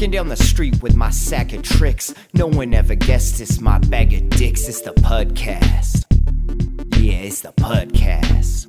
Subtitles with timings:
[0.00, 2.14] walking down the street with my sack of tricks.
[2.32, 4.66] No one ever guessed it's my bag of dicks.
[4.66, 6.06] It's the Pudcast.
[6.96, 8.64] Yeah, it's the Pudcast.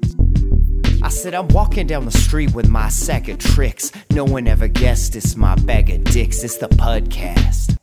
[1.01, 3.93] I said I'm walking down the street with my sack of tricks.
[4.09, 6.43] No one ever guessed it's my bag of dicks.
[6.43, 7.77] It's the Pudcast.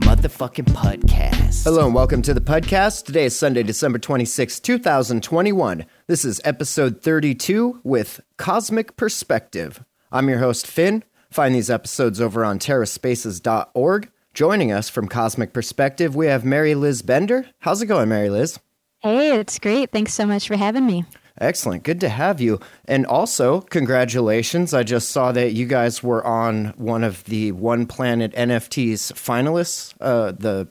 [0.00, 1.62] Motherfucking Pudcast.
[1.62, 3.04] Hello and welcome to the Pudcast.
[3.04, 5.86] Today is Sunday, December 26, 2021.
[6.08, 9.84] This is episode 32 with Cosmic Perspective.
[10.10, 11.04] I'm your host, Finn.
[11.36, 14.10] Find these episodes over on terraspaces.org.
[14.32, 17.46] Joining us from Cosmic Perspective, we have MaryLiz Bender.
[17.58, 18.58] How's it going, Mary Liz?
[19.00, 19.90] Hey, it's great.
[19.90, 21.04] Thanks so much for having me.
[21.38, 21.82] Excellent.
[21.82, 22.58] Good to have you.
[22.86, 24.72] And also, congratulations.
[24.72, 29.92] I just saw that you guys were on one of the One Planet NFTs finalists.
[30.00, 30.66] Uh, the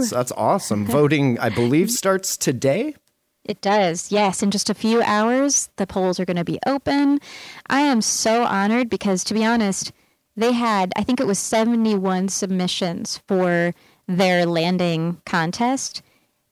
[0.00, 0.84] so that's awesome.
[0.84, 2.96] Voting, I believe, starts today.
[3.44, 4.12] It does.
[4.12, 7.18] Yes, in just a few hours, the polls are going to be open.
[7.68, 9.92] I am so honored because, to be honest,
[10.36, 13.74] they had, I think it was 71 submissions for
[14.06, 16.02] their landing contest.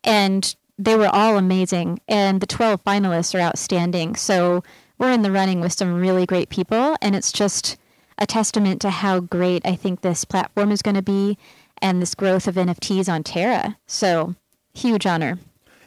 [0.03, 2.01] And they were all amazing.
[2.09, 4.17] And the 12 finalists are outstanding.
[4.17, 4.65] So
[4.99, 6.97] we're in the running with some really great people.
[7.01, 7.77] And it's just
[8.19, 11.39] a testament to how great I think this platform is going to be
[11.81, 13.79] and this growth of NFTs on Terra.
[13.87, 14.35] So
[14.75, 15.39] huge honor.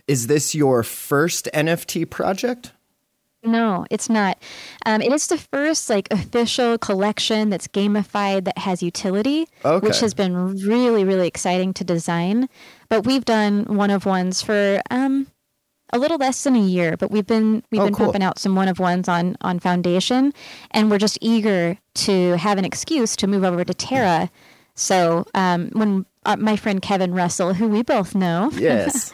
[0.07, 2.73] Is this your first NFT project?
[3.45, 4.37] No, it's not.
[4.85, 9.85] Um, it is the first like official collection that's gamified that has utility, okay.
[9.85, 12.47] which has been really, really exciting to design.
[12.87, 15.27] But we've done one of ones for um,
[15.91, 18.05] a little less than a year, but we've been we've oh, been cool.
[18.07, 20.33] pumping out some one of ones on on Foundation,
[20.71, 24.29] and we're just eager to have an excuse to move over to Terra.
[24.75, 29.11] So um, when uh, my friend Kevin Russell, who we both know, yes.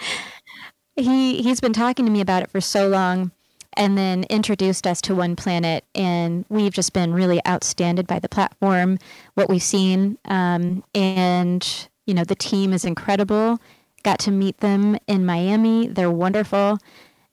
[1.00, 3.31] He he's been talking to me about it for so long
[3.73, 5.86] and then introduced us to One Planet.
[5.95, 8.99] And we've just been really outstanded by the platform,
[9.36, 10.17] what we've seen.
[10.26, 13.59] Um, and, you know, the team is incredible.
[14.04, 15.88] Got to meet them in Miami.
[15.88, 16.80] They're wonderful.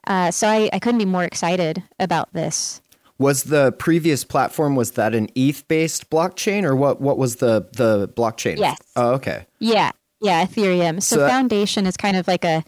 [0.07, 2.81] Uh, so I, I couldn't be more excited about this.
[3.19, 7.67] Was the previous platform was that an ETH based blockchain or what what was the
[7.73, 8.59] the blockchain?
[8.59, 8.79] Yes.
[8.95, 9.47] Oh, okay.
[9.59, 9.93] Yeah.
[10.21, 11.03] Yeah, Ethereum.
[11.03, 12.63] So, so that, Foundation is kind of like a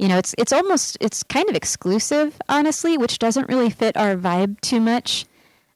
[0.00, 4.16] you know, it's it's almost it's kind of exclusive, honestly, which doesn't really fit our
[4.16, 5.26] vibe too much.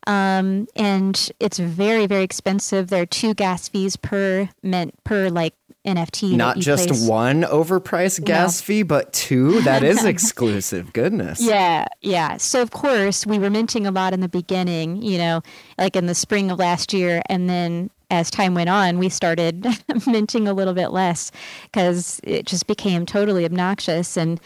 [0.07, 2.89] Um, and it's very very expensive.
[2.89, 5.55] There are two gas fees per meant per like
[5.87, 6.37] NFT.
[6.37, 7.07] Not just place.
[7.07, 8.65] one overpriced gas no.
[8.65, 9.61] fee, but two.
[9.65, 10.95] That is exclusive.
[10.95, 11.43] Goodness.
[11.43, 12.39] Yeah, yeah.
[12.39, 15.03] So of course we were minting a lot in the beginning.
[15.03, 15.43] You know,
[15.77, 19.67] like in the spring of last year, and then as time went on, we started
[20.07, 21.31] minting a little bit less
[21.65, 24.17] because it just became totally obnoxious.
[24.17, 24.41] And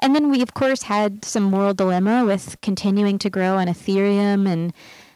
[0.00, 4.48] and then we of course had some moral dilemma with continuing to grow on Ethereum
[4.48, 4.72] and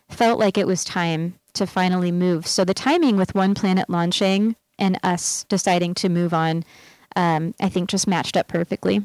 [0.08, 2.46] felt like it was time to finally move.
[2.46, 6.64] So the timing with One Planet launching and us deciding to move on,
[7.14, 9.02] um, I think just matched up perfectly.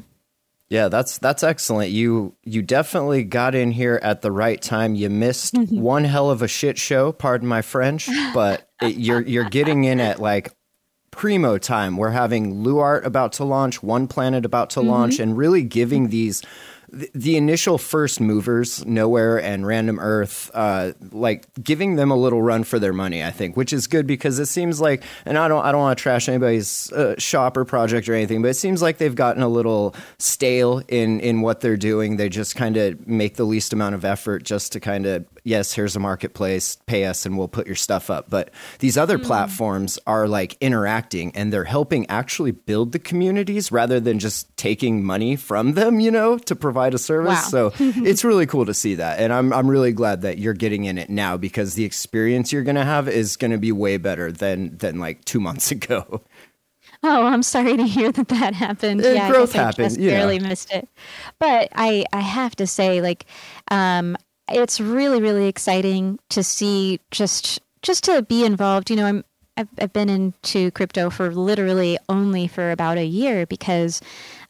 [0.70, 1.90] Yeah, that's that's excellent.
[1.92, 4.94] You you definitely got in here at the right time.
[4.94, 5.80] You missed mm-hmm.
[5.80, 10.00] one hell of a shit show, pardon my French, but it, you're you're getting in
[10.00, 10.52] at like
[11.10, 11.96] primo time.
[11.96, 14.88] We're having Luart about to launch, One Planet about to mm-hmm.
[14.88, 16.42] launch, and really giving these
[16.92, 22.64] the, initial first movers, Knowhere and Random Earth, uh, like giving them a little run
[22.64, 25.64] for their money, I think, which is good because it seems like, and I don't,
[25.64, 28.82] I don't want to trash anybody's uh, shop or project or anything, but it seems
[28.82, 32.16] like they've gotten a little stale in in what they're doing.
[32.16, 35.72] They just kind of make the least amount of effort just to kind of yes,
[35.72, 38.28] here's a marketplace, pay us and we'll put your stuff up.
[38.28, 38.50] But
[38.80, 39.24] these other mm.
[39.24, 45.02] platforms are like interacting and they're helping actually build the communities rather than just taking
[45.02, 47.52] money from them, you know, to provide a service.
[47.52, 47.70] Wow.
[47.70, 49.20] So it's really cool to see that.
[49.20, 52.62] And I'm, I'm really glad that you're getting in it now because the experience you're
[52.62, 56.22] going to have is going to be way better than, than like two months ago.
[57.02, 59.04] Oh, I'm sorry to hear that that happened.
[59.04, 59.86] Uh, yeah, growth happened.
[59.86, 60.88] I just barely missed it.
[61.38, 63.26] But I, I have to say, like,
[63.70, 64.16] um,
[64.50, 68.90] it's really really exciting to see just just to be involved.
[68.90, 69.24] You know, I'm
[69.56, 74.00] I've, I've been into crypto for literally only for about a year because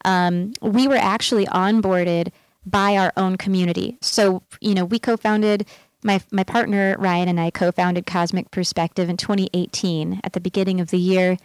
[0.05, 2.31] um, we were actually onboarded
[2.65, 3.97] by our own community.
[4.01, 5.65] So you know, we co-founded
[6.03, 10.91] my my partner Ryan and I co-founded Cosmic Perspective in 2018 at the beginning of
[10.91, 11.37] the year.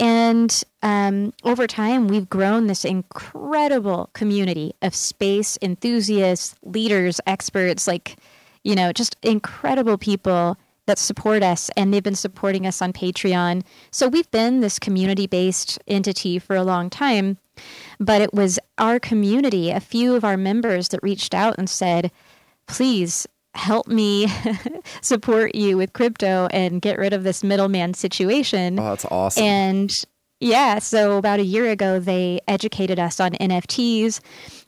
[0.00, 8.16] And um, over time, we've grown this incredible community of space enthusiasts, leaders, experts, like,
[8.64, 10.56] you know, just incredible people
[10.86, 11.70] that support us.
[11.76, 13.62] And they've been supporting us on Patreon.
[13.90, 17.38] So we've been this community based entity for a long time.
[18.00, 22.10] But it was our community, a few of our members that reached out and said,
[22.66, 24.26] please help me
[25.00, 28.78] support you with crypto and get rid of this middleman situation.
[28.78, 29.44] Oh, that's awesome.
[29.44, 30.04] And
[30.40, 34.20] yeah, so about a year ago, they educated us on NFTs.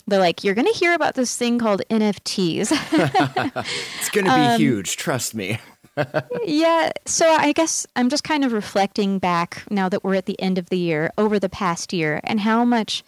[0.07, 2.71] They're like, you're going to hear about this thing called NFTs.
[3.99, 5.59] it's going to be um, huge, trust me.
[6.45, 10.41] Yeah, so I guess I'm just kind of reflecting back now that we're at the
[10.41, 13.03] end of the year over the past year and how much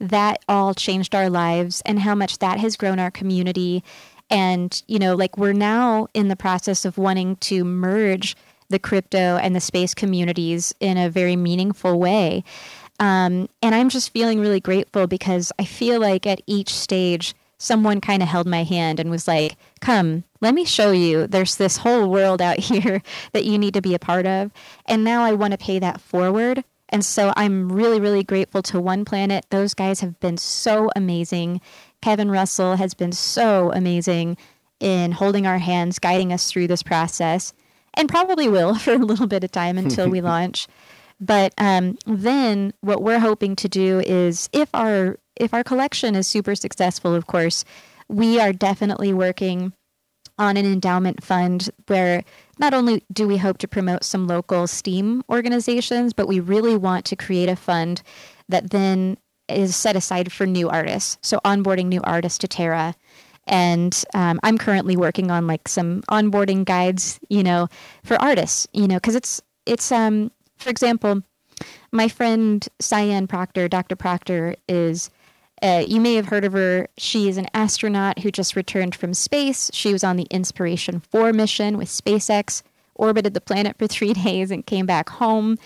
[0.00, 3.82] that all changed our lives and how much that has grown our community.
[4.30, 8.36] And, you know, like we're now in the process of wanting to merge
[8.68, 12.44] the crypto and the space communities in a very meaningful way.
[13.00, 18.00] Um, and I'm just feeling really grateful because I feel like at each stage, someone
[18.00, 21.26] kind of held my hand and was like, Come, let me show you.
[21.26, 23.02] There's this whole world out here
[23.32, 24.52] that you need to be a part of.
[24.86, 26.64] And now I want to pay that forward.
[26.90, 29.46] And so I'm really, really grateful to One Planet.
[29.50, 31.60] Those guys have been so amazing.
[32.02, 34.36] Kevin Russell has been so amazing
[34.78, 37.54] in holding our hands, guiding us through this process
[37.94, 40.68] and probably will for a little bit of time until we launch.
[41.20, 46.26] But um, then what we're hoping to do is if our if our collection is
[46.26, 47.64] super successful, of course,
[48.08, 49.72] we are definitely working
[50.38, 52.24] on an endowment fund where
[52.58, 57.04] not only do we hope to promote some local STEAM organizations, but we really want
[57.06, 58.02] to create a fund
[58.48, 59.16] that then
[59.48, 61.18] is set aside for new artists.
[61.22, 62.94] So onboarding new artists to Terra
[63.46, 67.68] and um, i'm currently working on like some onboarding guides you know
[68.02, 71.22] for artists you know because it's it's um for example
[71.92, 75.10] my friend Sian Proctor dr proctor is
[75.64, 76.88] uh, you may have heard of her.
[76.98, 79.70] She is an astronaut who just returned from space.
[79.72, 82.62] She was on the Inspiration 4 mission with SpaceX,
[82.94, 85.58] orbited the planet for three days, and came back home.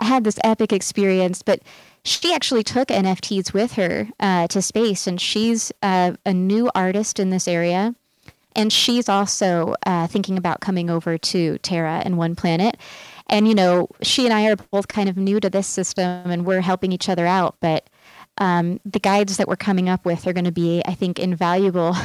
[0.00, 1.60] I had this epic experience, but
[2.04, 7.20] she actually took NFTs with her uh, to space, and she's uh, a new artist
[7.20, 7.94] in this area.
[8.56, 12.76] And she's also uh, thinking about coming over to Terra and One Planet.
[13.28, 16.46] And, you know, she and I are both kind of new to this system and
[16.46, 17.56] we're helping each other out.
[17.60, 17.88] But
[18.38, 21.96] um, the guides that we're coming up with are going to be, I think, invaluable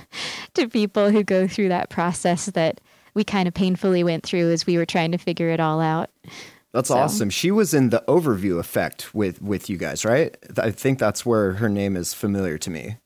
[0.54, 2.80] to people who go through that process that
[3.14, 6.10] we kind of painfully went through as we were trying to figure it all out.
[6.72, 6.96] That's so.
[6.96, 7.30] awesome.
[7.30, 10.36] She was in the overview effect with with you guys, right?
[10.58, 12.96] I think that's where her name is familiar to me.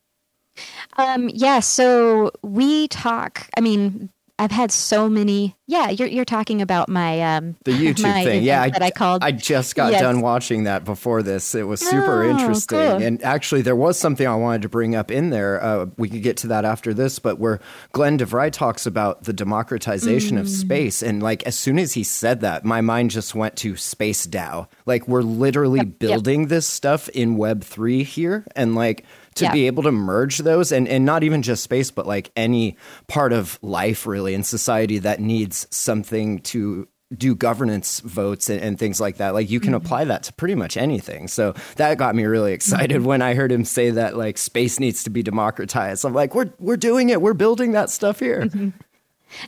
[0.96, 3.48] Um, yeah, so we talk.
[3.56, 4.08] I mean,
[4.40, 5.56] I've had so many.
[5.66, 8.44] Yeah, you're you're talking about my um the YouTube my thing.
[8.44, 9.24] Yeah, I, that I called.
[9.24, 10.00] I just got yes.
[10.00, 11.56] done watching that before this.
[11.56, 12.78] It was super oh, interesting.
[12.78, 13.02] Cool.
[13.02, 15.62] And actually, there was something I wanted to bring up in there.
[15.62, 17.58] Uh, we could get to that after this, but where
[17.92, 20.40] Glenn DeVry talks about the democratization mm.
[20.40, 23.76] of space, and like as soon as he said that, my mind just went to
[23.76, 24.68] space DAO.
[24.86, 25.98] Like we're literally yep.
[25.98, 26.48] building yep.
[26.50, 29.04] this stuff in Web three here, and like
[29.38, 29.52] to yeah.
[29.52, 32.76] be able to merge those and, and not even just space, but like any
[33.06, 38.78] part of life really in society that needs something to do governance votes and, and,
[38.78, 39.32] things like that.
[39.32, 39.84] Like you can mm-hmm.
[39.84, 41.26] apply that to pretty much anything.
[41.26, 43.06] So that got me really excited mm-hmm.
[43.06, 46.04] when I heard him say that like space needs to be democratized.
[46.04, 47.22] I'm like, we're we're doing it.
[47.22, 48.42] We're building that stuff here.
[48.42, 48.68] Mm-hmm.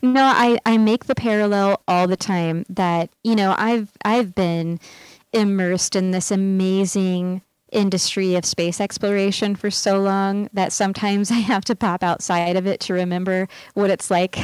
[0.02, 4.81] No, I, I make the parallel all the time that, you know, I've I've been
[5.32, 7.42] immersed in this amazing
[7.72, 12.66] industry of space exploration for so long that sometimes I have to pop outside of
[12.66, 14.38] it to remember what it's like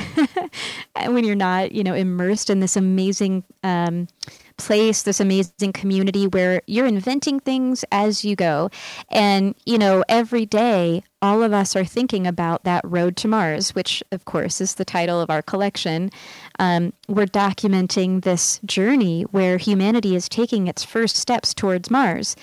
[1.06, 4.08] when you're not, you know, immersed in this amazing um,
[4.56, 8.70] place, this amazing community where you're inventing things as you go.
[9.10, 13.74] And, you know, every day, all of us are thinking about that road to Mars,
[13.74, 16.10] which, of course, is the title of our collection.
[16.58, 22.36] Um, we're documenting this journey where humanity is taking its first steps towards Mars.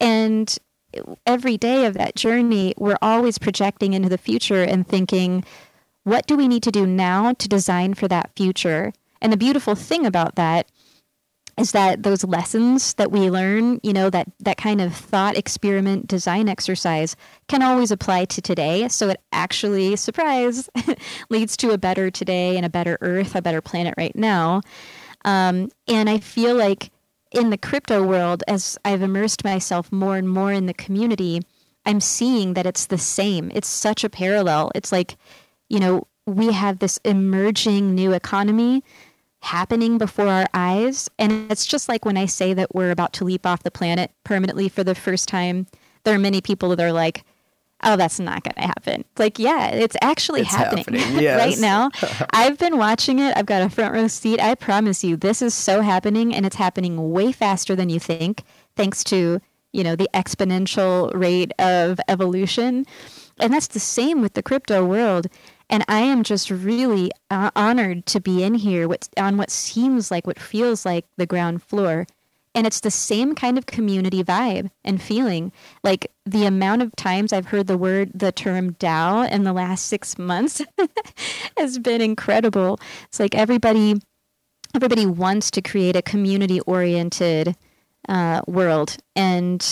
[0.00, 0.56] And
[1.26, 5.44] every day of that journey, we're always projecting into the future and thinking,
[6.04, 8.92] what do we need to do now to design for that future?
[9.20, 10.66] And the beautiful thing about that
[11.58, 16.08] is that those lessons that we learn, you know, that that kind of thought experiment
[16.08, 17.16] design exercise
[17.48, 18.88] can always apply to today.
[18.88, 20.70] So it actually, surprise,
[21.28, 24.62] leads to a better today and a better Earth, a better planet right now.
[25.24, 26.90] Um, and I feel like
[27.30, 31.42] in the crypto world, as I've immersed myself more and more in the community,
[31.86, 33.50] I'm seeing that it's the same.
[33.54, 34.70] It's such a parallel.
[34.74, 35.16] It's like,
[35.68, 38.84] you know, we have this emerging new economy
[39.42, 41.08] happening before our eyes.
[41.18, 44.10] And it's just like when I say that we're about to leap off the planet
[44.24, 45.66] permanently for the first time,
[46.04, 47.24] there are many people that are like,
[47.82, 49.04] oh, that's not going to happen.
[49.18, 51.20] Like, yeah, it's actually it's happening, happening.
[51.22, 51.38] Yes.
[51.38, 51.90] right now.
[52.30, 53.36] I've been watching it.
[53.36, 54.40] I've got a front row seat.
[54.40, 58.44] I promise you, this is so happening, and it's happening way faster than you think,
[58.76, 59.40] thanks to
[59.72, 62.86] you know the exponential rate of evolution.
[63.38, 65.26] And that's the same with the crypto world.
[65.70, 70.10] And I am just really uh, honored to be in here what, on what seems
[70.10, 72.06] like, what feels like the ground floor.
[72.54, 75.52] And it's the same kind of community vibe and feeling.
[75.84, 79.86] Like the amount of times I've heard the word, the term DAO in the last
[79.86, 80.60] six months
[81.56, 82.80] has been incredible.
[83.04, 84.00] It's like everybody,
[84.74, 87.54] everybody wants to create a community oriented
[88.08, 88.96] uh, world.
[89.14, 89.64] And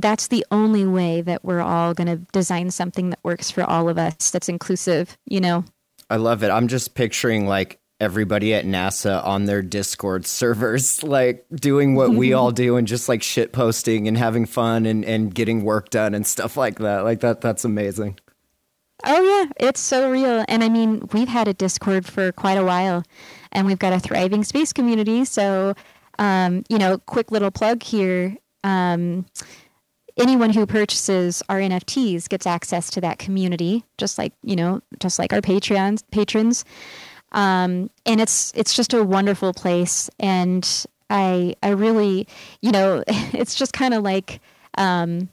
[0.00, 3.88] that's the only way that we're all going to design something that works for all
[3.88, 5.64] of us that's inclusive you know
[6.08, 11.46] i love it i'm just picturing like everybody at nasa on their discord servers like
[11.54, 15.32] doing what we all do and just like shit posting and having fun and, and
[15.32, 17.04] getting work done and stuff like that.
[17.04, 18.18] Like that that's amazing.
[19.04, 19.68] Oh yeah.
[19.68, 20.44] It's so real.
[20.48, 23.04] And i mean we've had a discord for quite a while
[23.52, 25.24] and we've got a thriving space community.
[25.24, 25.74] So
[26.18, 29.26] um, you know quick little plug here um,
[30.16, 35.18] anyone who purchases our NFTs gets access to that community, just like you know, just
[35.18, 36.64] like our Patreons patrons.
[37.32, 42.28] Um, and it's it's just a wonderful place, and I I really
[42.60, 44.40] you know it's just kind of like
[44.78, 45.28] um,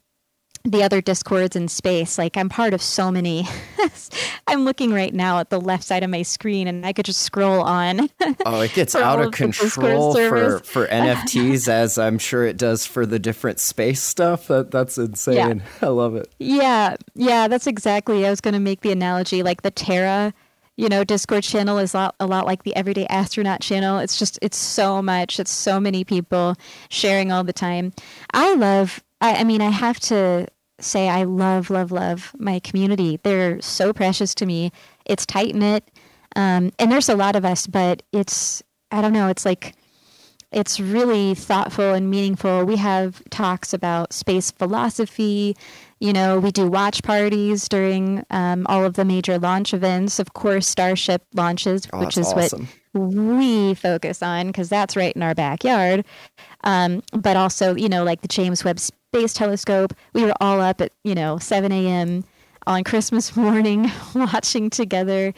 [0.63, 2.17] the other discords in space.
[2.17, 3.47] Like I'm part of so many.
[4.47, 7.21] I'm looking right now at the left side of my screen, and I could just
[7.21, 8.09] scroll on.
[8.45, 13.05] oh, it gets out of control for for NFTs, as I'm sure it does for
[13.05, 14.47] the different space stuff.
[14.47, 15.35] That that's insane.
[15.35, 15.87] Yeah.
[15.87, 16.29] I love it.
[16.39, 18.25] Yeah, yeah, that's exactly.
[18.25, 20.33] I was going to make the analogy, like the Terra
[20.79, 23.99] you know, Discord channel is a lot, a lot like the Everyday Astronaut channel.
[23.99, 25.39] It's just, it's so much.
[25.39, 26.55] It's so many people
[26.89, 27.91] sharing all the time.
[28.33, 30.47] I love I, I mean, I have to
[30.79, 33.19] say I love, love, love my community.
[33.23, 34.71] They're so precious to me.
[35.05, 35.89] It's tight knit,
[36.35, 39.27] um, and there's a lot of us, but it's I don't know.
[39.27, 39.75] It's like
[40.51, 42.65] it's really thoughtful and meaningful.
[42.65, 45.55] We have talks about space philosophy.
[45.99, 50.19] You know, we do watch parties during um, all of the major launch events.
[50.19, 52.69] Of course, Starship launches, oh, which is awesome.
[52.93, 56.05] what we focus on because that's right in our backyard.
[56.63, 59.93] Um, but also, you know, like the James Webb Space Telescope.
[60.13, 62.23] We were all up at, you know, 7 a.m.
[62.67, 65.33] on Christmas morning watching together.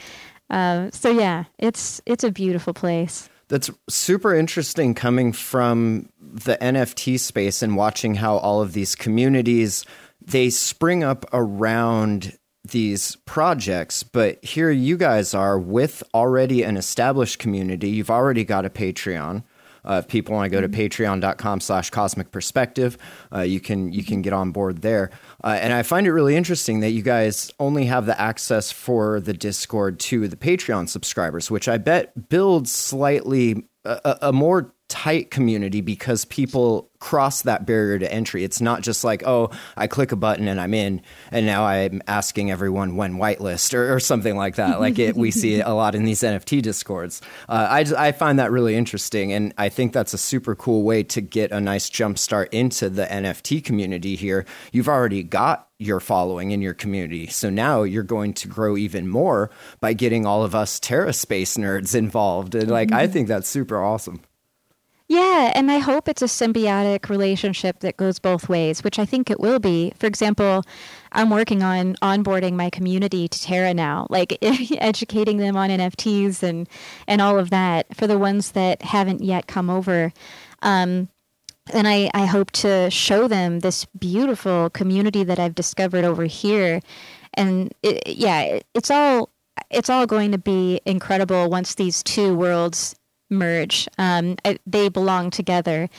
[0.50, 3.30] Uh, so yeah, it's it's a beautiful place.
[3.48, 9.86] That's super interesting coming from the NFT space and watching how all of these communities
[10.22, 17.40] they spring up around these projects, but here you guys are with already an established
[17.40, 17.90] community.
[17.90, 19.44] You've already got a Patreon.
[19.84, 21.04] Uh, if people want to go to mm-hmm.
[21.04, 23.00] patreon.com slash cosmic perspective,
[23.34, 25.10] uh, you can you can get on board there.
[25.44, 29.20] Uh, and I find it really interesting that you guys only have the access for
[29.20, 35.32] the Discord to the Patreon subscribers, which I bet builds slightly a, a more tight
[35.32, 38.44] community because people cross that barrier to entry.
[38.44, 42.02] It's not just like, oh, I click a button and I'm in, and now I'm
[42.08, 44.82] asking everyone when whitelist or, or something like that.
[44.82, 47.22] like it, we see a lot in these NFT discords.
[47.48, 51.04] Uh, I, I find that really interesting, and I think that's a super cool way
[51.04, 54.46] to get a nice jump start into the NFT community here.
[54.74, 57.26] You've already got your following in your community.
[57.28, 61.58] So now you're going to grow even more by getting all of us Terra Space
[61.58, 62.54] nerds involved.
[62.54, 64.22] And like, I think that's super awesome.
[65.12, 69.30] Yeah, and I hope it's a symbiotic relationship that goes both ways, which I think
[69.30, 69.92] it will be.
[70.00, 70.64] For example,
[71.12, 76.66] I'm working on onboarding my community to Terra now, like educating them on NFTs and
[77.10, 80.14] and all of that for the ones that haven't yet come over.
[80.62, 81.10] Um,
[81.74, 86.80] and I, I hope to show them this beautiful community that I've discovered over here.
[87.34, 89.28] And it, yeah, it's all
[89.70, 92.96] it's all going to be incredible once these two worlds
[93.32, 93.88] merge.
[93.98, 94.36] Um,
[94.68, 95.90] they belong together.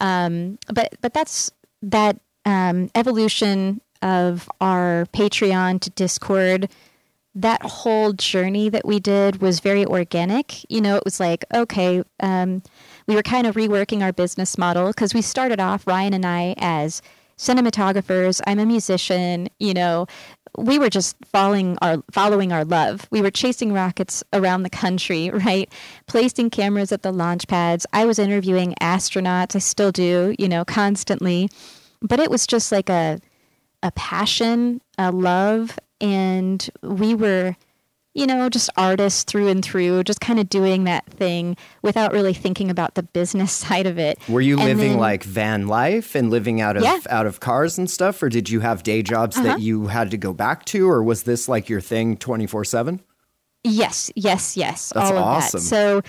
[0.00, 1.50] Um, but but that's
[1.82, 6.68] that um, evolution of our Patreon to Discord.
[7.34, 10.64] That whole journey that we did was very organic.
[10.70, 12.62] You know, it was like okay, um,
[13.06, 16.54] we were kind of reworking our business model because we started off Ryan and I
[16.58, 17.02] as
[17.38, 18.40] cinematographers.
[18.46, 19.48] I'm a musician.
[19.58, 20.06] You know,
[20.56, 23.06] we were just following our following our love.
[23.10, 25.72] We were chasing rockets around the country, right?
[26.06, 27.86] Placing cameras at the launch pads.
[27.92, 29.56] I was interviewing astronauts.
[29.56, 31.48] I still do, you know, constantly.
[32.02, 33.20] But it was just like a
[33.82, 37.56] a passion, a love, and we were
[38.16, 42.32] you know, just artists through and through, just kind of doing that thing without really
[42.32, 44.18] thinking about the business side of it.
[44.28, 46.98] Were you and living then, like van life and living out of yeah.
[47.10, 49.46] out of cars and stuff, or did you have day jobs uh-huh.
[49.46, 52.64] that you had to go back to, or was this like your thing twenty four
[52.64, 53.00] seven?
[53.62, 54.92] Yes, yes, yes.
[54.94, 55.60] That's all of awesome.
[55.60, 55.66] That.
[55.66, 56.02] So,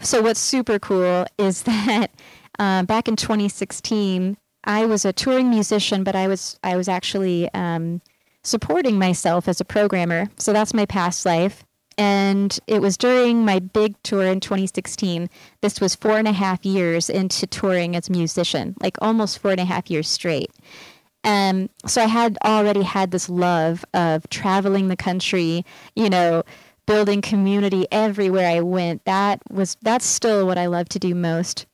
[0.00, 2.10] so what's super cool is that
[2.58, 7.52] uh, back in 2016, I was a touring musician, but I was I was actually
[7.54, 8.02] um,
[8.44, 10.28] supporting myself as a programmer.
[10.38, 11.64] So that's my past life.
[11.96, 15.28] And it was during my big tour in 2016.
[15.60, 19.52] This was four and a half years into touring as a musician, like almost four
[19.52, 20.50] and a half years straight.
[21.22, 26.42] Um, so I had already had this love of traveling the country, you know,
[26.86, 29.04] building community everywhere I went.
[29.04, 31.64] That was that's still what I love to do most.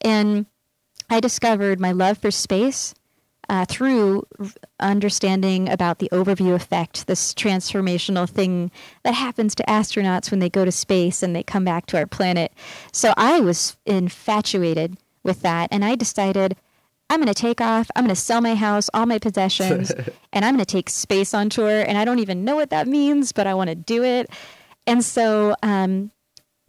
[0.00, 0.46] And
[1.10, 2.94] I discovered my love for space
[3.48, 4.26] uh, through
[4.80, 8.70] understanding about the overview effect, this transformational thing
[9.02, 12.06] that happens to astronauts when they go to space and they come back to our
[12.06, 12.52] planet.
[12.92, 16.56] So I was infatuated with that, and I decided
[17.10, 17.90] I'm going to take off.
[17.94, 19.92] I'm going to sell my house, all my possessions,
[20.32, 21.82] and I'm going to take space on tour.
[21.86, 24.30] And I don't even know what that means, but I want to do it.
[24.86, 26.10] And so, um,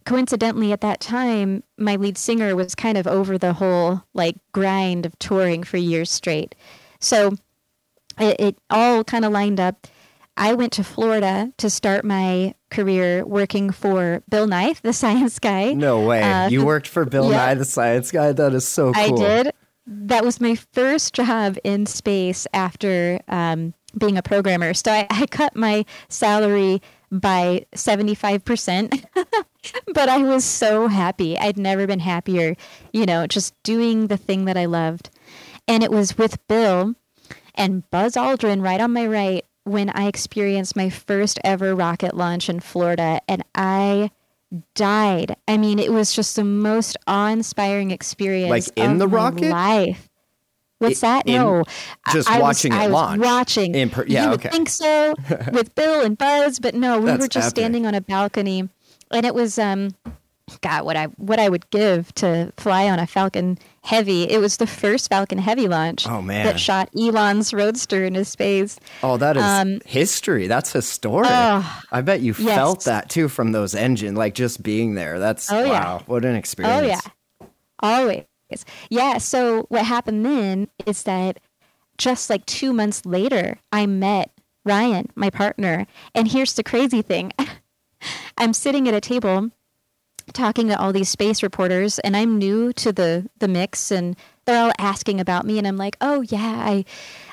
[0.06, 5.04] coincidentally, at that time, my lead singer was kind of over the whole like grind
[5.04, 6.54] of touring for years straight.
[6.98, 7.32] So
[8.18, 9.86] it, it all kind of lined up.
[10.38, 15.72] I went to Florida to start my career working for Bill Nye, the science guy.
[15.74, 16.22] No way.
[16.22, 18.32] Uh, you worked for Bill yeah, Nye, the science guy?
[18.32, 19.02] That is so cool.
[19.02, 19.52] I did
[19.86, 24.74] that was my first job in space after um, being a programmer.
[24.74, 29.04] So I, I cut my salary by 75%.
[29.94, 31.38] but I was so happy.
[31.38, 32.56] I'd never been happier,
[32.92, 35.10] you know, just doing the thing that I loved.
[35.68, 36.94] And it was with Bill
[37.54, 42.48] and Buzz Aldrin right on my right when I experienced my first ever rocket launch
[42.48, 43.20] in Florida.
[43.28, 44.10] And I
[44.74, 45.36] died.
[45.48, 48.50] I mean, it was just the most awe-inspiring experience.
[48.50, 50.08] Like in the rocket, life.
[50.78, 51.26] What's that?
[51.26, 51.64] In, no,
[52.12, 53.18] just I watching was, it I launch.
[53.20, 53.74] Was watching.
[53.74, 54.50] In per, yeah, you okay.
[54.50, 55.14] think so
[55.52, 57.56] with Bill and Buzz, but no, we That's were just epic.
[57.56, 58.68] standing on a balcony,
[59.10, 59.94] and it was um,
[60.60, 64.24] God, what I what I would give to fly on a Falcon Heavy.
[64.24, 66.06] It was the first Falcon Heavy launch.
[66.06, 68.78] Oh man, that shot Elon's Roadster into space.
[69.02, 70.46] Oh, that is um, history.
[70.46, 71.30] That's historic.
[71.32, 72.54] Oh, I bet you yes.
[72.54, 75.18] felt that too from those engine, like just being there.
[75.18, 75.98] That's oh, wow, yeah.
[76.06, 76.80] what an experience.
[76.80, 77.48] Oh yeah,
[77.80, 78.24] always.
[78.88, 79.18] Yeah.
[79.18, 81.40] So what happened then is that
[81.98, 84.30] just like two months later, I met
[84.64, 87.32] Ryan, my partner, and here's the crazy thing.
[88.38, 89.50] I'm sitting at a table
[90.32, 94.62] talking to all these space reporters and I'm new to the the mix and they're
[94.62, 96.84] all asking about me and I'm like, "Oh yeah, I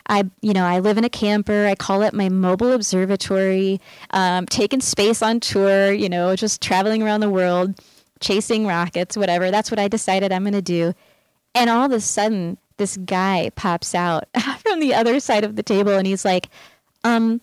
[0.07, 1.65] I you know, I live in a camper.
[1.65, 3.81] I call it my mobile observatory.
[4.11, 7.79] Um taking space on tour, you know, just traveling around the world,
[8.23, 9.51] chasing rockets, whatever.
[9.51, 10.93] That's what I decided I'm going to do."
[11.53, 14.25] And all of a sudden, this guy pops out
[14.59, 16.49] from the other side of the table and he's like,
[17.03, 17.41] "Um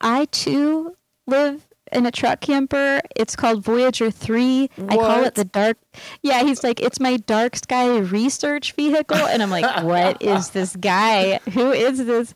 [0.00, 0.96] I too
[1.26, 3.00] live in a truck camper.
[3.14, 4.70] It's called Voyager 3.
[4.76, 4.92] What?
[4.92, 5.78] I call it the dark.
[6.22, 9.16] Yeah, he's like, it's my dark sky research vehicle.
[9.16, 11.38] And I'm like, what is this guy?
[11.52, 12.34] Who is this?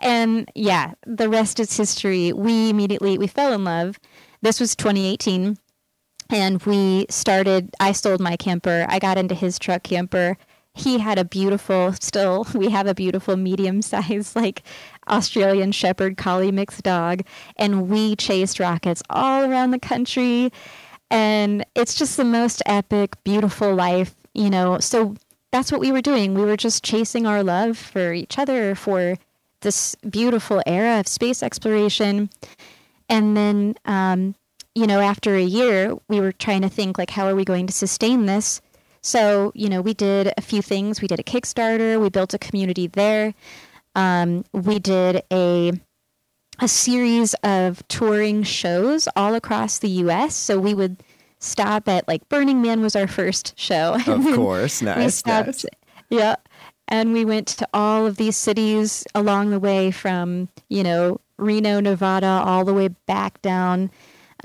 [0.00, 2.32] And yeah, the rest is history.
[2.32, 3.98] We immediately, we fell in love.
[4.42, 5.58] This was 2018.
[6.30, 8.86] And we started, I sold my camper.
[8.88, 10.36] I got into his truck camper.
[10.74, 14.62] He had a beautiful still we have a beautiful medium sized like
[15.08, 17.22] australian shepherd collie mixed dog.
[17.56, 20.52] And we chased rockets all around the country.
[21.10, 24.78] And it's just the most epic beautiful life you know.
[24.78, 25.16] So
[25.50, 26.34] that's what we were doing.
[26.34, 29.16] We were just chasing our love for each other for
[29.60, 32.30] this beautiful era of space exploration.
[33.08, 34.34] And then um,
[34.78, 37.66] you know after a year we were trying to think like how are we going
[37.66, 38.60] to sustain this
[39.00, 41.00] so, you know, we did a few things.
[41.00, 43.34] We did a Kickstarter, we built a community there.
[43.94, 45.72] Um, we did a
[46.60, 50.34] a series of touring shows all across the US.
[50.34, 51.02] So we would
[51.38, 53.94] stop at like Burning Man was our first show.
[54.06, 55.66] Of course, nice, stopped, nice.
[56.10, 56.36] Yeah.
[56.88, 61.80] And we went to all of these cities along the way from, you know, Reno,
[61.80, 63.90] Nevada, all the way back down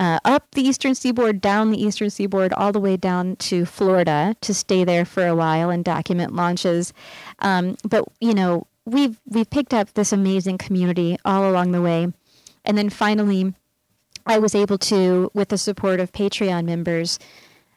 [0.00, 4.36] uh, up the eastern seaboard, down the eastern seaboard, all the way down to Florida
[4.40, 6.92] to stay there for a while and document launches.
[7.40, 12.12] Um, but you know, we've we've picked up this amazing community all along the way,
[12.64, 13.54] and then finally,
[14.26, 17.18] I was able to, with the support of Patreon members,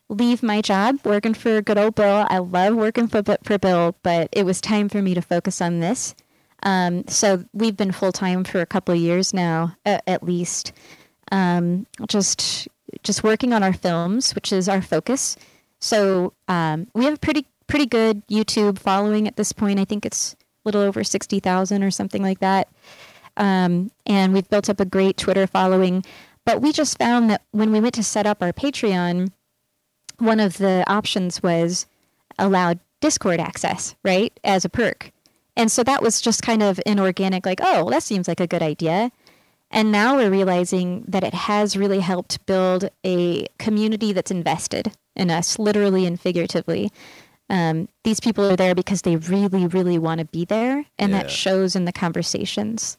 [0.10, 2.26] leave my job working for good old Bill.
[2.30, 5.82] I love working for for Bill, but it was time for me to focus on
[5.82, 6.16] this.
[6.64, 10.74] Um, so we've been full time for a couple of years now, at, at least
[11.32, 12.68] um, just
[13.04, 15.38] just working on our films, which is our focus.
[15.80, 19.80] So um, we have a pretty pretty good YouTube following at this point.
[19.80, 22.68] I think it's a little over sixty thousand or something like that.
[23.36, 26.04] Um, and we've built up a great Twitter following.
[26.46, 29.32] But we just found that when we went to set up our Patreon,
[30.18, 31.86] one of the options was
[32.40, 35.12] allowed Discord access, right, as a perk.
[35.58, 38.64] And so that was just kind of inorganic, like, oh, that seems like a good
[38.64, 39.12] idea.
[39.70, 45.30] And now we're realizing that it has really helped build a community that's invested in
[45.30, 46.92] us, literally and figuratively.
[47.50, 51.24] Um, these people are there because they really, really want to be there, and yeah.
[51.24, 52.98] that shows in the conversations.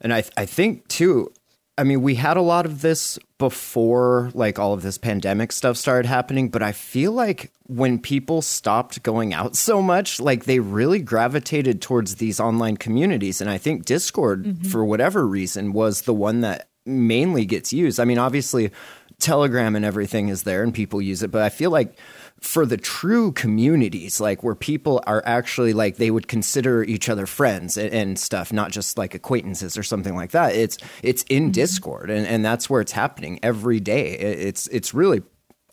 [0.00, 1.32] And I, th- I think too,
[1.76, 5.76] I mean, we had a lot of this before like all of this pandemic stuff
[5.76, 10.58] started happening, but I feel like when people stopped going out so much, like they
[10.58, 13.40] really gravitated towards these online communities.
[13.40, 14.68] And I think Discord, mm-hmm.
[14.68, 18.00] for whatever reason, was the one that mainly gets used.
[18.00, 18.70] I mean, obviously,
[19.18, 21.98] Telegram and everything is there and people use it, but I feel like
[22.40, 27.26] for the true communities, like where people are actually like they would consider each other
[27.26, 30.54] friends and, and stuff, not just like acquaintances or something like that.
[30.54, 31.52] It's it's in mm-hmm.
[31.52, 34.10] Discord, and, and that's where it's happening every day.
[34.12, 35.22] It's it's really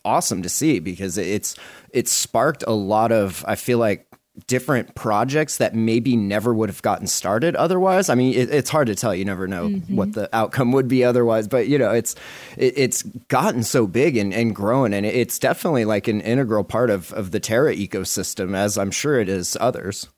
[0.06, 1.56] awesome to see because it's
[1.90, 4.06] it's sparked a lot of I feel like
[4.46, 8.08] different projects that maybe never would have gotten started otherwise.
[8.10, 9.14] I mean, it, it's hard to tell.
[9.14, 9.96] You never know mm-hmm.
[9.96, 11.48] what the outcome would be otherwise.
[11.48, 12.14] But you know, it's
[12.56, 16.90] it, it's gotten so big and, and growing, and it's definitely like an integral part
[16.90, 20.08] of of the Terra ecosystem, as I'm sure it is others.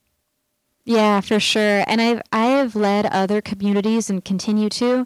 [0.84, 1.84] Yeah, for sure.
[1.86, 5.04] And I've I have led other communities and continue to,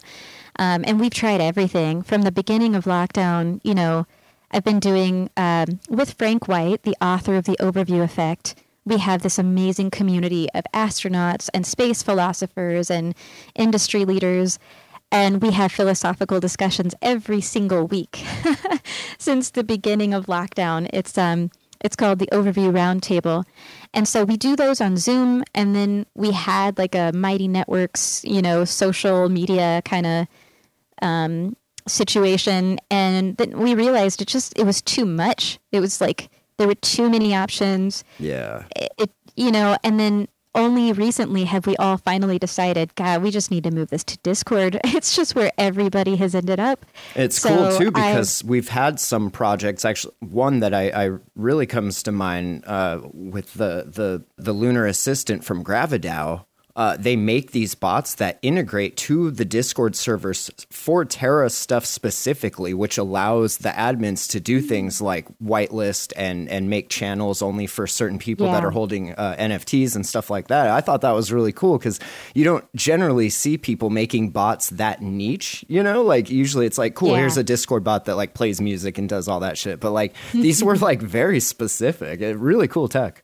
[0.57, 3.59] um, and we've tried everything from the beginning of lockdown.
[3.63, 4.07] You know.
[4.53, 9.21] I've been doing um, with Frank White, the author of the Overview Effect we have
[9.21, 13.15] this amazing community of astronauts and space philosophers and
[13.55, 14.59] industry leaders.
[15.11, 18.23] And we have philosophical discussions every single week
[19.17, 20.89] since the beginning of lockdown.
[20.91, 23.43] It's um, it's called the Overview Roundtable,
[23.93, 25.43] and so we do those on Zoom.
[25.53, 30.27] And then we had like a Mighty Networks, you know, social media kind of
[31.01, 31.55] um,
[31.87, 35.59] situation, and then we realized it just it was too much.
[35.71, 38.03] It was like there were too many options.
[38.19, 38.63] Yeah.
[38.75, 43.31] It, it, you know, and then only recently have we all finally decided, God, we
[43.31, 44.79] just need to move this to Discord.
[44.93, 46.85] It's just where everybody has ended up.
[47.15, 49.83] It's so cool too because I, we've had some projects.
[49.83, 54.85] Actually, one that I, I really comes to mind uh, with the the the lunar
[54.85, 61.05] assistant from Gravidao uh, they make these bots that integrate to the Discord servers for
[61.05, 66.89] Terra stuff specifically, which allows the admins to do things like whitelist and and make
[66.89, 68.53] channels only for certain people yeah.
[68.53, 70.69] that are holding uh, NFTs and stuff like that.
[70.69, 71.99] I thought that was really cool because
[72.33, 75.63] you don't generally see people making bots that niche.
[75.67, 77.17] You know, like usually it's like, cool, yeah.
[77.17, 79.79] here's a Discord bot that like plays music and does all that shit.
[79.79, 83.23] But like these were like very specific, really cool tech.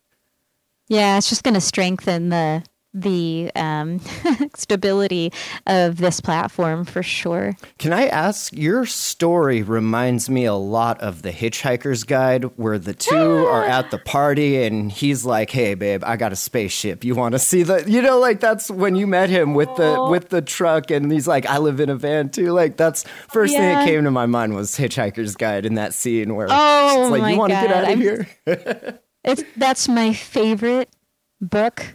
[0.88, 4.00] Yeah, it's just going to strengthen the the um,
[4.56, 5.32] stability
[5.68, 7.56] of this platform for sure.
[7.78, 8.52] Can I ask?
[8.54, 13.92] Your story reminds me a lot of the Hitchhiker's Guide, where the two are at
[13.92, 17.04] the party and he's like, "Hey, babe, I got a spaceship.
[17.04, 20.08] You want to see the?" You know, like that's when you met him with the
[20.10, 23.54] with the truck, and he's like, "I live in a van too." Like that's first
[23.54, 23.60] yeah.
[23.60, 27.12] thing that came to my mind was Hitchhiker's Guide in that scene where oh it's
[27.12, 28.28] like, "You want to get out of I'm, here."
[29.24, 30.90] it's that's my favorite
[31.42, 31.86] book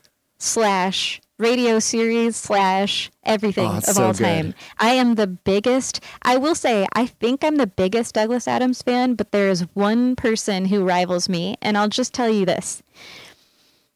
[0.44, 4.54] slash radio series slash everything oh, of so all time.
[4.78, 6.00] I am the biggest.
[6.22, 10.16] I will say, I think I'm the biggest Douglas Adams fan, but there is one
[10.16, 12.82] person who rivals me, and I'll just tell you this.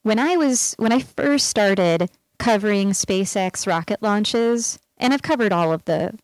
[0.03, 5.73] When I was when I first started covering SpaceX rocket launches, and I've covered all
[5.73, 6.15] of the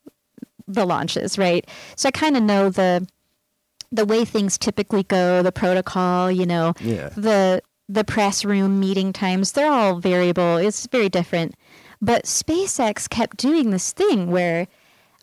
[0.66, 1.68] the launches, right?
[1.96, 3.06] So I kind of know the
[3.92, 7.10] the way things typically go, the protocol, you know, yeah.
[7.10, 10.56] the the press room meeting times, they're all variable.
[10.56, 11.54] It's very different.
[12.00, 14.66] But SpaceX kept doing this thing where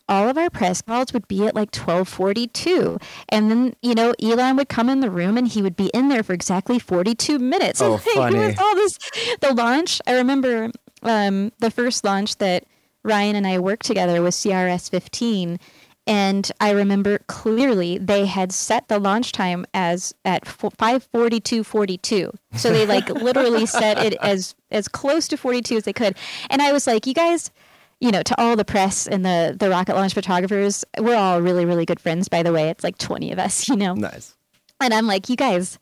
[0.10, 2.98] all of our press calls would be at like 1242
[3.30, 6.10] and then you know elon would come in the room and he would be in
[6.10, 8.38] there for exactly 42 minutes oh, funny.
[8.38, 8.98] was all this
[9.40, 10.70] the launch i remember
[11.04, 12.66] um, the first launch that
[13.04, 15.60] ryan and i worked together was crs 15
[16.08, 22.32] and I remember clearly they had set the launch time as at 5:42:42.
[22.56, 26.16] So they like literally set it as as close to 42 as they could.
[26.50, 27.52] And I was like, "You guys,
[28.00, 31.66] you know, to all the press and the the rocket launch photographers, we're all really
[31.66, 32.70] really good friends by the way.
[32.70, 34.36] It's like 20 of us, you know." Nice.
[34.80, 35.78] And I'm like, "You guys,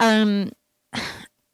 [0.00, 0.52] um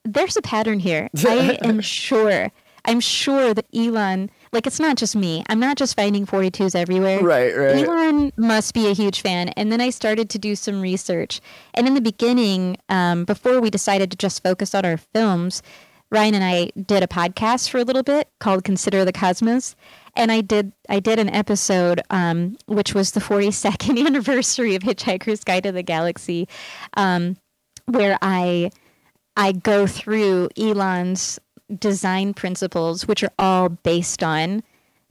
[0.05, 1.09] there's a pattern here.
[1.27, 2.51] I am sure.
[2.85, 5.45] I'm sure that Elon like it's not just me.
[5.49, 7.21] I'm not just finding 42s everywhere.
[7.21, 7.87] Right, right.
[7.87, 9.49] Elon must be a huge fan.
[9.51, 11.41] And then I started to do some research.
[11.75, 15.63] And in the beginning, um, before we decided to just focus on our films,
[16.11, 19.77] Ryan and I did a podcast for a little bit called Consider the Cosmos.
[20.17, 25.45] And I did I did an episode um, which was the 42nd anniversary of Hitchhiker's
[25.45, 26.49] Guide to the Galaxy,
[26.95, 27.37] um,
[27.87, 28.71] where I
[29.37, 31.39] I go through Elon's
[31.79, 34.63] design principles, which are all based on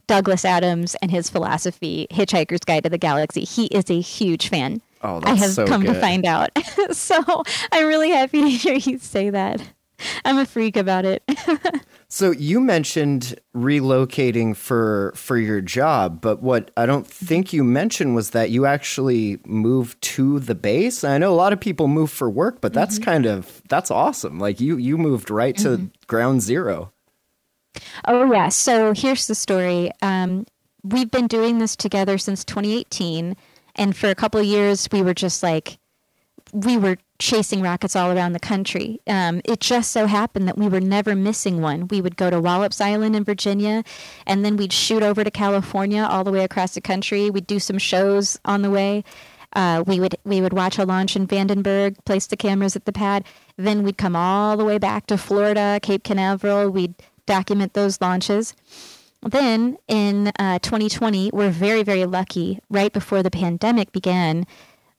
[0.06, 3.44] Douglas Adams and his philosophy, Hitchhiker's Guide to the Galaxy.
[3.44, 4.80] He is a huge fan.
[5.02, 5.94] Oh, I have so come good.
[5.94, 6.50] to find out.
[6.92, 7.22] so
[7.70, 9.62] I'm really happy to hear you say that.
[10.24, 11.22] I'm a freak about it.
[12.10, 18.14] So you mentioned relocating for for your job, but what I don't think you mentioned
[18.14, 21.04] was that you actually moved to the base.
[21.04, 24.38] I know a lot of people move for work, but that's kind of that's awesome.
[24.38, 26.92] Like you you moved right to ground zero.
[28.06, 28.48] Oh, yeah.
[28.48, 29.90] So here's the story.
[30.02, 30.46] Um,
[30.82, 33.36] we've been doing this together since 2018.
[33.76, 35.78] And for a couple of years, we were just like,
[36.52, 39.00] we were chasing rockets all around the country.
[39.06, 41.88] Um, it just so happened that we were never missing one.
[41.88, 43.82] We would go to Wallops Island in Virginia,
[44.26, 47.30] and then we'd shoot over to California all the way across the country.
[47.30, 49.04] We'd do some shows on the way.
[49.54, 52.92] Uh, we would we would watch a launch in Vandenberg, place the cameras at the
[52.92, 53.24] pad.
[53.56, 56.70] Then we'd come all the way back to Florida, Cape Canaveral.
[56.70, 56.94] We'd
[57.26, 58.54] document those launches.
[59.22, 62.60] Then in uh, 2020, we're very very lucky.
[62.68, 64.46] Right before the pandemic began,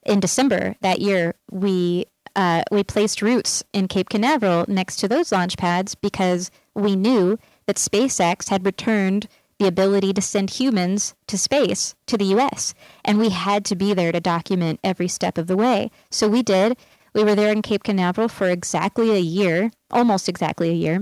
[0.10, 5.32] in December that year, we uh, we placed roots in Cape Canaveral next to those
[5.32, 9.28] launch pads because we knew that SpaceX had returned
[9.60, 12.74] the ability to send humans to space to the U.S.
[13.04, 15.92] and we had to be there to document every step of the way.
[16.12, 16.78] So we did.
[17.14, 21.02] We were there in Cape Canaveral for exactly a year, almost exactly a year.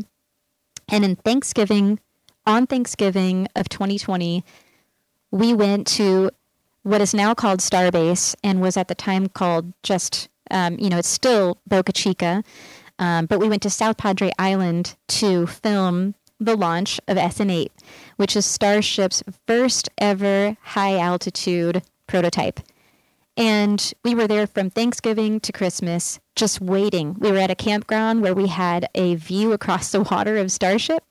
[0.90, 2.00] And in Thanksgiving,
[2.46, 4.44] on Thanksgiving of 2020,
[5.32, 6.32] we went to
[6.88, 10.98] what is now called Starbase and was at the time called just, um, you know,
[10.98, 12.44] it's still Boca Chica.
[12.98, 17.70] Um, but we went to South Padre Island to film the launch of SN8,
[18.16, 22.62] which is Starship's first ever high altitude prototype.
[23.36, 27.16] And we were there from Thanksgiving to Christmas, just waiting.
[27.20, 31.04] We were at a campground where we had a view across the water of Starship.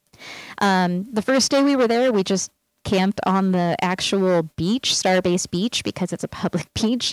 [0.59, 2.51] Um, the first day we were there, we just
[2.87, 7.13] camped on the actual beach, Starbase Beach, because it's a public beach,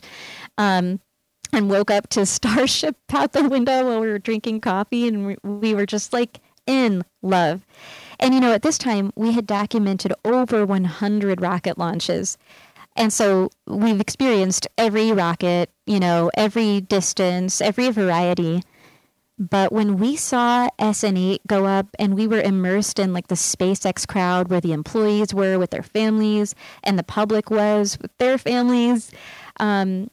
[0.58, 1.02] um,
[1.52, 5.38] and woke up to Starship out the window while we were drinking coffee, and we,
[5.44, 7.66] we were just like in love.
[8.20, 12.38] And you know, at this time, we had documented over 100 rocket launches.
[12.96, 18.62] And so we've experienced every rocket, you know, every distance, every variety.
[19.40, 24.08] But when we saw SN8 go up and we were immersed in like the SpaceX
[24.08, 29.12] crowd where the employees were with their families and the public was with their families,
[29.60, 30.10] um,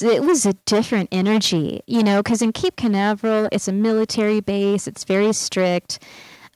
[0.00, 4.86] it was a different energy, you know, because in Cape Canaveral, it's a military base,
[4.86, 6.00] it's very strict.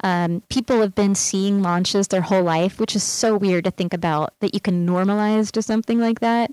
[0.05, 3.94] Um, people have been seeing launches their whole life, which is so weird to think
[3.94, 6.51] about that you can normalize to something like that.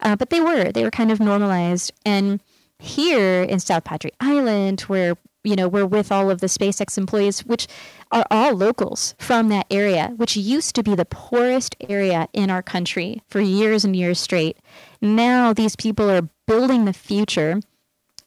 [0.00, 1.92] Uh, but they were, they were kind of normalized.
[2.04, 2.40] And
[2.78, 7.44] here in South Padre Island, where you know we're with all of the SpaceX employees,
[7.46, 7.66] which
[8.12, 12.62] are all locals from that area, which used to be the poorest area in our
[12.62, 14.58] country for years and years straight.
[15.00, 17.60] Now these people are building the future.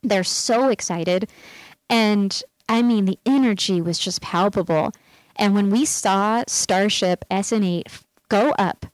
[0.02, 1.30] They're so excited,
[1.90, 4.92] and I mean the energy was just palpable.
[5.36, 8.86] And when we saw Starship SN8 go up,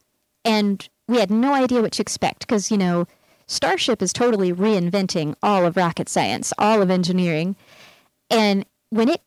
[0.43, 3.07] and we had no idea what to expect because you know
[3.47, 7.55] Starship is totally reinventing all of rocket science, all of engineering.
[8.29, 9.21] And when it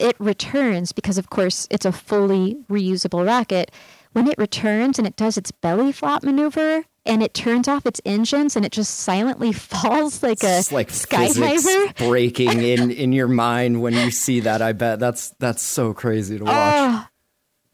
[0.00, 3.70] it returns because of course it's a fully reusable rocket,
[4.12, 8.00] when it returns and it does its belly flop maneuver and it turns off its
[8.04, 11.96] engines and it just silently falls like a It's like skydiver.
[11.96, 14.60] breaking in in your mind when you see that.
[14.62, 16.54] I bet that's that's so crazy to watch.
[16.54, 17.06] Oh,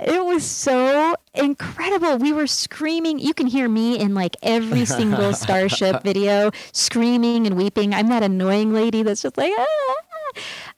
[0.00, 2.18] it was so incredible.
[2.18, 3.18] We were screaming.
[3.18, 7.92] You can hear me in like every single Starship video, screaming and weeping.
[7.92, 9.94] I'm that annoying lady that's just like, ah.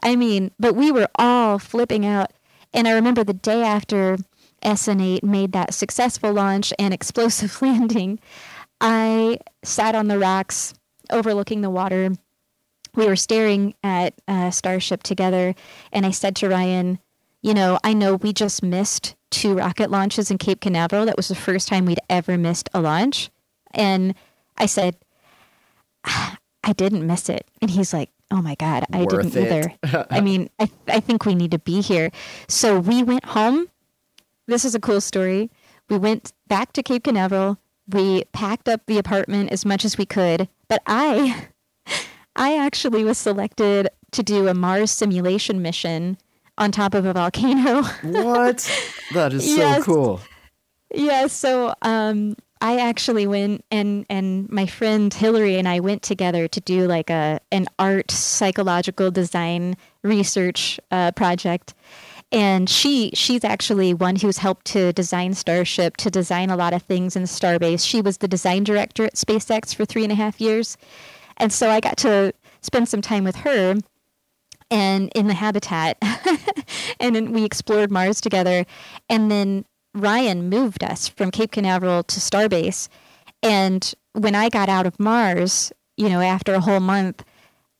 [0.02, 2.33] I mean, but we were all flipping out.
[2.72, 4.16] And I remember the day after
[4.62, 8.20] SN8 made that successful launch and explosive landing,
[8.80, 10.74] I sat on the rocks
[11.11, 12.12] overlooking the water.
[12.94, 15.54] We were staring at uh, Starship together,
[15.92, 16.98] and I said to Ryan,
[17.42, 21.07] you know, I know we just missed two rocket launches in Cape Canaveral.
[21.07, 23.31] That was the first time we'd ever missed a launch.
[23.72, 24.14] And
[24.59, 24.96] I said,
[26.05, 27.46] I didn't miss it.
[27.62, 29.76] And he's like, oh my God, I Worth didn't it.
[29.85, 30.07] either.
[30.11, 32.11] I mean, I, I think we need to be here.
[32.48, 33.68] So we went home.
[34.46, 35.50] This is a cool story.
[35.88, 37.59] We went back to Cape Canaveral.
[37.88, 40.48] We packed up the apartment as much as we could.
[40.68, 41.48] But I,
[42.37, 46.18] I actually was selected to do a Mars simulation mission
[46.61, 47.83] on top of a volcano.
[48.05, 48.59] What?
[49.14, 49.83] That is so Yes.
[49.85, 50.20] cool.
[50.94, 56.46] yeah, so um, I actually went and and my friend Hillary and I went together
[56.49, 61.75] to do like a an art psychological design research uh, project,
[62.31, 66.83] and she she's actually one who's helped to design Starship, to design a lot of
[66.83, 67.87] things in Starbase.
[67.87, 70.77] She was the design director at SpaceX for three and a half years,
[71.38, 73.77] and so I got to spend some time with her
[74.70, 75.98] and in the habitat,
[77.00, 78.64] and then we explored Mars together,
[79.09, 82.88] and then Ryan moved us from Cape Canaveral to Starbase,
[83.42, 87.24] and when I got out of Mars, you know, after a whole month,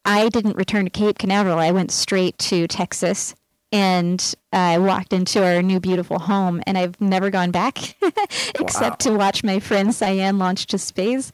[0.05, 1.59] I didn't return to Cape Canaveral.
[1.59, 3.35] I went straight to Texas
[3.73, 7.97] and I walked into our new beautiful home, and I've never gone back
[8.59, 9.13] except wow.
[9.13, 11.31] to watch my friend Sian launch to space.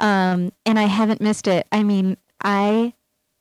[0.00, 1.66] Um, and I haven't missed it.
[1.70, 2.92] I mean, I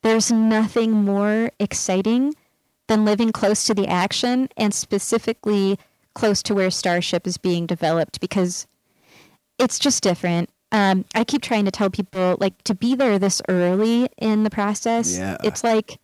[0.05, 2.35] there's nothing more exciting
[2.87, 5.79] than living close to the action and specifically
[6.13, 8.67] close to where Starship is being developed because
[9.57, 10.51] it's just different.
[10.71, 14.51] Um, I keep trying to tell people like to be there this early in the
[14.51, 15.17] process.
[15.17, 15.37] Yeah.
[15.43, 15.99] It's like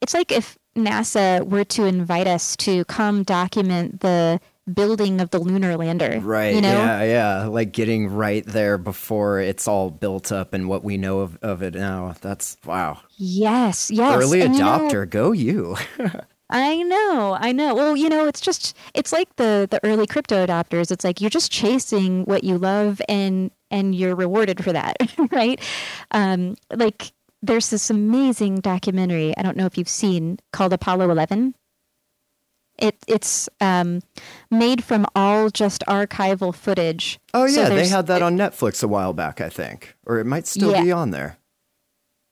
[0.00, 4.40] it's like if NASA were to invite us to come document the
[4.72, 6.20] building of the lunar lander.
[6.22, 6.54] Right.
[6.54, 6.72] You know?
[6.72, 7.46] Yeah, yeah.
[7.46, 11.62] Like getting right there before it's all built up and what we know of, of
[11.62, 12.14] it now.
[12.20, 13.00] That's wow.
[13.16, 14.22] Yes, yes.
[14.22, 15.76] Early and adopter, you know, go you.
[16.50, 17.74] I know, I know.
[17.74, 20.90] Well, you know, it's just it's like the the early crypto adopters.
[20.90, 24.96] It's like you're just chasing what you love and and you're rewarded for that,
[25.32, 25.60] right?
[26.10, 29.34] Um, like there's this amazing documentary.
[29.36, 31.54] I don't know if you've seen called Apollo 11.
[32.78, 34.02] It it's um,
[34.50, 37.20] made from all just archival footage.
[37.32, 40.24] Oh yeah, so they had that on Netflix a while back, I think, or it
[40.24, 40.82] might still yeah.
[40.82, 41.38] be on there.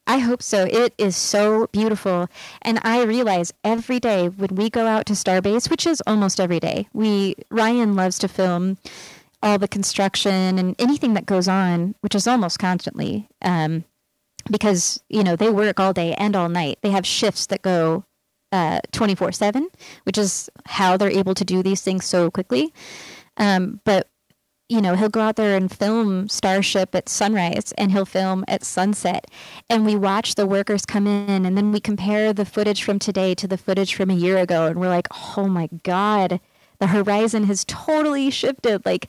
[0.07, 0.64] I hope so.
[0.64, 2.28] It is so beautiful,
[2.61, 6.59] and I realize every day when we go out to Starbase, which is almost every
[6.59, 8.78] day, we Ryan loves to film
[9.44, 13.28] all the construction and anything that goes on, which is almost constantly.
[13.42, 13.85] Um,
[14.50, 16.78] because you know they work all day and all night.
[16.83, 18.05] They have shifts that go
[18.93, 19.69] twenty four seven,
[20.05, 22.73] which is how they're able to do these things so quickly.
[23.37, 24.09] Um, but
[24.69, 28.65] you know he'll go out there and film Starship at sunrise, and he'll film at
[28.65, 29.27] sunset,
[29.69, 33.35] and we watch the workers come in, and then we compare the footage from today
[33.35, 36.41] to the footage from a year ago, and we're like, oh my god,
[36.79, 38.85] the horizon has totally shifted.
[38.85, 39.09] Like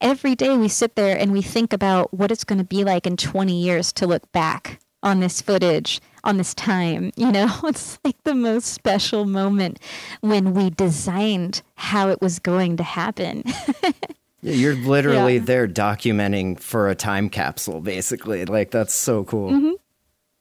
[0.00, 3.06] every day we sit there and we think about what it's going to be like
[3.06, 7.12] in 20 years to look back on this footage, on this time.
[7.16, 9.78] You know, it's like the most special moment
[10.20, 13.44] when we designed how it was going to happen.
[14.42, 15.44] you're literally yeah.
[15.44, 18.44] there documenting for a time capsule, basically.
[18.44, 19.50] Like, that's so cool.
[19.50, 19.72] Mm-hmm.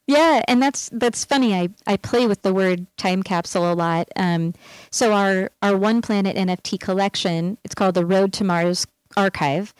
[0.07, 1.55] Yeah, and that's that's funny.
[1.55, 4.07] I, I play with the word time capsule a lot.
[4.15, 4.53] Um,
[4.91, 8.85] so our our one planet NFT collection, it's called the Road to Mars
[9.17, 9.73] archive.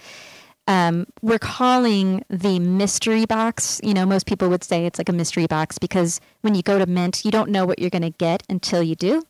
[0.68, 3.80] Um, we're calling the mystery box.
[3.84, 6.80] You know, most people would say it's like a mystery box because when you go
[6.80, 9.24] to Mint, you don't know what you're going to get until you do.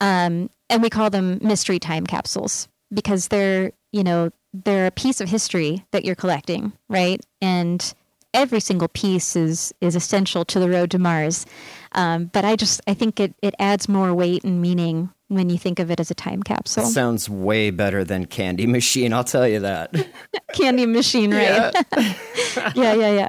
[0.00, 5.20] Um, and we call them mystery time capsules because they're, you know, they're a piece
[5.20, 7.24] of history that you're collecting, right?
[7.42, 7.94] And
[8.32, 11.46] every single piece is is essential to the road to Mars.
[11.92, 15.58] Um, but I just I think it it adds more weight and meaning when you
[15.58, 16.84] think of it as a time capsule.
[16.84, 19.94] That sounds way better than Candy Machine, I'll tell you that.
[20.54, 21.74] candy Machine, right?
[21.96, 23.10] Yeah, yeah, yeah.
[23.10, 23.28] yeah.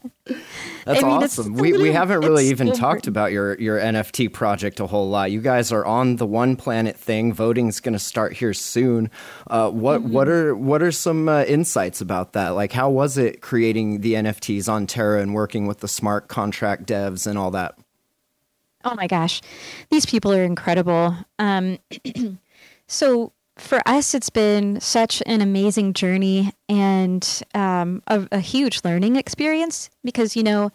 [0.85, 1.53] That's I mean, awesome.
[1.55, 2.79] We we haven't really even different.
[2.79, 5.31] talked about your your NFT project a whole lot.
[5.31, 7.33] You guys are on the One Planet thing.
[7.33, 9.11] Voting's going to start here soon.
[9.47, 10.13] Uh, what mm-hmm.
[10.13, 12.49] what are what are some uh, insights about that?
[12.49, 16.87] Like, how was it creating the NFTs on Terra and working with the smart contract
[16.87, 17.77] devs and all that?
[18.89, 19.41] Oh my gosh,
[19.89, 21.13] these people are incredible.
[21.39, 21.77] Um,
[22.87, 29.17] so for us, it's been such an amazing journey and um, a, a huge learning
[29.17, 30.71] experience because, you know,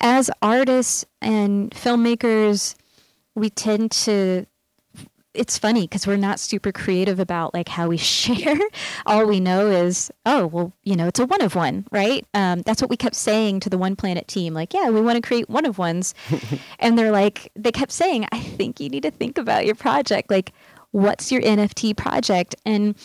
[0.00, 2.74] as artists and filmmakers,
[3.34, 4.46] we tend to
[5.36, 8.58] it's funny because we're not super creative about like how we share.
[9.04, 12.26] All we know is, oh, well, you know, it's a one of one, right?
[12.34, 14.54] Um, that's what we kept saying to the One Planet team.
[14.54, 16.14] Like, yeah, we want to create one of ones,
[16.78, 20.30] and they're like, they kept saying, I think you need to think about your project.
[20.30, 20.52] Like,
[20.90, 22.54] what's your NFT project?
[22.64, 22.96] And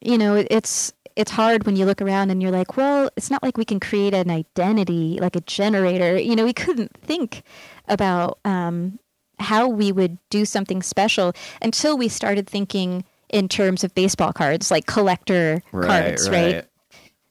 [0.00, 3.42] you know, it's it's hard when you look around and you're like, well, it's not
[3.42, 6.18] like we can create an identity like a generator.
[6.18, 7.42] You know, we couldn't think
[7.88, 8.98] about um,
[9.40, 11.32] how we would do something special
[11.62, 16.54] until we started thinking in terms of baseball cards, like collector right, cards, right.
[16.54, 16.64] right?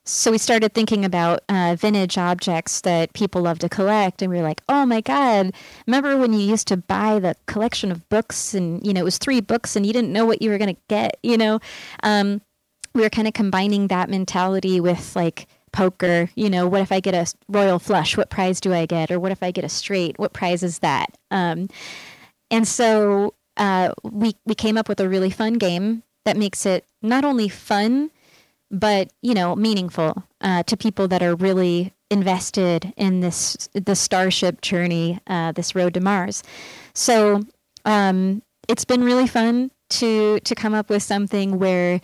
[0.04, 4.38] So we started thinking about uh, vintage objects that people love to collect, and we
[4.38, 5.52] were like, "Oh my god!
[5.86, 9.18] Remember when you used to buy the collection of books, and you know it was
[9.18, 11.18] three books, and you didn't know what you were going to get?
[11.22, 11.60] You know,
[12.02, 12.40] um,
[12.94, 16.30] we were kind of combining that mentality with like poker.
[16.34, 18.16] You know, what if I get a royal flush?
[18.16, 19.10] What prize do I get?
[19.10, 20.18] Or what if I get a straight?
[20.18, 21.16] What prize is that?
[21.30, 21.68] Um,
[22.50, 26.84] and so uh, we we came up with a really fun game that makes it
[27.02, 28.10] not only fun
[28.70, 34.60] but you know meaningful uh, to people that are really invested in this the starship
[34.60, 36.42] journey, uh, this road to Mars.
[36.92, 37.42] So
[37.84, 42.00] um, it's been really fun to to come up with something where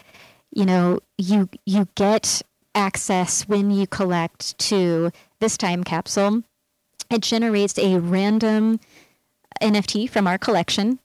[0.52, 2.42] you know you you get
[2.76, 5.10] access when you collect to
[5.40, 6.42] this time capsule.
[7.10, 8.78] It generates a random
[9.60, 11.00] NFT from our collection.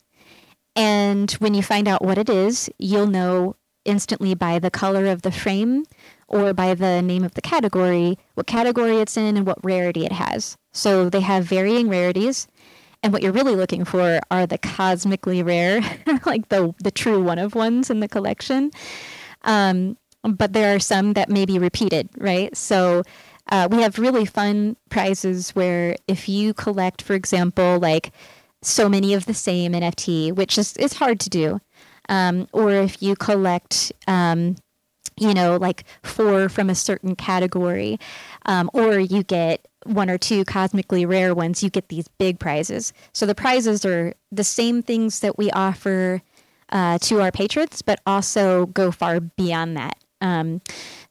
[0.76, 3.56] And when you find out what it is, you'll know
[3.86, 5.86] instantly by the color of the frame
[6.28, 10.12] or by the name of the category, what category it's in and what rarity it
[10.12, 10.58] has.
[10.72, 12.48] So they have varying rarities.
[13.04, 15.82] And what you're really looking for are the cosmically rare,
[16.26, 18.70] like the the true one of ones in the collection.
[19.42, 22.56] Um, but there are some that may be repeated, right?
[22.56, 23.04] So
[23.50, 28.12] uh, we have really fun prizes where if you collect, for example, like
[28.62, 31.60] so many of the same NFT, which is is hard to do,
[32.10, 33.92] um, or if you collect.
[34.08, 34.56] Um,
[35.18, 38.00] you know, like four from a certain category,
[38.46, 42.92] um, or you get one or two cosmically rare ones, you get these big prizes.
[43.14, 46.24] So the prizes are the same things that we offer
[46.72, 50.01] uh, to our patrons, but also go far beyond that.
[50.22, 50.62] Um,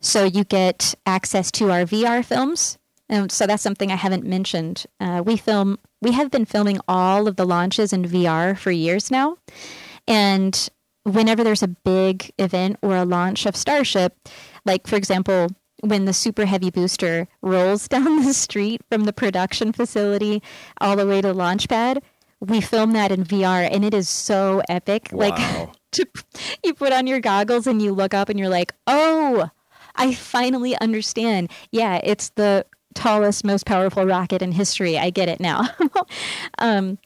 [0.01, 2.79] so you get access to our VR films.
[3.09, 4.87] And so that's something I haven't mentioned.
[5.01, 9.11] Uh, we film, we have been filming all of the launches in VR for years
[9.11, 9.37] now.
[10.07, 10.71] And
[11.03, 14.17] whenever there's a big event or a launch of Starship,
[14.65, 15.49] like for example,
[15.83, 20.43] when the super heavy booster rolls down the street from the production facility
[20.81, 22.03] all the way to launch pad,
[22.41, 25.09] we film that in VR and it is so epic.
[25.13, 25.29] Wow.
[25.29, 26.07] Like to,
[26.64, 29.51] you put on your goggles and you look up and you're like, "Oh,
[29.97, 31.51] I finally understand.
[31.72, 34.99] Yeah, it's the tallest, most powerful rocket in history.
[34.99, 35.68] I get it now."
[36.59, 36.99] um,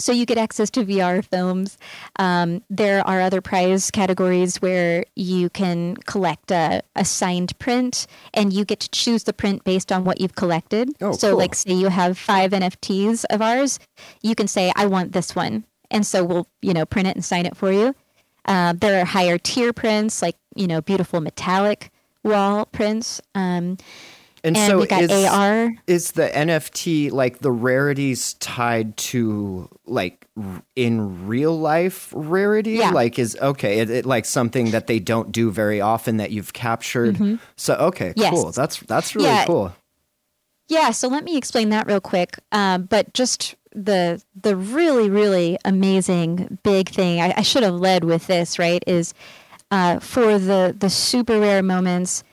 [0.00, 1.76] so you get access to VR films.
[2.16, 8.52] Um, there are other prize categories where you can collect a, a, signed print, and
[8.52, 10.90] you get to choose the print based on what you've collected.
[11.00, 11.38] Oh, so, cool.
[11.38, 13.80] like, say you have five NFTs of ours,
[14.22, 17.24] you can say, "I want this one," and so we'll, you know, print it and
[17.24, 17.94] sign it for you.
[18.48, 21.90] Uh, there are higher tier prints, like you know, beautiful metallic
[22.24, 23.20] wall prints.
[23.34, 23.76] Um,
[24.44, 25.74] And, and so we got is, AR.
[25.86, 32.72] is the NFT like the rarities tied to like r- in real life rarity?
[32.78, 32.90] Yeah.
[32.92, 36.52] Like is okay, it, it like something that they don't do very often that you've
[36.52, 37.18] captured.
[37.56, 38.20] So okay, Mm-hmm.
[38.20, 38.30] Yes.
[38.32, 38.52] cool.
[38.52, 39.46] That's that's really Yeah.
[39.46, 39.72] cool.
[40.68, 42.38] Yeah, so let me explain that real quick.
[42.52, 48.04] Um, but just the the really really amazing big thing I, I should have led
[48.04, 49.14] with this right is
[49.70, 52.24] uh, for the the super rare moments.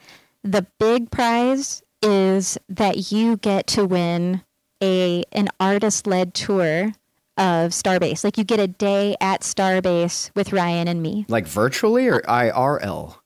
[0.43, 4.41] The big prize is that you get to win
[4.81, 6.93] a an artist led tour
[7.37, 8.23] of Starbase.
[8.23, 11.25] Like you get a day at Starbase with Ryan and me.
[11.27, 13.17] Like virtually or IRL?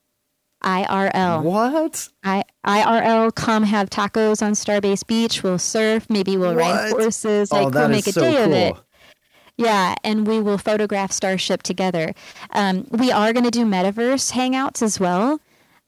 [0.64, 1.43] IRL.
[1.43, 2.10] What?
[2.24, 5.41] I, IRL, come have tacos on Starbase Beach.
[5.43, 6.05] We'll surf.
[6.09, 7.01] Maybe we'll ride What?
[7.01, 7.49] horses.
[7.51, 8.43] oh, Like that we'll is make a so day cool.
[8.45, 8.76] of it.
[9.57, 12.13] Yeah, and we will photograph Starship together.
[12.51, 15.41] Um, we are going to do metaverse hangouts as well.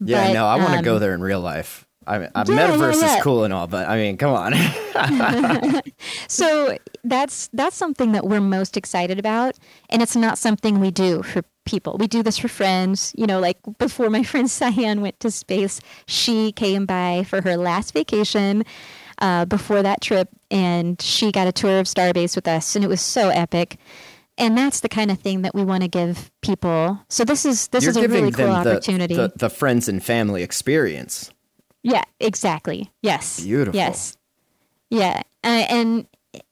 [0.04, 1.86] Yeah, but, no, I want to um, go there in real life.
[2.08, 3.18] I mean, uh, Yeah, yeah, metaverse yeah.
[3.18, 4.54] is cool and all, but I mean, come on.
[6.28, 9.56] So that's that's something that we're most excited about,
[9.90, 11.98] and it's not something we do for people.
[11.98, 13.14] We do this for friends.
[13.18, 17.58] You know, like before my friend Sian went to space, she came by for her
[17.58, 18.64] last vacation.
[19.20, 22.88] Uh, before that trip, and she got a tour of Starbase with us, and it
[22.88, 23.78] was so epic.
[24.36, 27.00] And that's the kind of thing that we want to give people.
[27.08, 29.14] So this is this You're is a really cool the, opportunity.
[29.16, 31.32] the the friends and family experience.
[31.84, 32.92] Yeah, exactly.
[33.04, 33.42] Yes.
[33.42, 33.76] Beautiful.
[33.76, 34.18] Yes.
[34.90, 36.08] Yeah, uh, and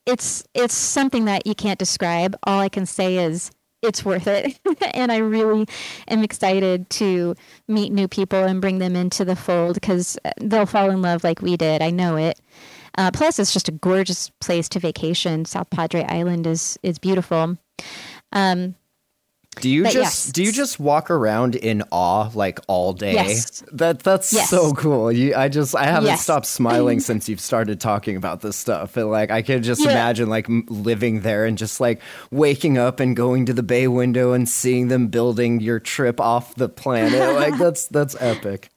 [0.06, 2.36] it's it's something that you can't describe.
[2.44, 3.52] All I can say is
[3.82, 4.60] it's worth it,
[4.94, 5.68] and I really
[6.08, 7.36] am excited to
[7.68, 11.42] meet new people and bring them into the fold because they'll fall in love like
[11.42, 11.82] we did.
[11.82, 12.40] I know it.
[12.98, 15.46] Uh, plus, it's just a gorgeous place to vacation.
[15.46, 17.58] South Padre Island is is beautiful.
[18.32, 18.76] Um,
[19.62, 20.32] Do you But just yes.
[20.34, 23.14] do you just walk around in awe like all day?
[23.14, 23.64] Yes.
[23.72, 24.50] That that's Yes.
[24.50, 25.12] so cool.
[25.12, 26.22] You I just I haven't Yes.
[26.24, 28.98] stopped smiling since you've started talking about this stuff.
[28.98, 29.92] And like I can just Yeah.
[29.92, 32.02] imagine like living there and just like
[32.32, 36.56] waking up and going to the bay window and seeing them building your trip off
[36.56, 37.36] the planet.
[37.36, 38.70] like that's that's epic.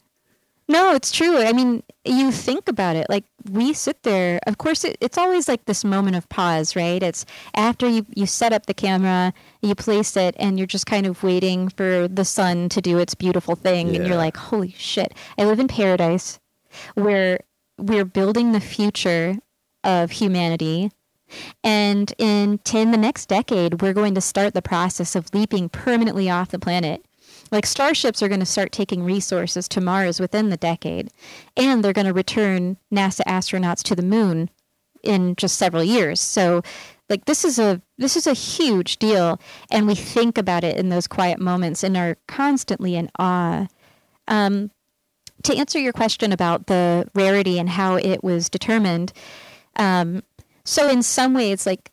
[0.68, 1.38] No, it's true.
[1.38, 3.06] I mean, you think about it.
[3.10, 4.38] Like we sit there.
[4.46, 7.02] Of course, it, it's always like this moment of pause, right?
[7.02, 11.06] It's after you you set up the camera, you place it, and you're just kind
[11.06, 15.14] of waiting for the sun to do its beautiful thing, and you're like, "Holy shit!
[15.38, 16.40] I live in paradise,
[16.94, 17.40] where
[17.78, 19.38] we're building the future
[19.84, 20.90] of humanity."
[21.64, 26.28] And in 10, the next decade, we're going to start the process of leaping permanently
[26.28, 27.04] off the planet.
[27.50, 31.10] Like starships are going to start taking resources to Mars within the decade,
[31.56, 34.50] and they're going to return NASA astronauts to the moon
[35.02, 36.20] in just several years.
[36.20, 36.62] So
[37.08, 39.40] like this is a this is a huge deal
[39.70, 43.66] and we think about it in those quiet moments and are constantly in awe.
[44.28, 44.70] Um,
[45.42, 49.12] to answer your question about the rarity and how it was determined
[49.76, 50.22] um,
[50.64, 51.90] so in some ways like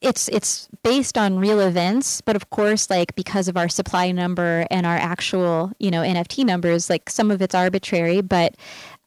[0.00, 4.66] it's it's based on real events but of course like because of our supply number
[4.70, 8.56] and our actual you know nft numbers like some of it's arbitrary but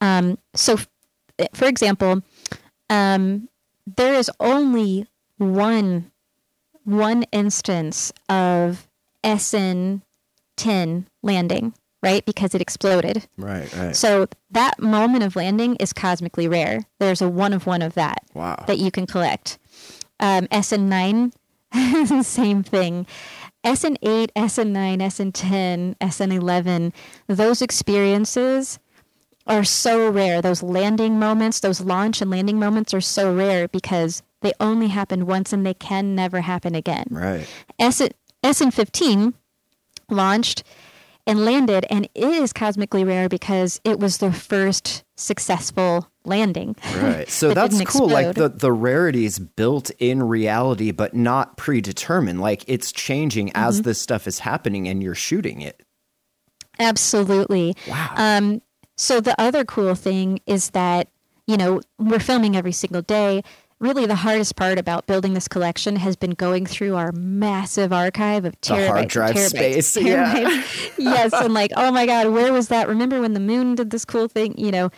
[0.00, 0.76] um, so
[1.52, 2.22] for example
[2.88, 3.48] um,
[3.86, 5.06] there is only
[5.38, 6.10] one
[6.84, 8.86] one instance of
[9.24, 10.02] SN
[10.56, 12.24] 10 landing, right?
[12.24, 13.28] Because it exploded.
[13.36, 13.96] Right, right.
[13.96, 16.80] So that moment of landing is cosmically rare.
[17.00, 18.62] There's a one of one of that wow.
[18.66, 19.58] that you can collect.
[20.20, 21.32] Um, SN 9,
[22.22, 23.06] same thing.
[23.64, 26.92] SN 8, SN 9, SN 10, SN 11,
[27.26, 28.78] those experiences
[29.46, 30.40] are so rare.
[30.40, 35.26] Those landing moments, those launch and landing moments are so rare because they only happen
[35.26, 37.06] once and they can never happen again.
[37.10, 37.46] Right.
[37.80, 39.34] SN 15
[40.08, 40.62] launched
[41.26, 46.76] and landed, and it is cosmically rare because it was the first successful landing.
[46.94, 47.28] Right.
[47.36, 48.08] So that that's cool.
[48.08, 52.40] Like the, the rarity is built in reality, but not predetermined.
[52.40, 53.68] Like it's changing mm-hmm.
[53.68, 55.82] as this stuff is happening and you're shooting it.
[56.78, 57.74] Absolutely.
[57.88, 58.14] Wow.
[58.16, 58.62] Um,
[58.96, 61.08] so the other cool thing is that,
[61.46, 63.42] you know, we're filming every single day.
[63.78, 68.46] Really, the hardest part about building this collection has been going through our massive archive
[68.46, 69.96] of terabytes, the hard drive terabytes, space.
[69.96, 70.98] Terabytes.
[70.98, 71.12] Yeah.
[71.14, 72.88] yes, and like, oh my God, where was that?
[72.88, 74.56] Remember when the moon did this cool thing?
[74.56, 74.90] You know,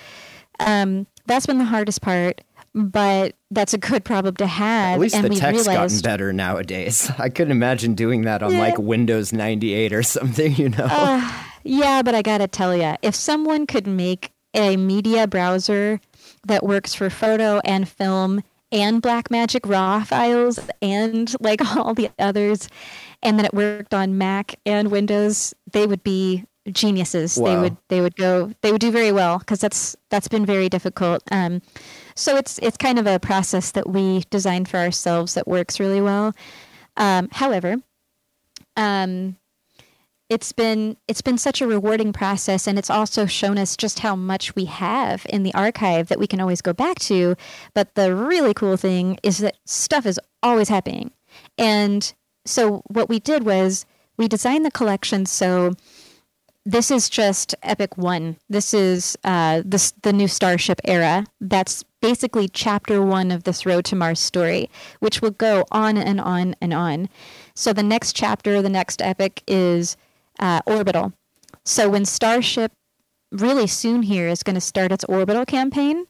[0.60, 2.42] um, that's been the hardest part
[2.74, 4.94] but that's a good problem to have.
[4.94, 7.10] At least and the tech's realized, gotten better nowadays.
[7.18, 8.60] I couldn't imagine doing that on yeah.
[8.60, 10.86] like Windows 98 or something, you know?
[10.88, 11.32] Uh,
[11.64, 16.00] yeah, but I got to tell you, if someone could make a media browser
[16.46, 22.68] that works for photo and film and Blackmagic RAW files and like all the others,
[23.22, 27.38] and then it worked on Mac and Windows, they would be geniuses.
[27.38, 27.46] Wow.
[27.48, 30.68] They would they would go they would do very well because that's that's been very
[30.68, 31.22] difficult.
[31.30, 31.62] Um,
[32.14, 36.00] so it's it's kind of a process that we designed for ourselves that works really
[36.00, 36.34] well.
[36.96, 37.76] Um, however,
[38.76, 39.37] um,
[40.28, 44.14] it's been it's been such a rewarding process and it's also shown us just how
[44.14, 47.34] much we have in the archive that we can always go back to.
[47.74, 51.12] But the really cool thing is that stuff is always happening.
[51.56, 52.12] And
[52.44, 53.86] so what we did was
[54.18, 55.24] we designed the collection.
[55.24, 55.72] So
[56.66, 58.36] this is just epic one.
[58.50, 61.24] This is uh, this the new starship era.
[61.40, 64.70] That's basically chapter one of this road to mars story
[65.00, 67.08] which will go on and on and on.
[67.54, 69.96] So the next chapter the next epic is
[70.38, 71.12] uh, orbital.
[71.64, 72.72] So when Starship
[73.30, 76.06] really soon here is going to start its orbital campaign,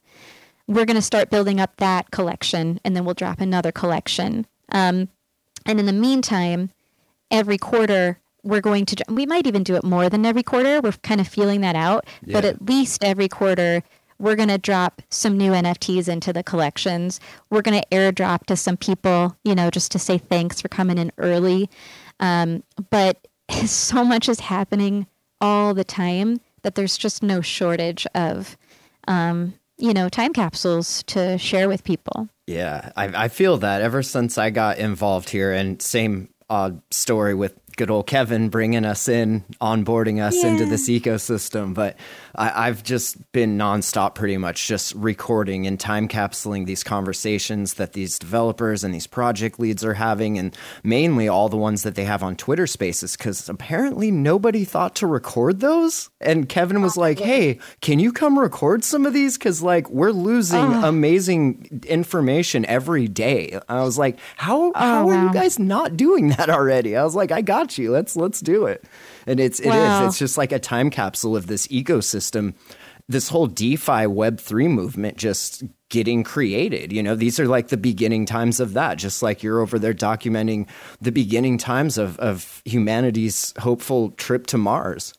[0.66, 4.46] we're going to start building up that collection, and then we'll drop another collection.
[4.70, 5.08] Um,
[5.66, 6.70] and in the meantime,
[7.30, 10.80] every quarter we're going to we might even do it more than every quarter.
[10.80, 12.34] We're kind of feeling that out, yeah.
[12.34, 13.82] but at least every quarter
[14.18, 17.20] we're going to drop some new NFTs into the collections.
[17.50, 20.98] We're going to airdrop to some people, you know, just to say thanks for coming
[20.98, 21.70] in early.
[22.18, 23.27] Um, but
[23.66, 25.06] so much is happening
[25.40, 28.56] all the time that there's just no shortage of,
[29.06, 32.28] um, you know, time capsules to share with people.
[32.46, 37.34] Yeah, I, I feel that ever since I got involved here, and same odd story
[37.34, 40.50] with good old Kevin bringing us in, onboarding us yeah.
[40.50, 41.74] into this ecosystem.
[41.74, 41.96] But
[42.38, 47.94] I, have just been nonstop, pretty much, just recording and time capsuling these conversations that
[47.94, 52.04] these developers and these project leads are having, and mainly all the ones that they
[52.04, 56.10] have on Twitter Spaces, because apparently nobody thought to record those.
[56.20, 59.36] And Kevin was like, "Hey, can you come record some of these?
[59.36, 65.10] Because like we're losing amazing information every day." I was like, "How oh, how oh,
[65.10, 67.90] are you guys not doing that already?" I was like, "I got you.
[67.90, 68.84] Let's let's do it."
[69.28, 70.06] And it's it wow.
[70.06, 70.08] is.
[70.08, 72.54] It's just like a time capsule of this ecosystem.
[73.08, 76.92] This whole DeFi Web three movement just getting created.
[76.92, 78.98] You know, these are like the beginning times of that.
[78.98, 80.66] Just like you're over there documenting
[81.00, 85.14] the beginning times of of humanity's hopeful trip to Mars.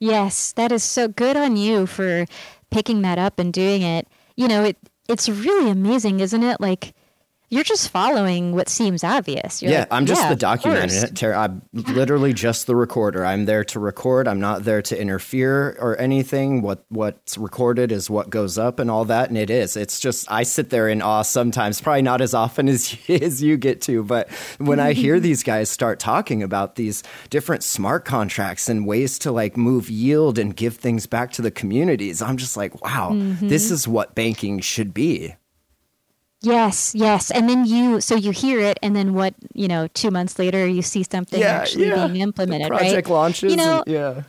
[0.00, 2.26] Yes, that is so good on you for
[2.70, 4.06] picking that up and doing it.
[4.36, 4.76] You know, it
[5.08, 6.60] it's really amazing, isn't it?
[6.60, 6.94] Like
[7.54, 9.62] you're just following what seems obvious.
[9.62, 11.02] You're yeah, like, I'm just yeah, the of documenting course.
[11.04, 11.16] it.
[11.16, 13.24] Ter- I'm literally just the recorder.
[13.24, 14.26] I'm there to record.
[14.26, 16.62] I'm not there to interfere or anything.
[16.62, 19.76] What what's recorded is what goes up and all that, and it is.
[19.76, 21.80] It's just I sit there in awe sometimes.
[21.80, 24.28] Probably not as often as as you get to, but
[24.58, 29.32] when I hear these guys start talking about these different smart contracts and ways to
[29.32, 33.48] like move yield and give things back to the communities, I'm just like, wow, Mm-hmm.
[33.48, 35.34] this is what banking should be.
[36.44, 37.30] Yes, yes.
[37.30, 40.66] And then you, so you hear it, and then what, you know, two months later,
[40.66, 43.14] you see something actually being implemented, Project right?
[43.14, 43.50] launches.
[43.50, 44.22] You know, and- yeah.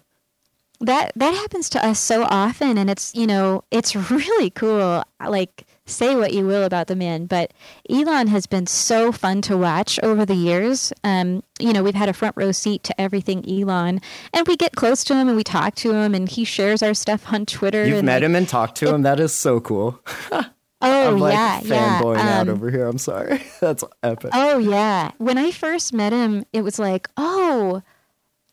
[0.81, 5.65] that that happens to us so often and it's you know it's really cool like
[5.85, 7.53] say what you will about the man but
[7.89, 12.09] elon has been so fun to watch over the years um, you know we've had
[12.09, 14.01] a front row seat to everything elon
[14.33, 16.93] and we get close to him and we talk to him and he shares our
[16.93, 19.03] stuff on twitter You've met like, him and talked to him.
[19.03, 20.01] That is so cool.
[20.85, 22.87] oh I'm like yeah yeah fanboying out um, over here.
[22.87, 23.41] I'm sorry.
[23.59, 24.31] That's epic.
[24.33, 25.11] Oh yeah.
[25.17, 27.81] When I first met him, it was like, oh,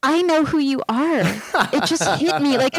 [0.04, 1.20] I know who you are.
[1.72, 2.76] It just hit me like,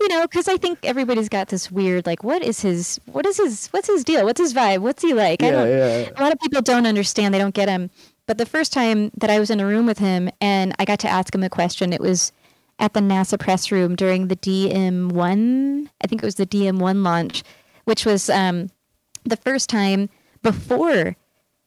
[0.00, 3.36] you know, because I think everybody's got this weird like, what is his, what is
[3.36, 4.24] his, what's his deal?
[4.24, 4.78] What's his vibe?
[4.78, 5.42] What's he like?
[5.42, 5.68] I Yeah, don't.
[5.68, 6.10] yeah.
[6.16, 7.34] A lot of people don't understand.
[7.34, 7.90] They don't get him.
[8.26, 10.98] But the first time that I was in a room with him and I got
[11.00, 12.32] to ask him a question, it was
[12.78, 15.88] at the NASA press room during the DM1.
[16.02, 17.42] I think it was the DM1 launch,
[17.84, 18.70] which was um,
[19.24, 20.08] the first time
[20.42, 21.16] before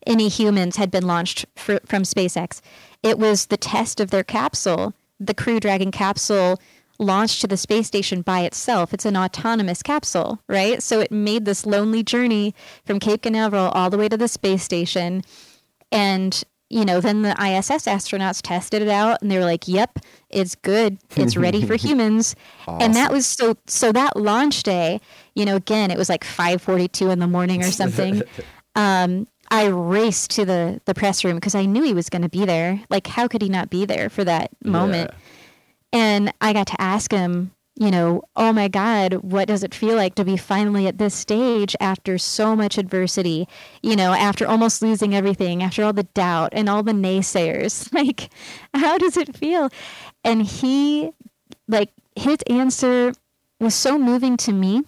[0.05, 2.61] any humans had been launched fr- from SpaceX.
[3.01, 4.93] It was the test of their capsule.
[5.19, 6.59] The Crew Dragon capsule
[6.99, 8.93] launched to the space station by itself.
[8.93, 10.81] It's an autonomous capsule, right?
[10.81, 14.63] So it made this lonely journey from Cape Canaveral all the way to the space
[14.63, 15.23] station.
[15.91, 19.99] And, you know, then the ISS astronauts tested it out and they were like, yep,
[20.29, 20.97] it's good.
[21.15, 22.35] It's ready for humans.
[22.67, 24.99] And that was so, so that launch day,
[25.35, 28.23] you know, again, it was like 542 in the morning or something.
[28.75, 32.29] um, I raced to the, the press room because I knew he was going to
[32.29, 32.81] be there.
[32.89, 35.11] Like, how could he not be there for that moment?
[35.93, 39.95] And I got to ask him, you know, oh my God, what does it feel
[39.95, 43.47] like to be finally at this stage after so much adversity?
[43.83, 47.91] You know, after almost losing everything, after all the doubt and all the naysayers.
[47.95, 48.29] Like,
[48.73, 49.69] how does it feel?
[50.23, 51.11] And he,
[51.67, 53.13] like, his answer
[53.59, 54.83] was so moving to me.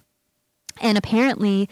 [0.81, 1.69] And apparently,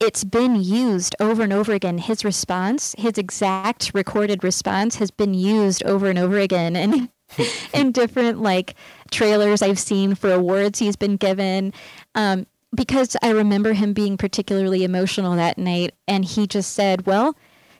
[0.00, 1.98] it's been used over and over again.
[1.98, 6.76] His response, his exact recorded response, has been used over and over again.
[6.82, 7.08] And
[7.74, 8.74] in different like
[9.10, 11.72] trailers I've seen for awards he's been given.
[12.14, 17.36] Um, because I remember him being particularly emotional that night, and he just said, "Well,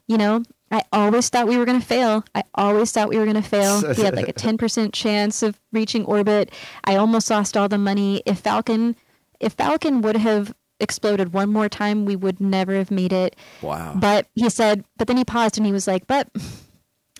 [0.07, 2.24] you know, I always thought we were going to fail.
[2.34, 3.94] I always thought we were going to fail.
[3.94, 6.53] He had like a ten percent chance of reaching orbit.
[6.84, 8.22] I almost lost all the money.
[8.26, 8.96] If Falcon,
[9.40, 13.94] if Falcon would have." exploded one more time we would never have made it Wow.
[13.94, 16.28] but he said but then he paused and he was like but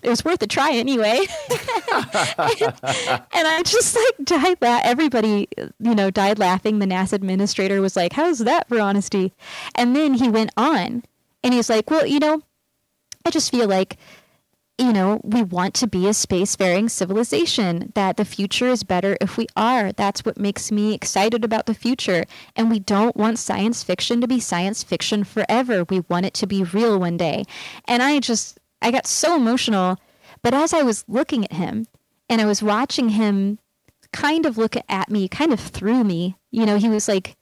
[0.03, 1.19] it was worth a try anyway.
[1.49, 5.47] and I just like died la- everybody,
[5.79, 6.79] you know, died laughing.
[6.79, 9.33] The NASA administrator was like, How's that for honesty?
[9.75, 11.03] And then he went on
[11.43, 12.41] and he's like, Well, you know,
[13.25, 13.97] I just feel like,
[14.77, 19.37] you know, we want to be a spacefaring civilization, that the future is better if
[19.37, 19.91] we are.
[19.91, 22.25] That's what makes me excited about the future.
[22.55, 25.85] And we don't want science fiction to be science fiction forever.
[25.87, 27.43] We want it to be real one day.
[27.87, 29.97] And I just, I got so emotional.
[30.41, 31.87] But as I was looking at him
[32.29, 33.59] and I was watching him
[34.11, 37.35] kind of look at me, kind of through me, you know, he was like,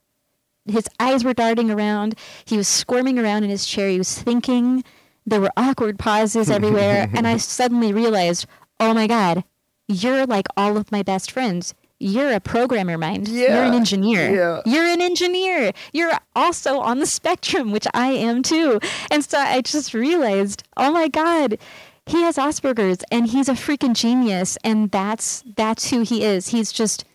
[0.66, 2.16] his eyes were darting around.
[2.46, 3.90] He was squirming around in his chair.
[3.90, 4.84] He was thinking.
[5.26, 7.10] There were awkward pauses everywhere.
[7.14, 8.46] and I suddenly realized,
[8.80, 9.44] oh my God,
[9.88, 11.74] you're like all of my best friends.
[12.02, 13.28] You're a programmer mind.
[13.28, 14.34] You're an engineer.
[14.34, 14.62] yeah.
[14.66, 15.72] You're an engineer.
[15.94, 18.80] You're also on the spectrum, which I am too.
[19.12, 21.60] And so I just realized, oh my God,
[22.08, 24.58] he has Asperger's and he's a freaking genius.
[24.64, 26.48] And that's that's who he is.
[26.48, 27.06] He's just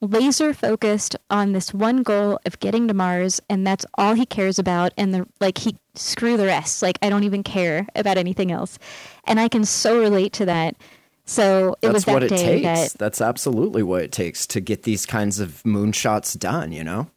[0.00, 4.58] laser focused on this one goal of getting to Mars and that's all he cares
[4.58, 8.52] about and the like he screw the rest like I don't even care about anything
[8.52, 8.78] else
[9.26, 10.76] and I can so relate to that
[11.24, 12.92] so it was that what it day takes.
[12.92, 17.08] that That's absolutely what it takes to get these kinds of moonshots done, you know?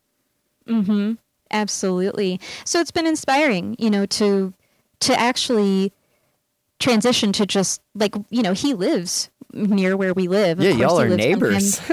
[0.67, 1.13] Mm-hmm.
[1.49, 4.53] absolutely so it's been inspiring you know to
[4.99, 5.93] to actually
[6.79, 10.99] transition to just like you know he lives near where we live Of Yeah, y'all
[10.99, 11.79] are neighbors.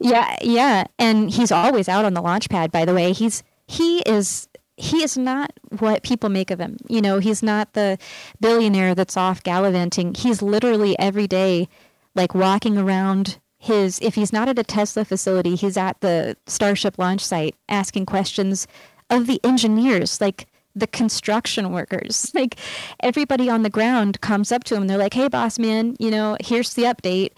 [0.00, 2.70] Yeah, yeah, and he's always out on the launch pad.
[2.70, 6.78] By the way, he's he is he is not what people make of him.
[6.88, 7.98] You know, he's not the
[8.40, 10.14] billionaire that's off gallivanting.
[10.14, 11.68] He's literally every day,
[12.14, 13.98] like walking around his.
[14.02, 18.66] If he's not at a Tesla facility, he's at the Starship launch site asking questions
[19.10, 20.20] of the engineers.
[20.20, 22.30] Like the construction workers.
[22.34, 22.56] Like
[23.00, 26.10] everybody on the ground comes up to him and they're like, "Hey, boss man, you
[26.10, 27.30] know, here's the update."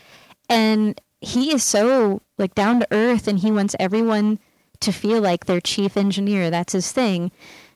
[0.49, 4.39] And he is so like down to earth, and he wants everyone
[4.81, 6.51] to feel like their chief engineer.
[6.51, 7.31] That's his thing.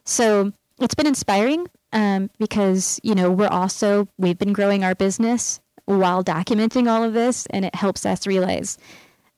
[0.04, 5.60] So it's been inspiring um, because you know we're also we've been growing our business
[5.86, 8.78] while documenting all of this, and it helps us realize,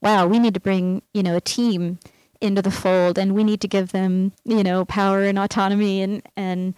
[0.03, 1.99] wow, we need to bring you know a team
[2.43, 6.23] into the fold and we need to give them you know power and autonomy and
[6.37, 6.75] and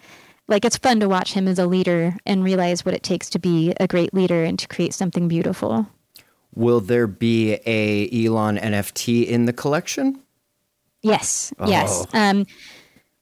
[0.47, 3.39] like it's fun to watch him as a leader and realize what it takes to
[3.39, 5.87] be a great leader and to create something beautiful
[6.53, 10.21] will there be a elon nft in the collection
[11.05, 11.67] yes oh.
[11.67, 12.45] yes um,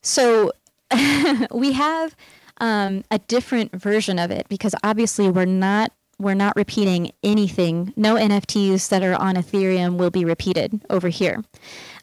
[0.02, 0.52] so
[1.54, 2.16] we have
[2.58, 7.92] um, a different version of it because obviously we're not we're not repeating anything.
[7.96, 11.44] No NFTs that are on Ethereum will be repeated over here.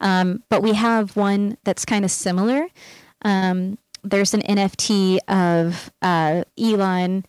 [0.01, 2.66] Um, but we have one that's kind of similar.
[3.22, 7.24] Um, there's an NFT of uh, Elon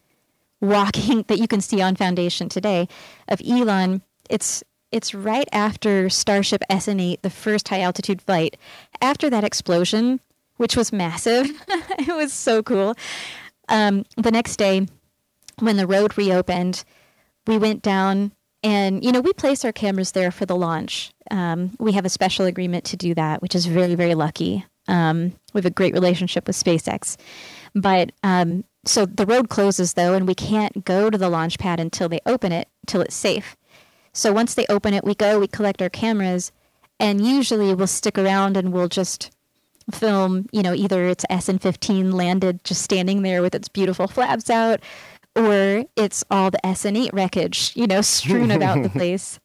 [0.60, 2.88] walking that you can see on Foundation today
[3.28, 4.02] of Elon.
[4.30, 8.58] It's it's right after Starship SN8, the first high altitude flight.
[9.02, 10.20] After that explosion,
[10.58, 12.96] which was massive, it was so cool.
[13.70, 14.88] Um, the next day,
[15.60, 16.84] when the road reopened,
[17.48, 18.32] we went down
[18.64, 21.12] and, you know, we place our cameras there for the launch.
[21.32, 24.66] Um, we have a special agreement to do that, which is very, very lucky.
[24.88, 27.18] Um, we have a great relationship with SpaceX.
[27.74, 31.80] But um, so the road closes, though, and we can't go to the launch pad
[31.80, 33.56] until they open it, till it's safe.
[34.14, 36.51] So once they open it, we go, we collect our cameras,
[36.99, 39.32] and usually we'll stick around and we'll just
[39.91, 44.49] film, you know, either it's SN 15 landed just standing there with its beautiful flaps
[44.49, 44.82] out,
[45.36, 49.39] or it's all the SN8 wreckage, you know, strewn about the place.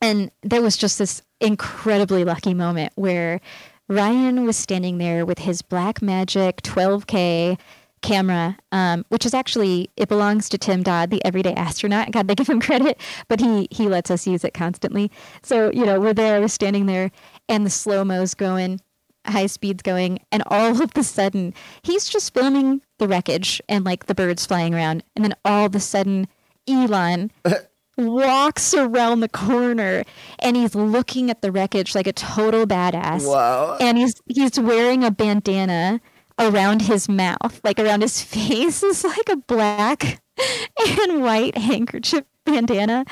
[0.00, 3.40] And there was just this incredibly lucky moment where
[3.88, 7.58] Ryan was standing there with his Blackmagic 12K
[8.04, 12.12] camera, um, which is actually it belongs to Tim Dodd, the everyday astronaut.
[12.12, 15.10] God, they give him credit, but he he lets us use it constantly.
[15.42, 17.10] So you know, we're there, we're standing there,
[17.48, 18.80] and the slow mo's going,
[19.26, 24.06] high speeds going, and all of a sudden he's just filming the wreckage and like
[24.06, 26.28] the birds flying around, and then all of a sudden
[26.68, 27.32] Elon
[27.96, 30.04] walks around the corner
[30.40, 33.26] and he's looking at the wreckage like a total badass.
[33.26, 33.78] Wow!
[33.80, 36.00] And he's he's wearing a bandana
[36.38, 40.20] around his mouth, like around his face, is like a black
[41.00, 43.04] and white handkerchief bandana.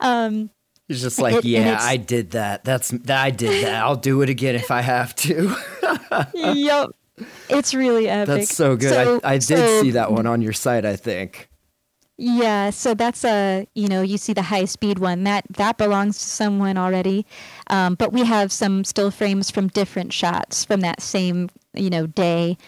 [0.00, 0.50] Um,
[0.86, 2.64] He's just like, it, yeah, I did that.
[2.64, 3.82] That's I did that.
[3.82, 5.54] I'll do it again if I have to.
[6.34, 6.88] yep,
[7.50, 8.26] it's really epic.
[8.26, 8.88] That's so good.
[8.88, 10.86] So, I, I did so, see that one on your site.
[10.86, 11.47] I think.
[12.20, 16.18] Yeah, so that's a you know you see the high speed one that that belongs
[16.18, 17.24] to someone already,
[17.68, 22.08] um, but we have some still frames from different shots from that same you know
[22.08, 22.58] day.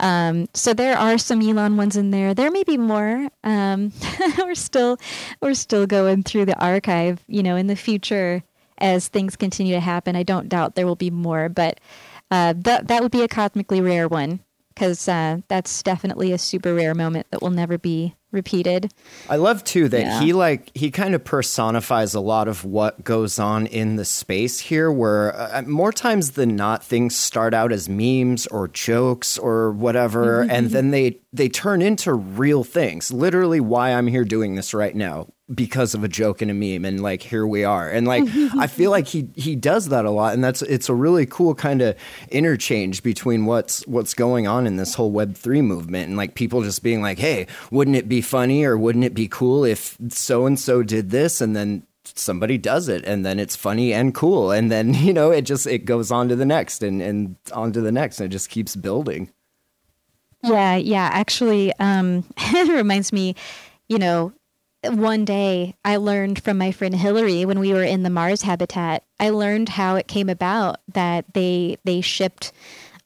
[0.00, 2.32] Um, so there are some Elon ones in there.
[2.32, 3.28] There may be more.
[3.44, 3.92] Um,
[4.38, 4.96] we're still
[5.42, 7.22] we're still going through the archive.
[7.28, 8.42] You know, in the future,
[8.78, 11.50] as things continue to happen, I don't doubt there will be more.
[11.50, 11.78] But
[12.30, 14.40] uh, that that would be a cosmically rare one
[14.74, 18.92] because uh, that's definitely a super rare moment that will never be repeated.
[19.30, 20.20] I love too that yeah.
[20.20, 24.58] he like he kind of personifies a lot of what goes on in the space
[24.58, 29.70] here where uh, more times than not things start out as memes or jokes or
[29.70, 30.50] whatever mm-hmm.
[30.50, 33.12] and then they they turn into real things.
[33.12, 36.84] Literally why I'm here doing this right now because of a joke and a meme
[36.84, 37.88] and like here we are.
[37.88, 38.24] And like
[38.58, 41.54] i feel like he he does that a lot and that's it's a really cool
[41.54, 41.96] kind of
[42.30, 46.62] interchange between what's what's going on in this whole web 3 movement and like people
[46.62, 50.46] just being like hey wouldn't it be funny or wouldn't it be cool if so
[50.46, 54.50] and so did this and then somebody does it and then it's funny and cool?
[54.50, 57.72] And then you know it just it goes on to the next and and on
[57.72, 59.30] to the next and it just keeps building.
[60.42, 63.34] Yeah yeah actually um it reminds me
[63.88, 64.32] you know
[64.90, 69.04] one day I learned from my friend Hillary when we were in the Mars habitat.
[69.18, 72.52] I learned how it came about that they they shipped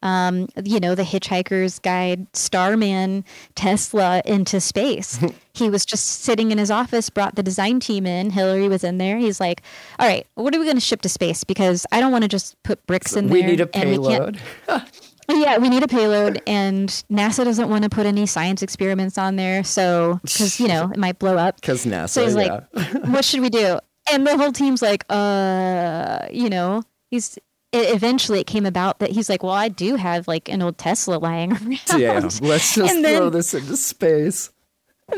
[0.02, 3.24] um, you know, the Hitchhiker's Guide Starman
[3.54, 5.18] Tesla into space.
[5.54, 8.30] he was just sitting in his office, brought the design team in.
[8.30, 9.18] Hillary was in there.
[9.18, 9.62] He's like,
[9.98, 11.42] "All right, what are we going to ship to space?
[11.42, 13.48] Because I don't want to just put bricks in we there.
[13.48, 14.40] We need a payload."
[15.30, 19.36] Yeah, we need a payload, and NASA doesn't want to put any science experiments on
[19.36, 21.60] there, so because you know it might blow up.
[21.60, 22.08] Because NASA.
[22.08, 22.64] So he's yeah.
[22.72, 23.78] like, "What should we do?"
[24.10, 27.38] And the whole team's like, "Uh, you know." He's
[27.72, 30.78] it, eventually it came about that he's like, "Well, I do have like an old
[30.78, 34.50] Tesla lying around." Yeah, let's just throw this into space.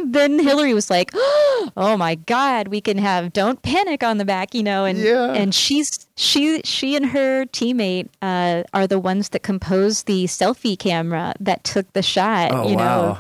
[0.04, 4.54] Then Hillary was like, "Oh my God, we can have "Don't Panic" on the back,"
[4.54, 5.32] you know, and Yeah.
[5.32, 10.78] and she's she she and her teammate uh, are the ones that composed the selfie
[10.78, 12.52] camera that took the shot.
[12.52, 13.18] Oh, you know,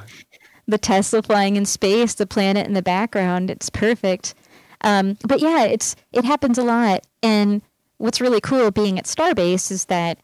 [0.66, 3.50] the Tesla flying in space, the planet in the background.
[3.50, 4.34] It's perfect.
[4.82, 7.04] Um, but yeah, it's it happens a lot.
[7.22, 7.62] And
[7.98, 10.18] what's really cool being at Starbase is that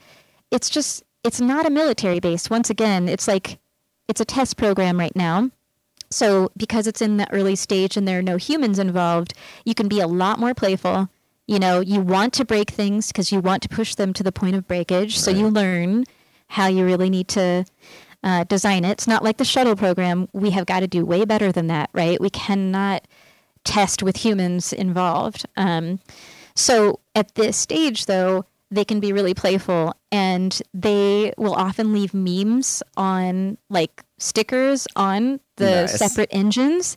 [0.50, 2.48] it's just it's not a military base.
[2.48, 3.58] Once again, it's like
[4.08, 5.50] it's a test program right now.
[6.10, 9.34] So because it's in the early stage and there are no humans involved,
[9.64, 11.08] you can be a lot more playful.
[11.46, 14.32] You know, you want to break things because you want to push them to the
[14.32, 15.18] point of breakage.
[15.18, 16.04] So you learn
[16.48, 17.64] how you really need to
[18.24, 18.90] uh, design it.
[18.90, 20.28] It's not like the shuttle program.
[20.32, 22.20] We have got to do way better than that, right?
[22.20, 23.06] We cannot
[23.62, 25.46] test with humans involved.
[25.56, 26.00] Um,
[26.54, 32.12] so at this stage, though, they can be really playful and they will often leave
[32.14, 35.96] memes on like stickers on the Nice.
[35.98, 36.96] separate engines.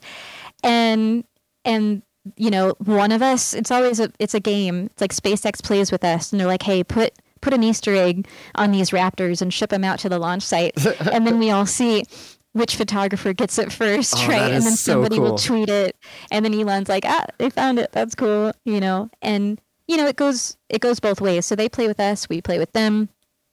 [0.64, 1.24] And,
[1.64, 2.02] and,
[2.36, 4.86] you know, one of us, it's always a, it's a game.
[4.86, 8.26] It's like SpaceX plays with us and they're like, hey, put, put an Easter egg
[8.56, 10.74] on these Raptors and ship them out to the launch site.
[11.12, 12.04] and then we all see
[12.52, 14.52] which photographer gets it first, Oh, right?
[14.52, 15.96] And then so somebody will tweet it,
[16.32, 17.92] and then Elon's like, "Ah, they found it.
[17.92, 19.08] That's cool," you know.
[19.22, 19.60] And
[19.90, 21.44] you know, it goes it goes both ways.
[21.46, 23.08] So they play with us, we play with them.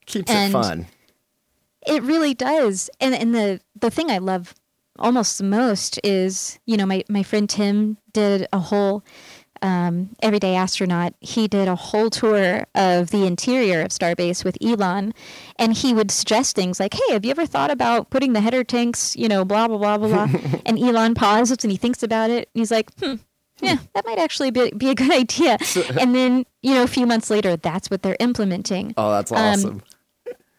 [0.06, 0.86] Keeps it fun.
[1.88, 2.92] It really does.
[3.00, 4.54] And and the the thing I love
[5.00, 9.04] almost the most is, you know, my my friend Tim did a whole
[9.64, 11.16] um, everyday astronaut.
[11.22, 15.16] He did a whole tour of the interior of Starbase with Elon,
[15.58, 18.64] and he would suggest things like, "Hey, have you ever thought about putting the header
[18.64, 22.30] tanks, you know, blah blah blah blah blah?" and Elon pauses and he thinks about
[22.30, 23.16] it, and he's like, "Hmm."
[23.62, 25.58] Yeah, that might actually be, be a good idea.
[26.00, 29.38] And then, you know, a few months later, that's what they're implementing Oh, that's um,
[29.38, 29.84] awesome.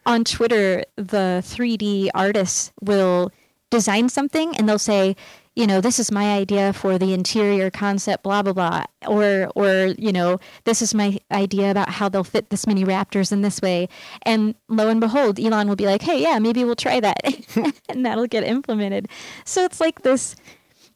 [0.05, 3.31] on Twitter, the 3D artists will
[3.69, 5.15] design something and they'll say,
[5.55, 9.93] you know, this is my idea for the interior concept, blah blah blah, or or
[9.97, 13.61] you know, this is my idea about how they'll fit this many raptors in this
[13.61, 13.89] way,
[14.21, 17.19] and lo and behold, Elon will be like, hey, yeah, maybe we'll try that,
[17.89, 19.09] and that'll get implemented.
[19.43, 20.35] So it's like this.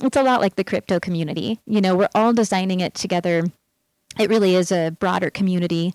[0.03, 1.59] It's a lot like the crypto community.
[1.65, 3.43] You know, we're all designing it together.
[4.19, 5.93] It really is a broader community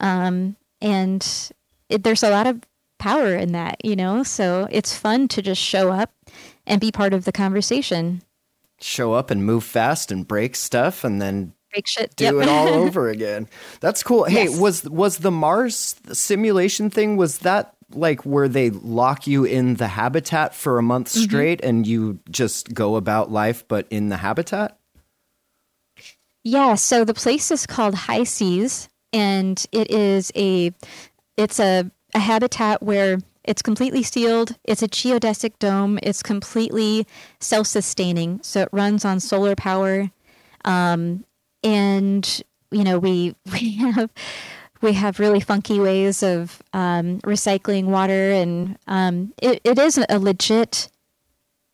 [0.00, 1.50] um, and
[1.88, 2.60] it, there's a lot of
[2.98, 4.22] power in that, you know.
[4.22, 6.12] So it's fun to just show up
[6.66, 8.22] and be part of the conversation.
[8.80, 12.14] Show up and move fast and break stuff and then Break shit.
[12.16, 12.34] do Yep.
[12.42, 13.48] it all over again.
[13.80, 14.24] That's cool.
[14.24, 14.58] Hey, Yes.
[14.60, 19.88] was was the Mars simulation thing was that like where they lock you in the
[19.88, 21.22] habitat for a month Mm-hmm.
[21.24, 24.78] straight and you just go about life but in the habitat?
[26.44, 30.72] Yeah, so the place is called HI-SEAS, and it is a
[31.36, 34.56] it's a, a habitat where it's completely sealed.
[34.64, 35.98] It's a geodesic dome.
[36.02, 37.06] It's completely
[37.40, 40.10] self-sustaining, so it runs on solar power.
[40.64, 41.24] Um,
[41.64, 44.10] and you know, we we have
[44.82, 50.18] we have really funky ways of um, recycling water, and um, it, it is a
[50.18, 50.88] legit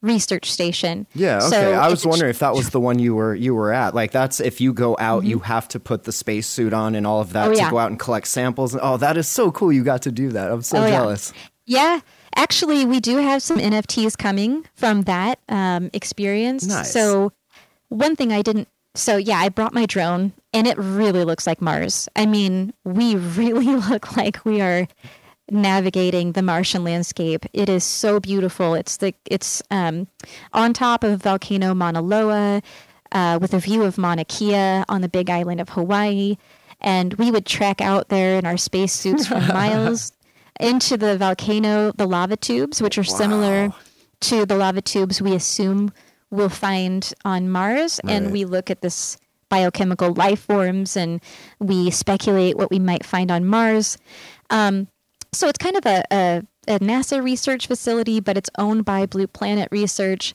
[0.01, 1.07] research station.
[1.15, 1.47] Yeah, okay.
[1.49, 3.95] So I was wondering if that was the one you were you were at.
[3.95, 7.21] Like that's if you go out, you have to put the spacesuit on and all
[7.21, 7.51] of that Mm-hmm.
[7.53, 7.71] Oh, to yeah.
[7.71, 8.77] go out and collect samples.
[8.81, 9.73] Oh, that is so cool!
[9.73, 10.51] You got to do that.
[10.51, 10.91] I'm so Oh, yeah.
[10.91, 11.33] jealous.
[11.65, 12.01] Yeah,
[12.35, 16.67] actually, we do have some NFTs coming from that um, experience.
[16.67, 16.93] Nice.
[16.93, 17.33] So,
[17.89, 18.67] one thing I didn't.
[18.95, 22.09] So, yeah, I brought my drone, and it really looks like Mars.
[22.15, 24.87] I mean, we really look like we are
[25.51, 27.47] navigating the Martian landscape.
[27.53, 28.75] It is so beautiful.
[28.75, 30.09] It's the it's um,
[30.53, 32.63] on top of volcano Mauna Loa,
[33.13, 36.37] uh, with a view of Mauna Kea on the Big Island of Hawaii.
[36.81, 40.13] And we would trek out there in our spacesuits for miles
[40.59, 43.73] into the volcano, the lava tubes, which are similar
[44.21, 45.93] to the lava tubes we assume
[46.33, 48.01] we'll find on Mars.
[48.09, 49.17] And we look at this
[49.49, 51.21] biochemical life forms and
[51.61, 53.99] we speculate what we might find on Mars.
[54.51, 54.89] Um,
[55.33, 59.27] so it's kind of a, a, a NASA research facility, but it's owned by Blue
[59.27, 60.33] Planet Research.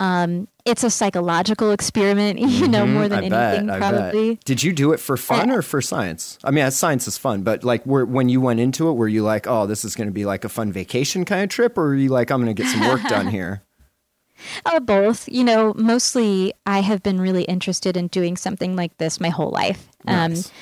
[0.00, 3.34] Um, it's a psychological experiment, you know, more than Mm-hmm.
[3.34, 4.38] I anything, bet, probably.
[4.44, 6.36] Did you do it for fun or for science?
[6.44, 9.22] I mean, science is fun, but like, were, when you went into it, were you
[9.22, 11.86] like, "Oh, this is going to be like a fun vacation kind of trip," or
[11.86, 13.62] were you like, "I'm going to get some work done here"?
[14.64, 15.28] Uh, both.
[15.28, 19.50] You know, mostly I have been really interested in doing something like this my whole
[19.50, 19.88] life.
[20.04, 20.46] Nice.
[20.46, 20.52] Um,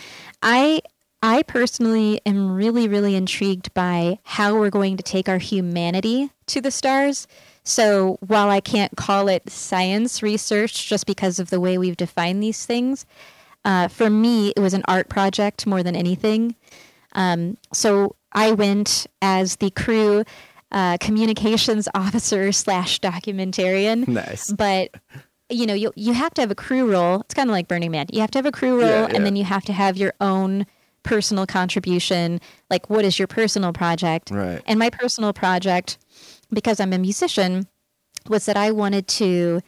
[0.42, 0.82] I
[1.22, 6.60] I personally am really, really intrigued by how we're going to take our humanity to
[6.60, 7.26] the stars.
[7.62, 12.42] So while I can't call it science research just because of the way we've defined
[12.42, 13.06] these things,
[13.64, 16.56] uh, for me it was an art project more than anything.
[17.12, 20.24] Um, so I went as the crew
[20.72, 24.06] uh, communications officer slash documentarian.
[24.08, 24.52] Nice.
[24.52, 24.90] But
[25.50, 27.20] you know, you you have to have a crew role.
[27.20, 28.06] It's kind of like Burning Man.
[28.12, 29.14] You have to have a crew role, Yeah, yeah.
[29.14, 30.66] and then you have to have your own
[31.02, 32.40] personal contribution.
[32.70, 34.30] Like, what is your personal project?
[34.30, 34.62] Right.
[34.66, 35.98] And my personal project,
[36.50, 37.68] because I'm a musician,
[38.26, 39.60] was that I wanted to,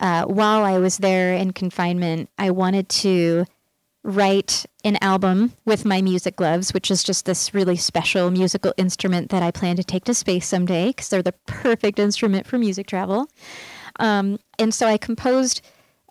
[0.00, 3.44] uh, while I was there in confinement, I wanted to
[4.04, 9.30] write an album with my music gloves, which is just this really special musical instrument
[9.30, 12.86] that I plan to take to space someday because they're the perfect instrument for music
[12.86, 13.28] travel.
[13.98, 15.60] Um, and so I composed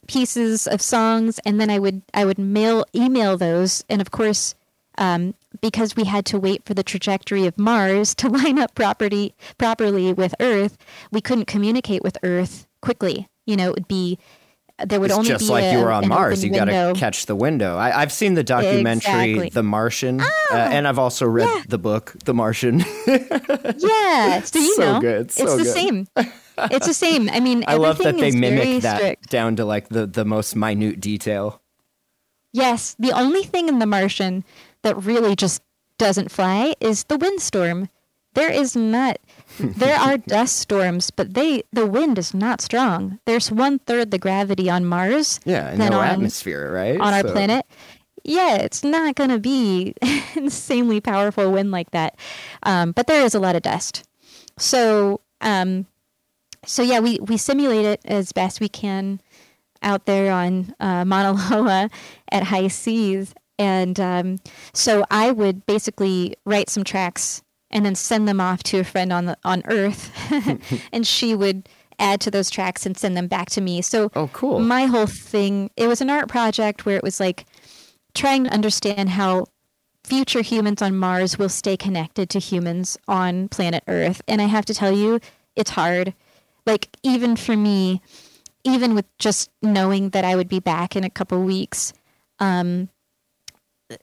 [0.08, 4.56] pieces of songs, and then I would I would mail email those, and of course.
[5.00, 9.36] Um, because we had to wait for the trajectory of Mars to line up property
[9.60, 10.76] properly with Earth,
[11.12, 13.28] we couldn't communicate with Earth quickly.
[13.46, 14.18] You know, it would be
[14.86, 16.44] there would It's only just be like a, you were on Mars.
[16.44, 17.78] You got to catch the window.
[17.78, 19.50] I, I've seen the documentary Exactly.
[19.50, 21.64] The Martian, uh, and I've also read Yeah.
[21.68, 22.84] the book The Martian.
[23.08, 26.08] Yeah, so you So know, good, it's so the same.
[26.58, 27.30] It's the same.
[27.30, 29.30] I mean, I love that they mimic that strict.
[29.30, 31.62] down to like the, the most minute detail.
[32.54, 34.44] Yes, the only thing in The Martian
[34.84, 35.62] that really just
[35.98, 37.90] doesn't fly is the windstorm.
[38.34, 39.18] There is not.
[39.78, 43.20] There are dust storms, but they the wind is not strong.
[43.26, 47.00] There's one third the gravity on Mars Yeah, and than no on, atmosphere, right?
[47.00, 47.66] on our So- planet.
[48.24, 49.96] Yeah, it's not going to be
[50.36, 52.18] insanely powerful wind like that,
[52.64, 54.04] um, but there is a lot of dust.
[54.60, 55.86] So, um,
[56.66, 59.22] so yeah, we we simulate it as best we can
[59.82, 61.90] out there on uh, Mauna Loa
[62.30, 64.38] at HI-SEAS, and um,
[64.74, 69.12] so I would basically write some tracks and then send them off to a friend
[69.12, 70.12] on the on Earth,
[70.92, 71.68] and she would
[72.00, 73.82] add to those tracks and send them back to me.
[73.82, 74.60] So Oh, cool.
[74.60, 77.46] my whole thing it was an art project where it was like
[78.14, 79.46] trying to understand how
[80.04, 84.22] future humans on Mars will stay connected to humans on planet Earth.
[84.28, 85.20] And I have to tell you,
[85.56, 86.14] it's hard.
[86.66, 88.02] Like even for me,
[88.64, 91.94] even with just knowing that I would be back in a couple weeks,
[92.40, 92.90] um,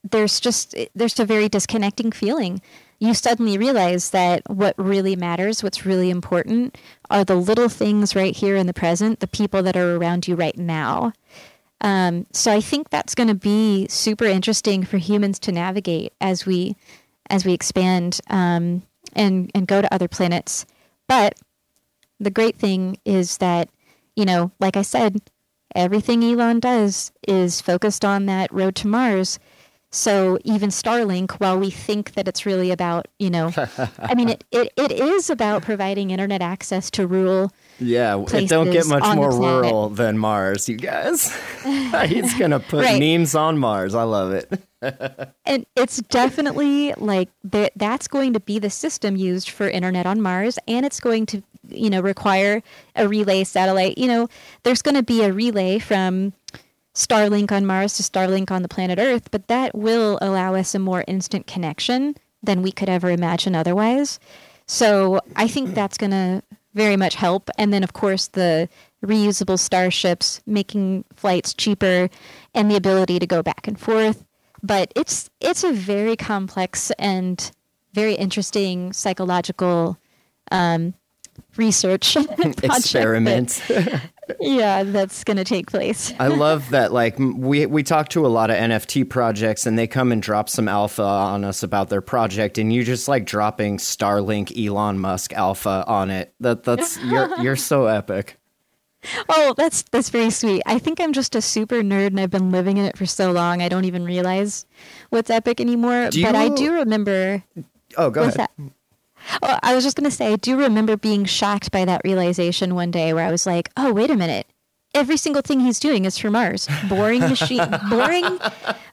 [0.03, 2.61] there's just there's a very disconnecting feeling.
[2.99, 6.79] You suddenly realize that what really matters, what's really important,
[7.11, 10.37] are the little things right here in the present, the people that are around you
[10.37, 11.13] right now.
[11.81, 16.47] Um, so I think that's going to be super interesting for humans to navigate as
[16.47, 16.77] we
[17.31, 18.83] as we expand um,
[19.15, 20.65] and and go to other planets.
[21.07, 21.35] But
[22.19, 23.69] the great thing is that
[24.17, 25.21] you know, like I said,
[25.75, 29.39] everything Elon does is focused on that road to Mars.
[29.95, 33.53] So even Starlink, while we think that it's really about, you know,
[33.99, 38.71] I mean, it, it, it is about providing internet access to rural Yeah, it don't
[38.71, 41.33] get much more rural than Mars, you guys.
[42.07, 42.99] He's gonna put Right.
[42.99, 43.95] memes on Mars.
[43.95, 44.51] I love it.
[45.47, 50.21] and it's definitely like that that's going to be the system used for internet on
[50.21, 52.63] mars and it's going to you know require
[52.95, 54.29] a relay satellite you know
[54.65, 56.35] there's going to be a relay from
[56.95, 60.79] starlink on mars to starlink on the planet earth but that will allow us a
[60.79, 64.19] more instant connection than we could ever imagine otherwise.
[64.67, 66.43] So i think that's going to
[66.75, 67.51] very much help.
[67.57, 68.69] And then of course the
[69.05, 72.09] reusable starships making flights cheaper
[72.55, 74.25] and the ability to go back and forth.
[74.63, 77.51] But it's it's a very complex and
[77.93, 79.99] very interesting psychological
[80.51, 80.95] um,
[81.57, 83.63] research project that- Experiment.
[84.41, 86.13] yeah, that's going to take place.
[86.19, 86.93] I love that.
[86.93, 90.49] Like we we talk to a lot of NFT projects, and they come and drop
[90.49, 95.33] some alpha on us about their project, and you just like dropping Starlink, Elon Musk
[95.33, 96.35] alpha on it.
[96.41, 98.39] That that's you're you're so epic.
[99.29, 100.63] Oh, that's that's very sweet.
[100.65, 103.33] I think I'm just a super nerd, and I've been living in it for so
[103.33, 104.65] long, I don't even realize
[105.11, 106.09] what's epic anymore.
[106.11, 107.45] But I do remember.
[107.99, 108.35] Oh, go ahead.
[108.35, 108.51] that?
[109.43, 112.75] Oh, I was just going to say, I do remember being shocked by that realization
[112.75, 114.47] one day where I was like, oh, wait a minute.
[114.95, 116.69] Every single thing he's doing is for Mars.
[116.89, 118.39] Boring machine, boring.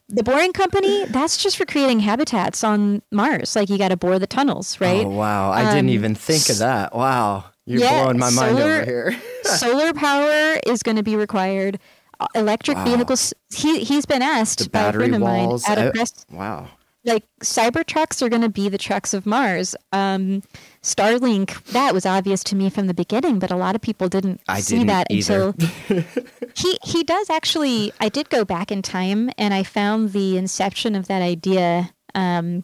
[0.09, 3.55] The boring company, that's just for creating habitats on Mars.
[3.55, 5.05] Like you got to bore the tunnels, right?
[5.05, 6.95] Oh wow, I didn't Um, even think of that.
[6.95, 9.15] Wow, you're yeah, blowing my mind over here.
[9.43, 11.79] Solar power is going to be required.
[12.19, 12.83] Uh, Electric Wow.
[12.85, 13.33] vehicles.
[13.55, 15.67] He he's been asked The by a battery friend of mine walls.
[15.67, 16.67] at a uh, press wow.
[17.03, 19.75] Like cyber trucks are going to be the trucks of Mars.
[19.91, 20.43] Um,
[20.83, 24.41] Starlink, that was obvious to me from the beginning, but a lot of people didn't
[24.47, 25.53] I see didn't that either.
[25.59, 26.03] until
[26.55, 27.91] he he does actually.
[27.99, 32.63] I did go back in time and I found the inception of that idea um,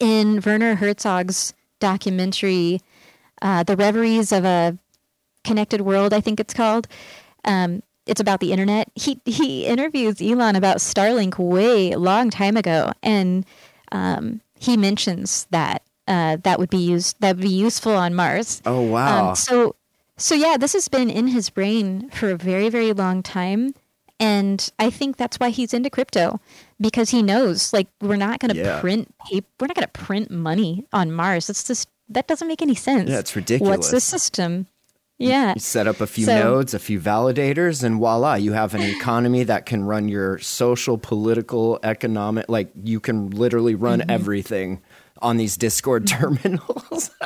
[0.00, 2.80] in Werner Herzog's documentary,
[3.42, 4.78] uh, "The Reveries of a
[5.44, 6.88] Connected World." I think it's called.
[7.44, 8.88] Um, it's about the internet.
[8.94, 13.44] He he interviews Elon about Starlink way long time ago, and
[13.92, 18.60] um, he mentions that uh, that would be used that would be useful on Mars.
[18.66, 19.30] Oh wow!
[19.30, 19.74] Um, so
[20.16, 23.74] so yeah, this has been in his brain for a very very long time,
[24.18, 26.40] and I think that's why he's into crypto
[26.80, 28.80] because he knows like we're not going to Yeah.
[28.80, 31.48] print paper, we're not going to print money on Mars.
[31.48, 33.08] It's just that doesn't make any sense.
[33.08, 33.70] Yeah, it's ridiculous.
[33.70, 34.66] What's the system?
[35.22, 35.54] Yeah.
[35.54, 38.82] You set up a few So- nodes, a few validators, and voila, you have an
[38.82, 42.46] economy that can run your social, political, economic.
[42.48, 44.10] Like you can literally run Mm-hmm.
[44.10, 44.80] everything
[45.20, 47.10] on these Discord terminals.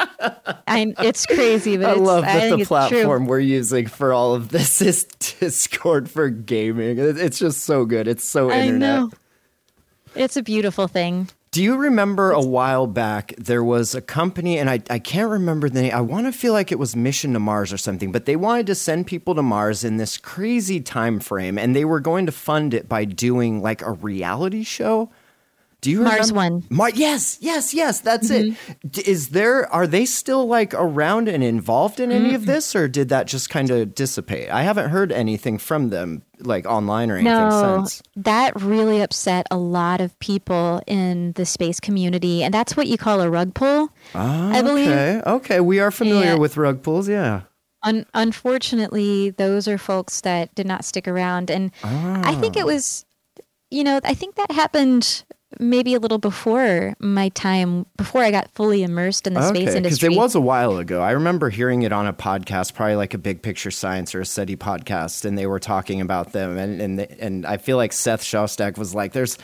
[0.68, 4.12] I, it's crazy, but I it's, love I that think the platform we're using for
[4.12, 6.98] all of this is Discord for gaming.
[6.98, 8.06] It's just so good.
[8.06, 8.80] It's so I internet.
[8.80, 9.10] know.
[10.14, 11.28] It's a beautiful thing.
[11.56, 15.70] Do you remember a while back there was a company and I, I can't remember
[15.70, 15.94] the name.
[15.94, 18.66] I want to feel like it was Mission to Mars or something, but they wanted
[18.66, 22.30] to send people to Mars in this crazy time frame and they were going to
[22.30, 25.08] fund it by doing like a reality show.
[25.86, 26.56] Do you Mars remember?
[26.56, 26.64] One.
[26.68, 28.54] Mar- yes, yes, yes, that's it.
[28.90, 32.88] D- Is there are they still like around and involved in any of this or
[32.88, 34.50] did that just kind of dissipate?
[34.50, 38.02] I haven't heard anything from them like online or anything No, since.
[38.16, 42.98] that really upset a lot of people in the space community, and that's what you
[42.98, 43.88] call a rug pull.
[44.12, 44.88] I believe.
[44.88, 46.34] Okay, okay, we are familiar Yeah.
[46.34, 47.42] with rug pulls, yeah.
[47.84, 52.60] Un- unfortunately, those are folks that did not stick around, and I think Ah.
[52.60, 53.04] it was,
[53.70, 55.24] you know, I think that happened
[55.58, 60.08] maybe a little before my time, before I got fully immersed in the space industry.
[60.08, 61.00] because it was a while ago.
[61.02, 64.26] I remember hearing it on a podcast, probably like a Big Picture Science or a
[64.26, 66.56] SETI podcast, and they were talking about them.
[66.58, 69.38] And and and I feel like Seth Shostak was like, "There's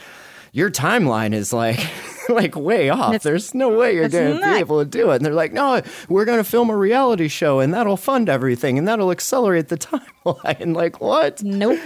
[0.55, 1.81] your timeline is like
[2.29, 3.15] like way off.
[3.15, 5.53] It's- There's no way you're going to be able to do it." And they're like,
[5.53, 9.69] "No, we're going to film a reality show, and that'll fund everything, and that'll accelerate
[9.69, 9.79] the
[10.25, 11.43] timeline." like what?
[11.43, 11.81] Nope.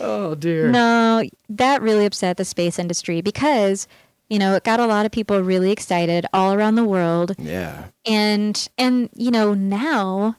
[0.00, 0.70] Oh dear.
[0.70, 3.86] No, that really upset the space industry because,
[4.28, 7.34] you know, it got a lot of people really excited all around the world.
[7.38, 7.86] Yeah.
[8.04, 10.36] And and you know, now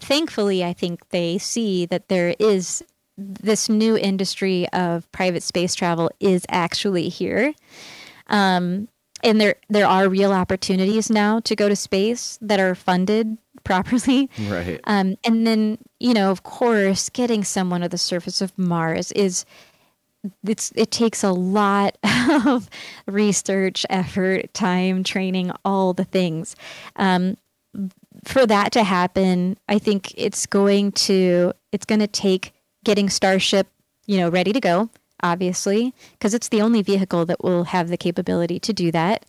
[0.00, 2.84] thankfully I think they see that there is
[3.16, 7.54] this new industry of private space travel is actually here.
[8.26, 8.88] Um
[9.22, 14.30] and there there are real opportunities now to go to space that are funded properly.
[14.48, 14.80] Right.
[14.84, 19.44] Um, and then, you know, of course, getting someone to the surface of Mars is
[20.46, 21.96] it's it takes a lot
[22.46, 22.68] of
[23.06, 26.56] research, effort, time, training, all the things.
[26.96, 27.36] Um,
[28.24, 32.52] for that to happen, I think it's going to it's going to take
[32.84, 33.68] getting Starship,
[34.06, 34.90] you know, ready to go.
[35.22, 39.24] Obviously, because it's the only vehicle that will have the capability to do that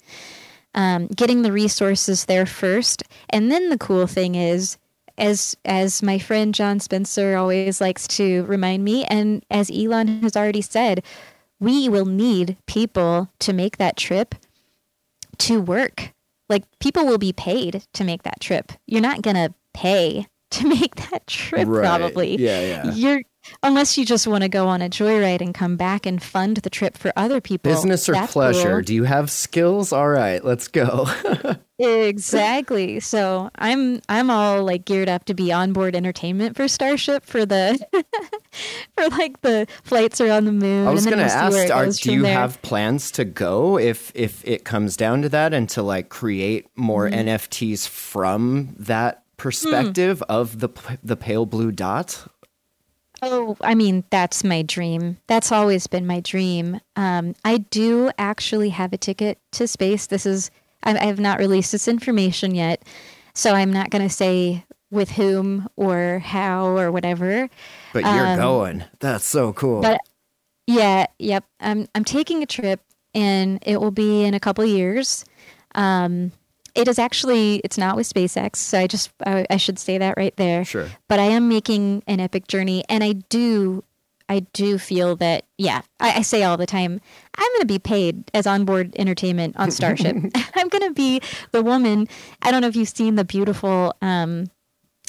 [0.77, 3.03] um, getting the resources there first.
[3.29, 4.77] And then the cool thing is,
[5.17, 10.35] as as my friend John Spencer always likes to remind me, and as Elon has
[10.37, 11.03] already said,
[11.59, 14.35] we will need people to make that trip
[15.39, 16.13] to work.
[16.49, 18.71] Like people will be paid to make that trip.
[18.85, 21.81] You're not gonna pay to make that trip Right.
[21.83, 22.37] probably.
[22.37, 22.93] Yeah, yeah.
[22.93, 23.21] You're
[23.63, 26.69] unless you just want to go on a joyride and come back and fund the
[26.69, 27.71] trip for other people.
[27.71, 28.75] Business or That's pleasure?
[28.75, 28.81] cool.
[28.81, 29.91] Do you have skills?
[29.93, 31.07] All right, let's go.
[31.79, 32.99] Exactly.
[32.99, 37.77] So I'm I'm all like geared up to be onboard entertainment for Starship for the
[38.97, 40.87] for like the flights around the moon.
[40.87, 42.33] I was going to we'll see where ask, are, do you there.
[42.33, 46.65] have plans to go if if it comes down to that, and to like create
[46.75, 47.27] more Mm-hmm.
[47.29, 50.31] NFTs from that perspective Hmm.
[50.33, 50.69] of the
[51.03, 52.27] the pale blue dot?
[53.21, 55.17] Oh, I mean, that's my dream.
[55.27, 56.79] That's always been my dream.
[56.95, 60.07] Um, I do actually have a ticket to space.
[60.07, 60.51] This is,
[60.83, 62.83] I, I have not released this information yet,
[63.33, 67.49] so I'm not going to say with whom or how or whatever.
[67.91, 68.83] But you're Um, going.
[68.99, 69.81] That's so cool.
[69.81, 69.99] But
[70.67, 71.43] yeah, yep.
[71.59, 72.81] I'm I'm taking a trip,
[73.15, 75.25] and it will be in a couple years.
[75.75, 76.31] Um,
[76.77, 80.15] it is actually it's not with SpaceX, so I just I, I should say that
[80.15, 80.63] right there.
[80.63, 80.87] Sure.
[81.07, 83.83] But I am making an epic journey, and I do
[84.29, 85.81] I do feel that yeah.
[85.99, 87.01] I, I say all the time
[87.35, 90.15] I'm going to be paid as onboard entertainment on Starship.
[90.55, 91.19] I'm going to be
[91.51, 92.07] the woman.
[92.43, 93.95] I don't know if you've seen the beautiful.
[94.01, 94.47] Um,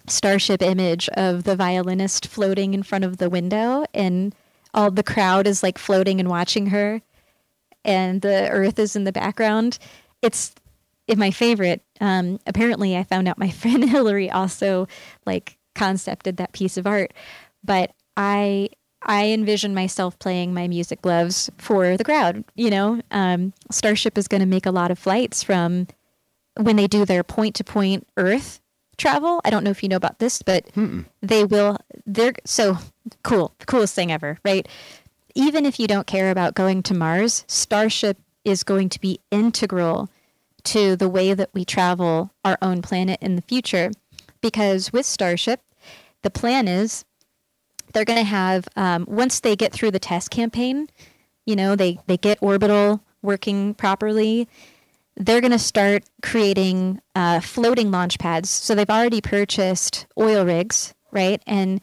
[0.07, 4.35] starship image of the violinist floating in front of the window and
[4.73, 7.03] all the crowd is like floating and watching her
[7.85, 9.78] and the earth is in the background
[10.23, 10.55] it's
[11.09, 14.86] it's my favorite um apparently i found out my friend hillary also
[15.26, 17.14] like concepted that piece of art.
[17.64, 18.68] But i
[19.02, 23.01] i envision myself playing my music gloves for the crowd you know?
[23.10, 25.86] Um starship is going to make a lot of flights from
[26.56, 28.60] when they do their point to point earth
[28.97, 29.40] travel.
[29.44, 30.66] I don't know if you know about this but
[31.22, 32.78] they will they're so
[33.22, 34.66] cool the coolest thing ever right?
[35.35, 40.10] Even if you don't care about going to mars starship is going to be integral
[40.69, 43.90] to the way that we travel our own planet in the future.
[44.40, 45.61] Because with Starship,
[46.23, 47.05] the plan is
[47.93, 50.89] they're going to have, um, once they get through the test campaign,
[51.47, 54.49] you know, they, they get orbital working properly,
[55.16, 58.51] they're going to start creating uh, floating launch pads.
[58.51, 61.43] So they've already purchased oil rigs, right?
[61.47, 61.81] And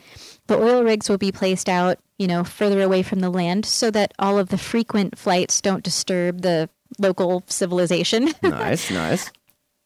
[0.48, 3.92] the oil rigs will be placed out, you know, further away from the land so
[3.92, 8.34] that all of the frequent flights don't disturb the local civilization.
[8.44, 9.32] nice, nice.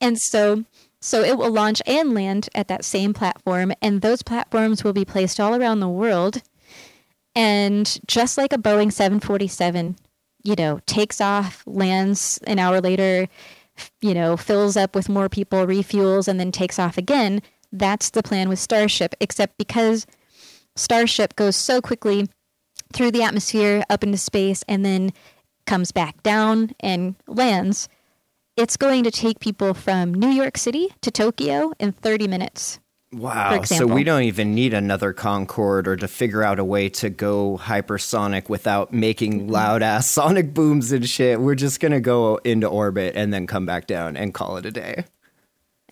[0.01, 0.63] And so
[1.01, 5.05] so it will launch and land at that same platform and those platforms will be
[5.05, 6.41] placed all around the world.
[7.35, 9.95] And just like a Boeing 747,
[10.43, 13.27] you know, takes off, lands an hour later,
[14.01, 17.41] you know, fills up with more people, refuels and then takes off again,
[17.71, 20.05] that's the plan with Starship except because
[20.75, 22.27] Starship goes so quickly
[22.93, 25.11] through the atmosphere up into space and then
[25.69, 27.87] comes back down and lands,
[28.57, 32.79] it's going to take people from New York City to Tokyo in 30 minutes.
[33.13, 33.61] Wow.
[33.63, 37.59] So we don't even need another Concorde or to figure out a way to go
[37.61, 39.51] hypersonic without making mm-hmm.
[39.51, 41.39] loud ass sonic booms and shit.
[41.39, 44.65] We're just going to go into orbit and then come back down and call it
[44.65, 45.05] a day.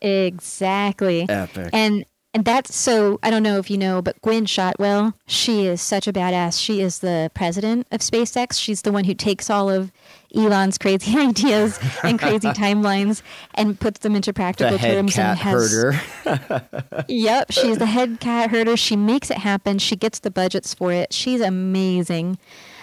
[0.02, 1.28] Exactly.
[1.30, 1.70] Epic.
[1.72, 2.04] And
[2.38, 6.08] and that's so I don't know if you know, but Gwynne Shotwell, she is such
[6.08, 6.62] a badass.
[6.62, 8.62] She is the president of SpaceX.
[8.62, 9.92] She's the one who takes all of
[10.36, 13.24] Elon's crazy ideas and crazy timelines
[13.56, 17.06] and puts them into practical the head terms cat and has herder.
[17.08, 18.78] Yep, she's the head cat herder.
[18.78, 19.80] She makes it happen.
[19.80, 21.14] She gets the budgets for it.
[21.14, 22.38] She's amazing.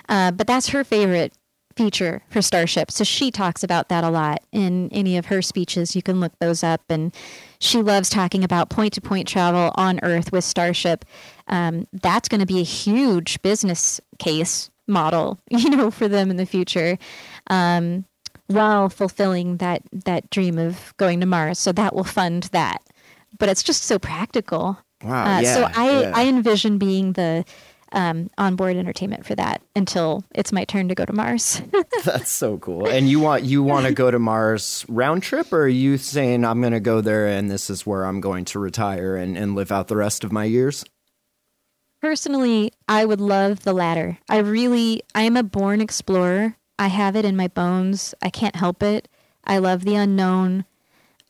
[0.09, 1.33] Uh, but that's her favorite
[1.77, 2.91] feature for Starship.
[2.91, 5.95] So she talks about that a lot in any of her speeches.
[5.95, 6.83] You can look those up.
[6.89, 7.15] And
[7.59, 11.05] she loves talking about point to point travel on Earth with Starship.
[11.49, 16.37] Um, that's going to be a huge business case model, you know, for them in
[16.37, 16.99] the future.
[17.49, 18.05] Um,
[18.47, 22.83] while fulfilling that that dream of going to Mars, so that will fund that.
[23.39, 24.79] But it's just so practical.
[25.03, 25.37] Wow!
[25.37, 26.13] Uh, yeah, so I yeah.
[26.15, 27.45] I envision being the
[27.95, 31.63] um, onboard entertainment for that until it's my turn to go to Mars.
[32.05, 32.89] That's so cool.
[32.89, 36.45] And you want you want to go to Mars round trip, or are you saying
[36.45, 39.55] I'm going to go there and this is where I'm going to retire and, and
[39.55, 40.85] live out the rest of my years?
[42.03, 44.19] Personally, I would love the latter.
[44.29, 46.57] I really, I am a born explorer.
[46.79, 48.15] I have it in my bones.
[48.21, 49.09] I can't help it.
[49.45, 50.65] I love the unknown.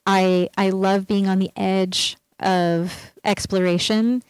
[0.07, 4.23] I I love being on the edge of exploration.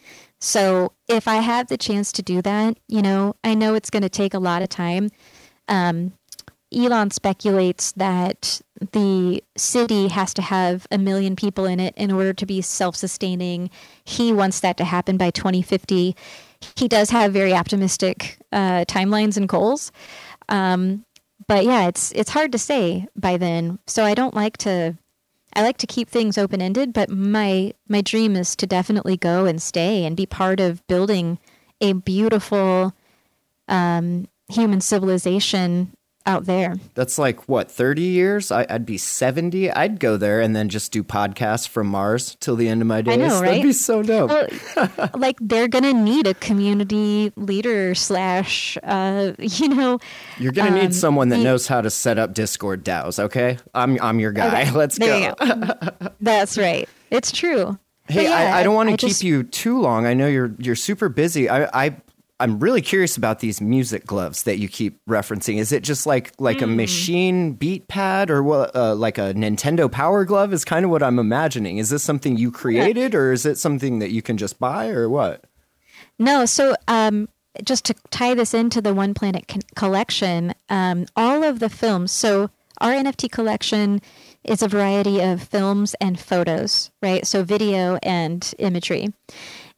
[0.45, 4.03] So if I have the chance to do that, you know, I know it's going
[4.03, 5.09] to take a lot of time.
[5.67, 6.13] Um,
[6.71, 8.61] Elon speculates that
[8.91, 12.95] the city has to have a million people in it in order to be self
[12.95, 13.71] sustaining.
[14.03, 16.15] He wants that to happen by 2050.
[16.75, 19.91] He does have very optimistic uh, timelines and goals.
[20.47, 21.05] Um,
[21.47, 23.79] but yeah, it's it's hard to say by then.
[23.87, 24.95] So I don't like to
[25.55, 29.45] I like to keep things open ended, but my my dream is to definitely go
[29.45, 31.39] and stay and be part of building
[31.79, 32.93] a beautiful
[33.67, 35.94] um, human civilization
[36.25, 36.75] out there.
[36.93, 38.51] That's like what, 30 years?
[38.51, 39.71] I, would be 70.
[39.71, 43.01] I'd go there and then just do podcasts from Mars till the end of my
[43.01, 43.13] days.
[43.13, 43.49] I know, right?
[43.49, 44.29] That'd be so dope.
[44.29, 49.99] Well, like they're going to need a community leader slash, uh, you know.
[50.37, 53.57] You're going to um, need someone that knows how to set up Discord DAOs, okay?
[53.73, 54.63] I'm, I'm your guy.
[54.63, 54.71] Okay.
[54.75, 55.45] Let's there go.
[55.45, 56.09] go.
[56.21, 56.89] That's right.
[57.11, 57.77] It's true.
[58.07, 60.05] Hey, yeah, I, I, don't want to keep just, you too long.
[60.05, 61.49] I know you're you're super busy.
[61.49, 61.97] I, I
[62.39, 65.57] I'm really curious about these music gloves that you keep referencing.
[65.57, 66.63] Is it just like like mm.
[66.63, 68.75] a machine beat pad or what?
[68.75, 71.77] Uh, like a Nintendo Power Glove is kind of what I'm imagining.
[71.77, 73.19] Is this something you created, yeah.
[73.19, 75.45] or is it something that you can just buy, or what?
[76.19, 76.45] No.
[76.45, 77.29] So, um,
[77.63, 82.11] just to tie this into the One Planet con- collection, um, all of the films.
[82.11, 82.49] So,
[82.81, 84.01] our NFT collection
[84.43, 87.25] is a variety of films and photos, right?
[87.25, 89.13] So, video and imagery.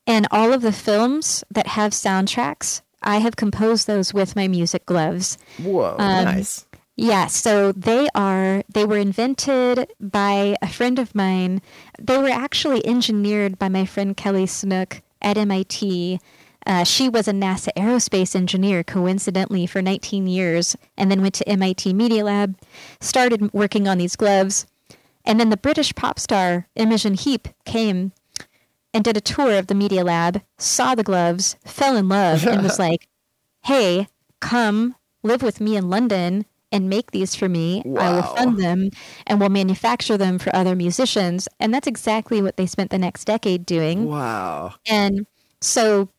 [0.07, 4.85] And all of the films that have soundtracks, I have composed those with my music
[4.85, 5.37] gloves.
[5.61, 6.65] Whoa, um, nice.
[6.95, 11.61] Yeah, so they are they were invented by a friend of mine.
[11.99, 16.19] They were actually engineered by my friend Kelly Snook at MIT.
[16.65, 21.47] Uh, she was a NASA aerospace engineer, coincidentally, for 19 years, and then went to
[21.47, 22.57] MIT Media Lab,
[22.99, 24.65] started working on these gloves.
[25.23, 28.11] And then the British pop star Imogen Heap came
[28.97, 32.63] and did a tour of the media lab, saw the gloves, fell in love, and
[32.63, 33.07] was like,
[33.63, 34.07] hey,
[34.39, 37.83] come live with me in London and make these for me.
[37.85, 38.01] Wow.
[38.01, 38.89] I will fund them
[39.27, 41.47] and we'll manufacture them for other musicians.
[41.59, 44.07] And that's exactly what they spent the next decade doing.
[44.07, 44.73] Wow.
[44.87, 45.27] And
[45.61, 46.09] so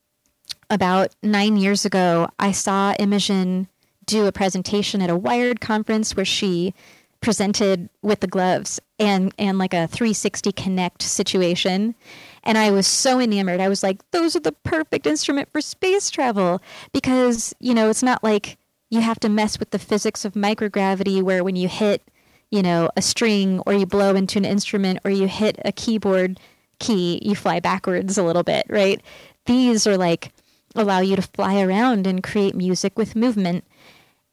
[0.70, 3.66] about nine years ago, I saw Imogen
[4.06, 6.74] do a presentation at a Wired conference where she
[7.20, 11.96] presented with the gloves and and like a 360 connect situation
[12.44, 13.60] and I was so enamored.
[13.60, 16.60] I was like, those are the perfect instrument for space travel
[16.92, 18.58] because, you know, it's not like
[18.90, 22.02] you have to mess with the physics of microgravity where when you hit,
[22.50, 26.40] you know, a string or you blow into an instrument or you hit a keyboard
[26.78, 29.00] key, you fly backwards a little bit, right?
[29.46, 30.32] These are like
[30.74, 33.64] allow you to fly around and create music with movement.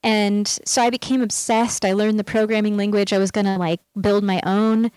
[0.03, 1.83] And so I became obsessed.
[1.83, 3.11] I learned the programming language.
[3.11, 4.91] I was going to like build my own.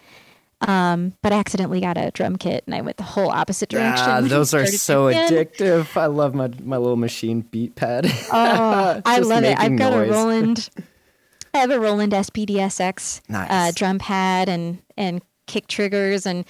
[0.60, 4.08] Um, but I accidentally got a drum kit and I went the whole opposite direction.
[4.08, 5.96] Ah, those are so addictive.
[5.96, 8.06] I love my my little machine beat pad.
[8.32, 9.58] Oh, I love it.
[9.58, 10.08] I've got noise.
[10.08, 10.70] a Roland.
[11.54, 13.48] I have a Roland SPD-SX uh, nice.
[13.50, 16.44] uh, drum pad and and kick triggers and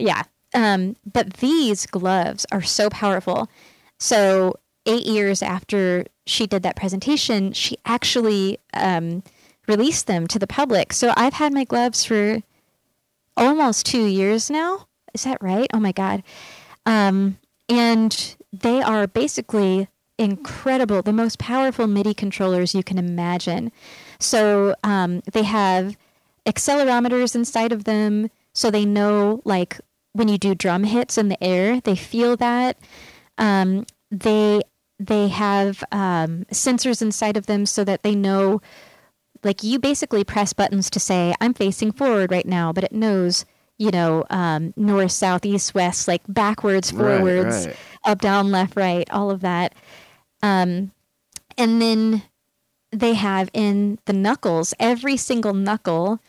[0.00, 0.22] yeah.
[0.54, 3.48] Um, but these gloves are so powerful.
[3.98, 4.54] So
[4.86, 9.22] eight years after she did that presentation, she actually um,
[9.66, 10.92] released them to the public.
[10.92, 12.40] So I've had my gloves for
[13.36, 14.86] almost two years now.
[15.12, 15.68] Is that right?
[15.72, 16.22] Oh my God.
[16.86, 17.38] Um,
[17.68, 19.88] and they are basically
[20.18, 23.72] incredible, the most powerful MIDI controllers you can imagine.
[24.18, 25.96] So um, they have
[26.46, 29.80] accelerometers inside of them, so they know like
[30.12, 32.78] when you do drum hits in the air, they feel that.
[33.38, 34.60] Um, they
[35.00, 38.62] they have um, sensors inside of them so that they know
[39.44, 43.44] like you basically press buttons to say i'm facing forward right now but it knows
[43.78, 47.76] you know um, north south east west like backwards forwards right, right.
[48.04, 49.74] up down left right all of that
[50.42, 50.92] um,
[51.56, 52.22] and then
[52.92, 56.20] they have in the knuckles every single knuckle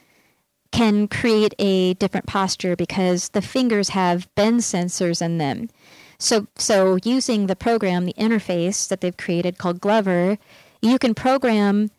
[0.72, 5.70] can create a different posture because the fingers have bend sensors in them
[6.18, 10.38] so so using the program the interface that they've created called glover
[10.82, 11.92] you can program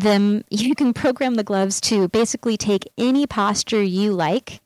[0.00, 4.60] them you can program the gloves to basically take any posture you like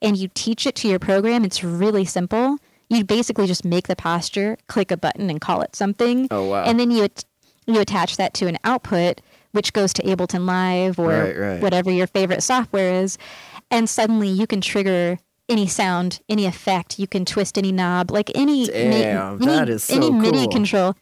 [0.00, 2.56] and you teach it to your program it's really simple
[2.88, 6.64] you basically just make the posture click a button and call it something oh wow
[6.64, 7.08] and then you
[7.66, 9.20] you attach that to an output
[9.52, 11.62] which goes to ableton live or right, right.
[11.62, 13.16] whatever your favorite software is
[13.70, 15.18] and suddenly you can trigger
[15.48, 16.98] any sound, any effect.
[16.98, 20.20] You can twist any knob, like any Damn, ma- any, so any cool.
[20.20, 20.94] MIDI control,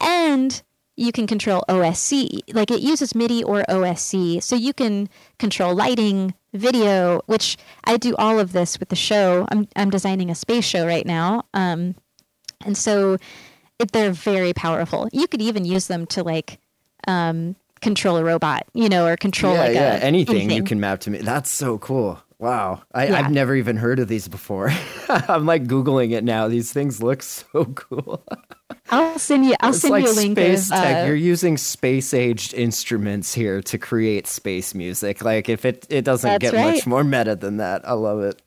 [0.00, 0.62] and
[1.00, 2.42] you can control OSC.
[2.52, 4.42] Like it uses MIDI or OSC.
[4.42, 5.08] So you can
[5.38, 9.46] control lighting, video, which I do all of this with the show.
[9.50, 11.44] I'm, I'm designing a space show right now.
[11.54, 11.94] Um,
[12.66, 13.16] and so
[13.78, 15.08] it, they're very powerful.
[15.10, 16.58] You could even use them to like
[17.08, 19.94] um, control a robot, you know, or control yeah, like yeah.
[19.94, 21.18] A, anything, anything you can map to me.
[21.18, 22.20] That's so cool.
[22.38, 22.82] Wow.
[22.92, 24.70] I, have never even heard of these before.
[25.08, 26.48] I'm like Googling it now.
[26.48, 28.22] These things look so cool.
[28.90, 30.36] I'll send you I'll it's send like you a link.
[30.36, 31.04] Space of, tech.
[31.04, 35.22] Uh, You're using space aged instruments here to create space music.
[35.22, 36.74] Like if it, it doesn't get right.
[36.74, 37.88] much more meta than that.
[37.88, 38.42] I love it.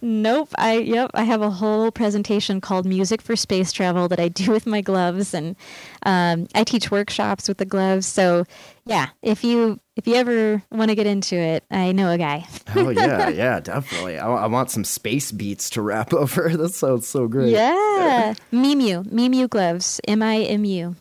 [0.00, 0.50] Nope.
[0.56, 1.10] I yep.
[1.14, 4.80] I have a whole presentation called "Music for Space Travel" that I do with my
[4.80, 5.56] gloves, and
[6.04, 8.06] um, I teach workshops with the gloves.
[8.06, 8.44] So,
[8.84, 12.46] yeah, if you if you ever want to get into it, I know a guy.
[12.76, 14.18] oh yeah, yeah, definitely.
[14.18, 16.56] I, I, want some space beats to rap over.
[16.56, 17.50] That sounds so great.
[17.50, 20.94] Yeah, Mimu, Mimu gloves, M I M U.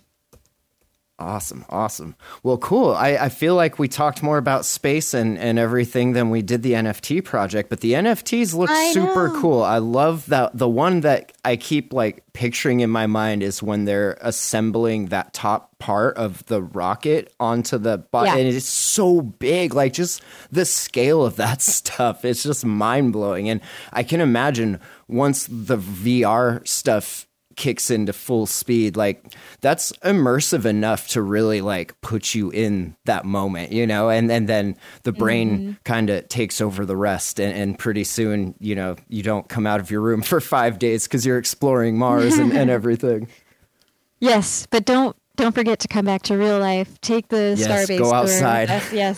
[1.19, 2.15] Awesome, awesome.
[2.44, 2.91] Well, cool.
[2.94, 6.61] I, I feel like we talked more about space and, and everything than we did
[6.61, 9.41] the NFT project, but the NFTs look I super know.
[9.41, 9.64] cool.
[9.64, 10.56] I love that.
[10.56, 15.34] The one that I keep like picturing in my mind is when they're assembling that
[15.34, 18.45] top part of the rocket onto the bottom, Yeah.
[18.45, 19.73] and it's so big.
[19.73, 20.22] Like just
[20.52, 23.49] the scale of that stuff, it's just mind blowing.
[23.49, 23.61] And
[23.91, 27.26] I can imagine once the VR stuff
[27.57, 33.25] kicks into full speed like that's immersive enough to really like put you in that
[33.25, 35.71] moment you know and and then the brain Mm-hmm.
[35.84, 39.67] kind of takes over the rest and, and pretty soon you know you don't come
[39.67, 43.27] out of your room for five days because you're exploring mars and, and everything
[44.19, 46.99] Yes, but don't don't forget to come back to real life.
[47.01, 48.68] Take the Yes, starbase go outside.
[48.91, 48.93] Yes,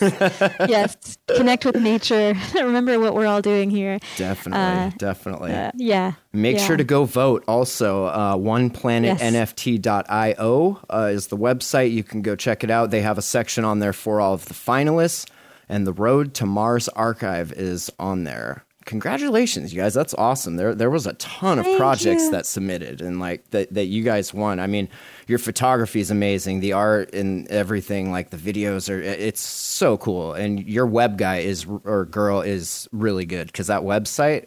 [0.68, 1.18] yes.
[1.36, 2.34] Connect with nature.
[2.54, 3.98] Remember what we're all doing here.
[4.16, 6.12] definitely Uh, definitely Uh, yeah.
[6.32, 6.66] Make yeah.
[6.66, 7.42] sure to go vote.
[7.48, 11.90] Also, uh, oneplanetnft.io uh, is the website.
[11.92, 12.90] You can go check it out.
[12.90, 15.26] They have a section on there for all of the finalists,
[15.68, 18.64] and the Road to Mars archive is on there.
[18.86, 19.94] Congratulations, you guys!
[19.94, 20.56] That's awesome.
[20.56, 22.30] There, there was a ton of Thank projects you.
[22.32, 24.58] that submitted, and like that, that you guys won.
[24.58, 24.88] I mean,
[25.26, 26.60] your photography is amazing.
[26.60, 30.32] The art and everything, like the videos are, it's so cool.
[30.32, 34.46] And your web guy is or girl is really good because that website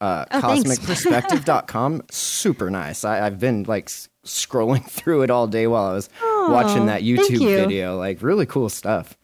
[0.00, 3.88] uh, Oh, cosmicperspective.com super nice I, i've been like
[4.24, 7.48] scrolling through it all day while i was watching that youtube you.
[7.56, 9.16] video like really cool stuff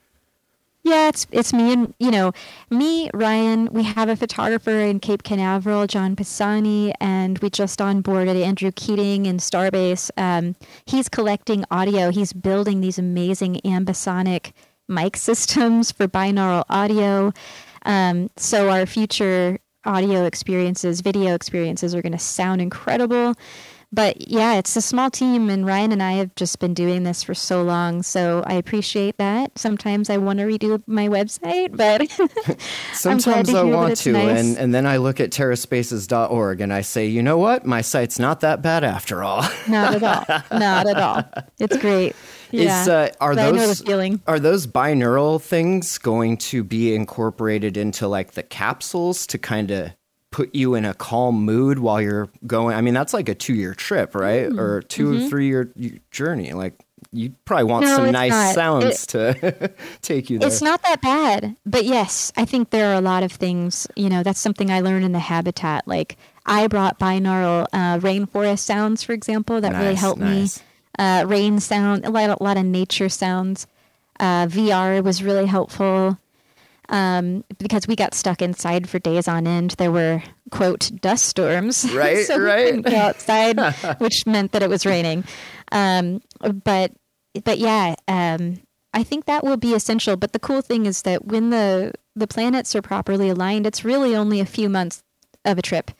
[0.87, 2.31] Yeah, it's it's me and you know
[2.71, 3.73] me, Ryan.
[3.73, 9.27] We have a photographer in Cape Canaveral, John Pisani, and we just onboarded Andrew Keating
[9.27, 10.13] in Starbase.
[10.17, 10.55] Um,
[10.85, 12.13] he's collecting audio.
[12.13, 14.53] He's building these amazing ambisonic
[14.87, 17.33] mic systems for binaural audio.
[17.85, 23.35] Um, so our future audio experiences, video experiences are going to sound incredible
[23.97, 27.23] but yeah, it's a small team, and Ryan and I have just been doing this
[27.23, 28.03] for so long.
[28.03, 29.59] So I appreciate that.
[29.59, 32.07] Sometimes I want to redo my website, but
[32.93, 34.13] sometimes I want to.
[34.13, 34.39] Nice.
[34.39, 37.65] And, and then I look at terraspaces.org and I say, you know what?
[37.65, 39.43] My site's not that bad after all.
[39.69, 40.59] not at all.
[40.59, 41.25] Not at all.
[41.59, 42.15] It's great.
[42.51, 42.83] Yeah.
[42.83, 43.83] Is, uh, are those
[44.27, 49.93] are those binaural things going to be incorporated into like the capsules to kind of
[50.37, 52.77] put you in a calm mood while you're going.
[52.77, 54.51] I mean, that's like a two year trip, right?
[54.51, 54.59] Mm.
[54.59, 55.29] Or 2 mm-hmm.
[55.29, 55.73] three year
[56.11, 56.53] journey.
[56.53, 58.55] Like you probably want no, some nice not.
[58.55, 59.73] sounds it, to
[60.03, 60.47] take you there.
[60.47, 63.87] It's not that bad, but yes, I think there are a lot of things.
[63.97, 65.89] You know, that's something I learned in the habitat.
[65.89, 70.59] Like I brought binaural uh, rainforest sounds, for example, that nice, really helped nice.
[70.59, 70.65] me.
[70.99, 73.67] Uh, rain sound, a lot, a lot of nature sounds.
[74.21, 76.19] Uh, VR was really helpful
[76.89, 79.73] um, because we got stuck inside for days on end.
[79.73, 82.27] There were quote dust storms, right?
[82.27, 82.65] so right.
[82.65, 83.59] we couldn't go outside,
[83.99, 85.25] which meant that it was raining.
[85.73, 86.93] Um, but
[87.45, 88.61] but yeah, um,
[88.95, 90.17] I think that will be essential.
[90.17, 94.17] But the cool thing is that when the the planets are properly aligned, it's really
[94.17, 95.03] only a few months
[95.45, 95.91] of a trip.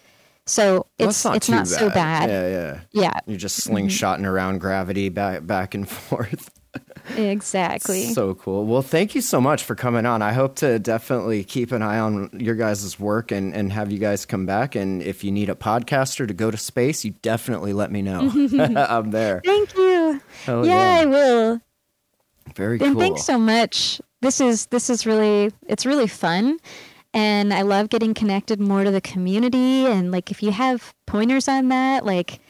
[0.47, 1.69] So it's well, not it's not bad.
[1.69, 2.31] so bad.
[2.31, 3.21] Yeah, yeah, yeah.
[3.27, 4.27] You're just slingshotting mm-hmm.
[4.27, 6.51] around gravity back back and forth.
[7.17, 8.13] Exactly.
[8.13, 8.65] So cool.
[8.67, 10.23] Well, thank you so much for coming on.
[10.23, 13.99] I hope to definitely keep an eye on your guys' work and, and have you
[13.99, 14.75] guys come back.
[14.75, 18.31] And if you need a podcaster to go to space, you definitely let me know.
[18.89, 19.41] I'm there.
[19.45, 20.21] Thank you.
[20.47, 21.61] yeah, yeah, I will.
[22.55, 22.89] Very cool.
[22.89, 24.01] and thanks so much.
[24.23, 26.59] This is this is really it's really fun
[27.13, 31.49] and I love getting connected more to the community and like if you have pointers
[31.49, 32.41] on that like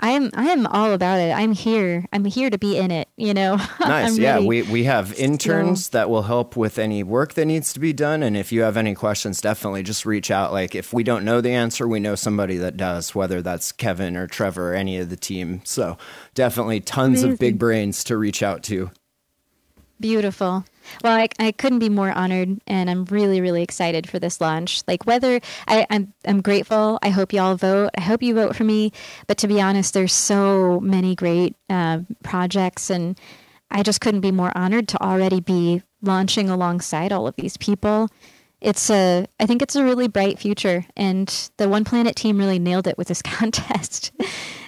[0.00, 1.32] I'm I am all about it.
[1.32, 2.06] I'm here.
[2.12, 3.08] I'm here to be in it.
[3.16, 3.58] You know.
[3.80, 4.18] Nice.
[4.18, 5.98] yeah, we we have interns so.
[5.98, 8.22] that will help with any work that needs to be done.
[8.22, 10.52] And if you have any questions, definitely just reach out.
[10.52, 13.14] Like if we don't know the answer, we know somebody that does.
[13.14, 15.60] Whether that's Kevin or Trevor or any of the team.
[15.64, 15.96] So
[16.34, 17.32] definitely tons Amazing.
[17.32, 18.90] of big brains to reach out to.
[19.98, 20.64] Beautiful.
[21.02, 24.82] Well, I, I couldn't be more honored, and I'm really, really excited for this launch.
[24.86, 26.98] Like, whether I, I'm, I'm grateful.
[27.02, 27.90] I hope y'all vote.
[27.96, 28.92] I hope you vote for me.
[29.26, 33.18] But to be honest, there's so many great uh, projects, and
[33.70, 38.08] I just couldn't be more honored to already be launching alongside all of these people.
[38.60, 42.58] It's a, I think it's a really bright future, and the One Planet team really
[42.58, 44.12] nailed it with this contest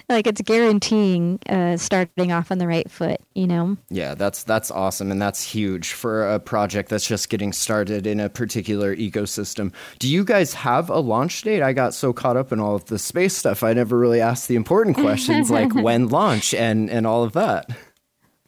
[0.09, 4.71] like it's guaranteeing uh, starting off on the right foot you know yeah that's that's
[4.71, 9.71] awesome and that's huge for a project that's just getting started in a particular ecosystem
[9.99, 12.85] do you guys have a launch date i got so caught up in all of
[12.85, 17.05] the space stuff i never really asked the important questions like when launch and and
[17.05, 17.69] all of that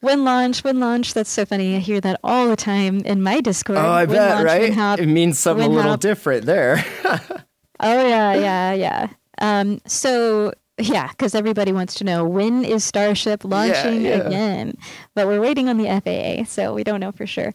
[0.02, 1.14] when launch, when launch.
[1.14, 1.76] That's so funny.
[1.76, 3.78] I hear that all the time in my Discord.
[3.78, 4.74] Oh, I when bet, launch, right?
[4.74, 6.00] Hop, it means something a little hop.
[6.00, 6.84] different there.
[7.06, 9.08] oh yeah, yeah, yeah.
[9.40, 14.28] Um, so yeah, because everybody wants to know when is Starship launching yeah, yeah.
[14.28, 14.78] again?
[15.16, 17.54] But we're waiting on the FAA, so we don't know for sure.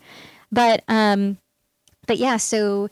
[0.51, 1.39] But um,
[2.07, 2.89] but yeah, so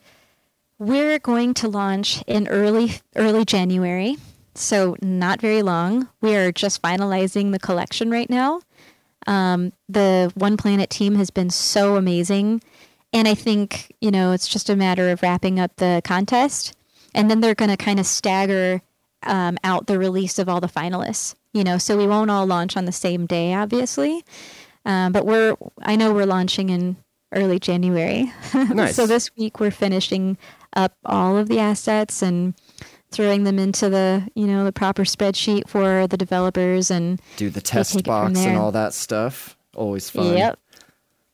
[0.79, 4.17] we're going to launch in early early January,
[4.55, 6.09] so not very long.
[6.21, 8.61] We are just finalizing the collection right now.
[9.27, 12.63] Um, the One Planet team has been so amazing,
[13.13, 16.75] and I think you know it's just a matter of wrapping up the contest,
[17.15, 18.83] and then they're going to kind of stagger
[19.27, 21.35] um, out the release of all the finalists.
[21.53, 24.25] You know, so we won't all launch on the same day, obviously.
[24.85, 26.97] Um, but we're I know we're launching in
[27.33, 28.33] early January.
[28.55, 28.97] Nice.
[28.97, 30.37] so this week we're finishing
[30.75, 32.55] up all of the assets and
[33.11, 37.61] throwing them into the you know the proper spreadsheet for the developers and do the
[37.61, 39.57] test box and all that stuff.
[39.75, 40.37] Always fun.
[40.37, 40.59] Yep.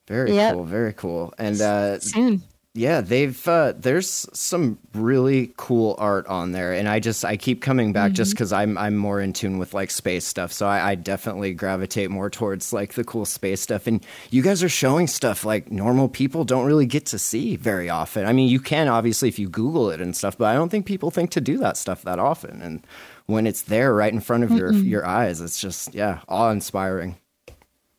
[0.06, 0.54] Very yep.
[0.54, 0.64] cool.
[0.64, 1.34] Very cool.
[1.38, 2.42] And uh, soon
[2.74, 7.60] yeah they've uh, there's some really cool art on there and i just i keep
[7.60, 8.14] coming back mm-hmm.
[8.14, 11.52] just because i'm i'm more in tune with like space stuff so I, I, definitely
[11.52, 15.72] gravitate more towards like the cool space stuff and you guys are showing stuff like
[15.72, 18.24] normal people don't really get to see very often.
[18.26, 20.86] I mean you can obviously if you google it and stuff but i don't think
[20.86, 22.86] people think to do that stuff that often and
[23.26, 26.50] when it's there right in front of your mm your eyes it's just yeah awe
[26.50, 27.16] inspiring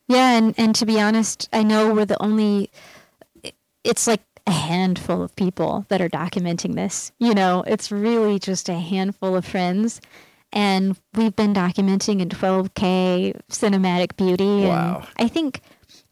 [0.07, 2.71] yeah and and to be honest i know we're the only
[3.83, 4.21] it's like
[4.51, 7.13] a handful of people that are documenting this.
[7.19, 10.01] You know, it's really just a handful of friends.
[10.51, 14.67] And we've been documenting in 12K cinematic beauty.
[14.67, 15.07] Wow.
[15.17, 15.61] And I think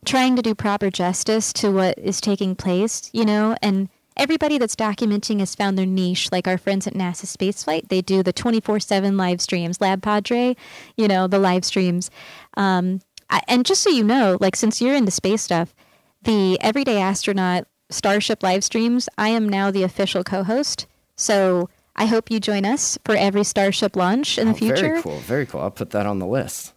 [0.06, 4.76] trying to do proper justice to what is taking place, you know, and everybody that's
[4.76, 6.32] documenting has found their niche.
[6.32, 10.56] Like our friends at NASA Spaceflight, they do the 24 7 live streams, Lab Padre,
[10.96, 12.10] you know, the live streams.
[12.56, 15.76] Um, I, and just so you know, like since you're into space stuff,
[16.24, 20.88] the Everyday Astronaut Starship live streams, I am now the official co host.
[21.16, 24.90] So I hope you join us for every Starship launch in oh, the future.
[24.90, 25.20] Very cool.
[25.20, 25.62] Very cool.
[25.62, 26.74] I'll put that on the list.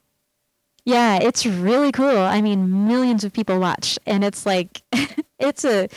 [0.85, 2.19] Yeah, it's really cool.
[2.19, 4.83] I mean, millions of people watch, and it's like,
[5.39, 5.89] it's a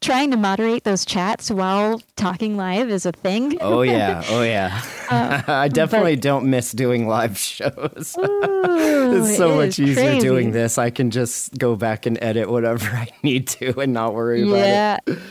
[0.00, 3.58] trying to moderate those chats while talking live is a thing.
[3.60, 4.82] Oh yeah, oh yeah.
[5.10, 8.16] Uh, I definitely but, don't miss doing live shows.
[8.18, 10.20] Ooh, it's so it much easier crazy.
[10.20, 10.78] doing this.
[10.78, 14.98] I can just go back and edit whatever I need to and not worry yeah.
[15.06, 15.22] about it.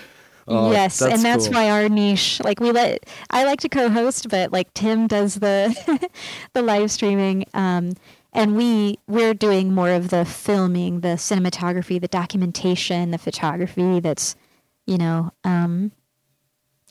[0.47, 1.55] Oh, yes, that's and that's cool.
[1.55, 6.09] why our niche, like we let, I like to co-host, but like Tim does the,
[6.53, 7.93] the live streaming, um,
[8.31, 13.99] and we we're doing more of the filming, the cinematography, the documentation, the photography.
[13.99, 14.35] That's,
[14.85, 15.91] you know, um,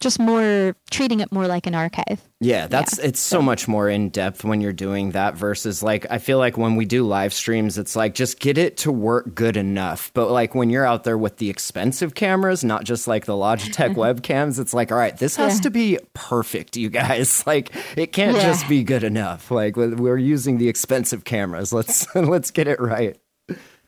[0.01, 2.21] just more treating it more like an archive.
[2.41, 6.05] Yeah, that's Yeah, it's so much more in depth when you're doing that versus like
[6.11, 9.35] I feel like when we do live streams it's like just get it to work
[9.35, 10.11] good enough.
[10.13, 13.95] But like when you're out there with the expensive cameras, not just like the Logitech
[13.95, 15.63] webcams, it's like all right, this has Yeah.
[15.63, 17.43] to be perfect, you guys.
[17.47, 18.43] Like it can't Yeah.
[18.43, 19.51] just be good enough.
[19.51, 21.73] Like we're using the expensive cameras.
[21.73, 23.17] Let's let's get it right.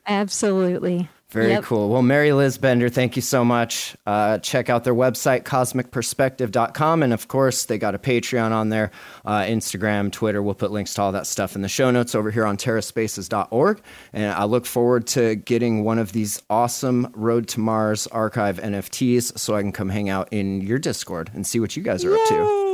[0.06, 1.10] Absolutely.
[1.36, 1.64] Very Yep.
[1.64, 1.88] cool.
[1.90, 3.94] Well, MaryLiz Bender, thank you so much.
[4.06, 7.02] Uh, check out their website, cosmicperspective.com.
[7.02, 8.90] And of course, they got a Patreon on there,
[9.24, 10.42] uh, Instagram, Twitter.
[10.42, 13.80] We'll put links to all that stuff in the show notes over here on terraspaces.org.
[14.12, 19.38] And I look forward to getting one of these awesome Road to Mars archive NFTs
[19.38, 22.14] so I can come hang out in your Discord and see what you guys are
[22.14, 22.65] up to.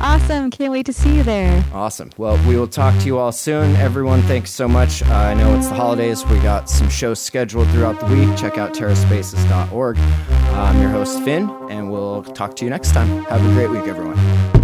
[0.00, 0.50] Awesome!
[0.50, 1.64] Can't wait to see you there.
[1.72, 2.10] Awesome.
[2.18, 3.74] Well, we will talk to you all soon.
[3.76, 5.02] Everyone, thanks so much.
[5.02, 6.24] Uh, I know it's the holidays.
[6.26, 8.36] We got some shows scheduled throughout the week.
[8.36, 9.98] Check out terraspaces.org.
[9.98, 13.24] I'm your host, Finn, and we'll talk to you next time.
[13.24, 14.63] Have a great week, everyone.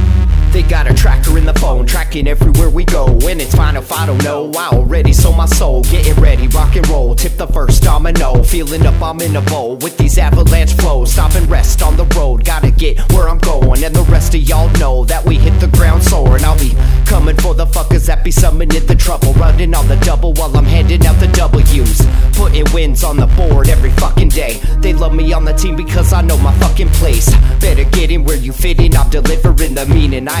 [0.51, 3.05] They got a tracker in the phone, tracking everywhere we go.
[3.07, 4.51] And it's fine if I don't know.
[4.57, 5.81] I already sold my soul.
[5.83, 7.15] Getting ready, rock and roll.
[7.15, 8.43] Tip the first domino.
[8.43, 11.13] Feeling up, I'm in a bowl with these avalanche flows.
[11.13, 12.43] Stop and rest on the road.
[12.43, 13.81] Gotta get where I'm going.
[13.83, 16.43] And the rest of y'all know that we hit the ground soaring.
[16.43, 16.75] I'll be
[17.05, 19.33] coming for the fuckers that be summoning the trouble.
[19.33, 22.01] Running on the double while I'm handing out the W's.
[22.33, 24.59] Putting wins on the board every fucking day.
[24.79, 27.33] They love me on the team because I know my fucking place.
[27.61, 28.97] Better get in where you fit in.
[28.97, 30.27] I'm delivering the meaning.
[30.27, 30.40] I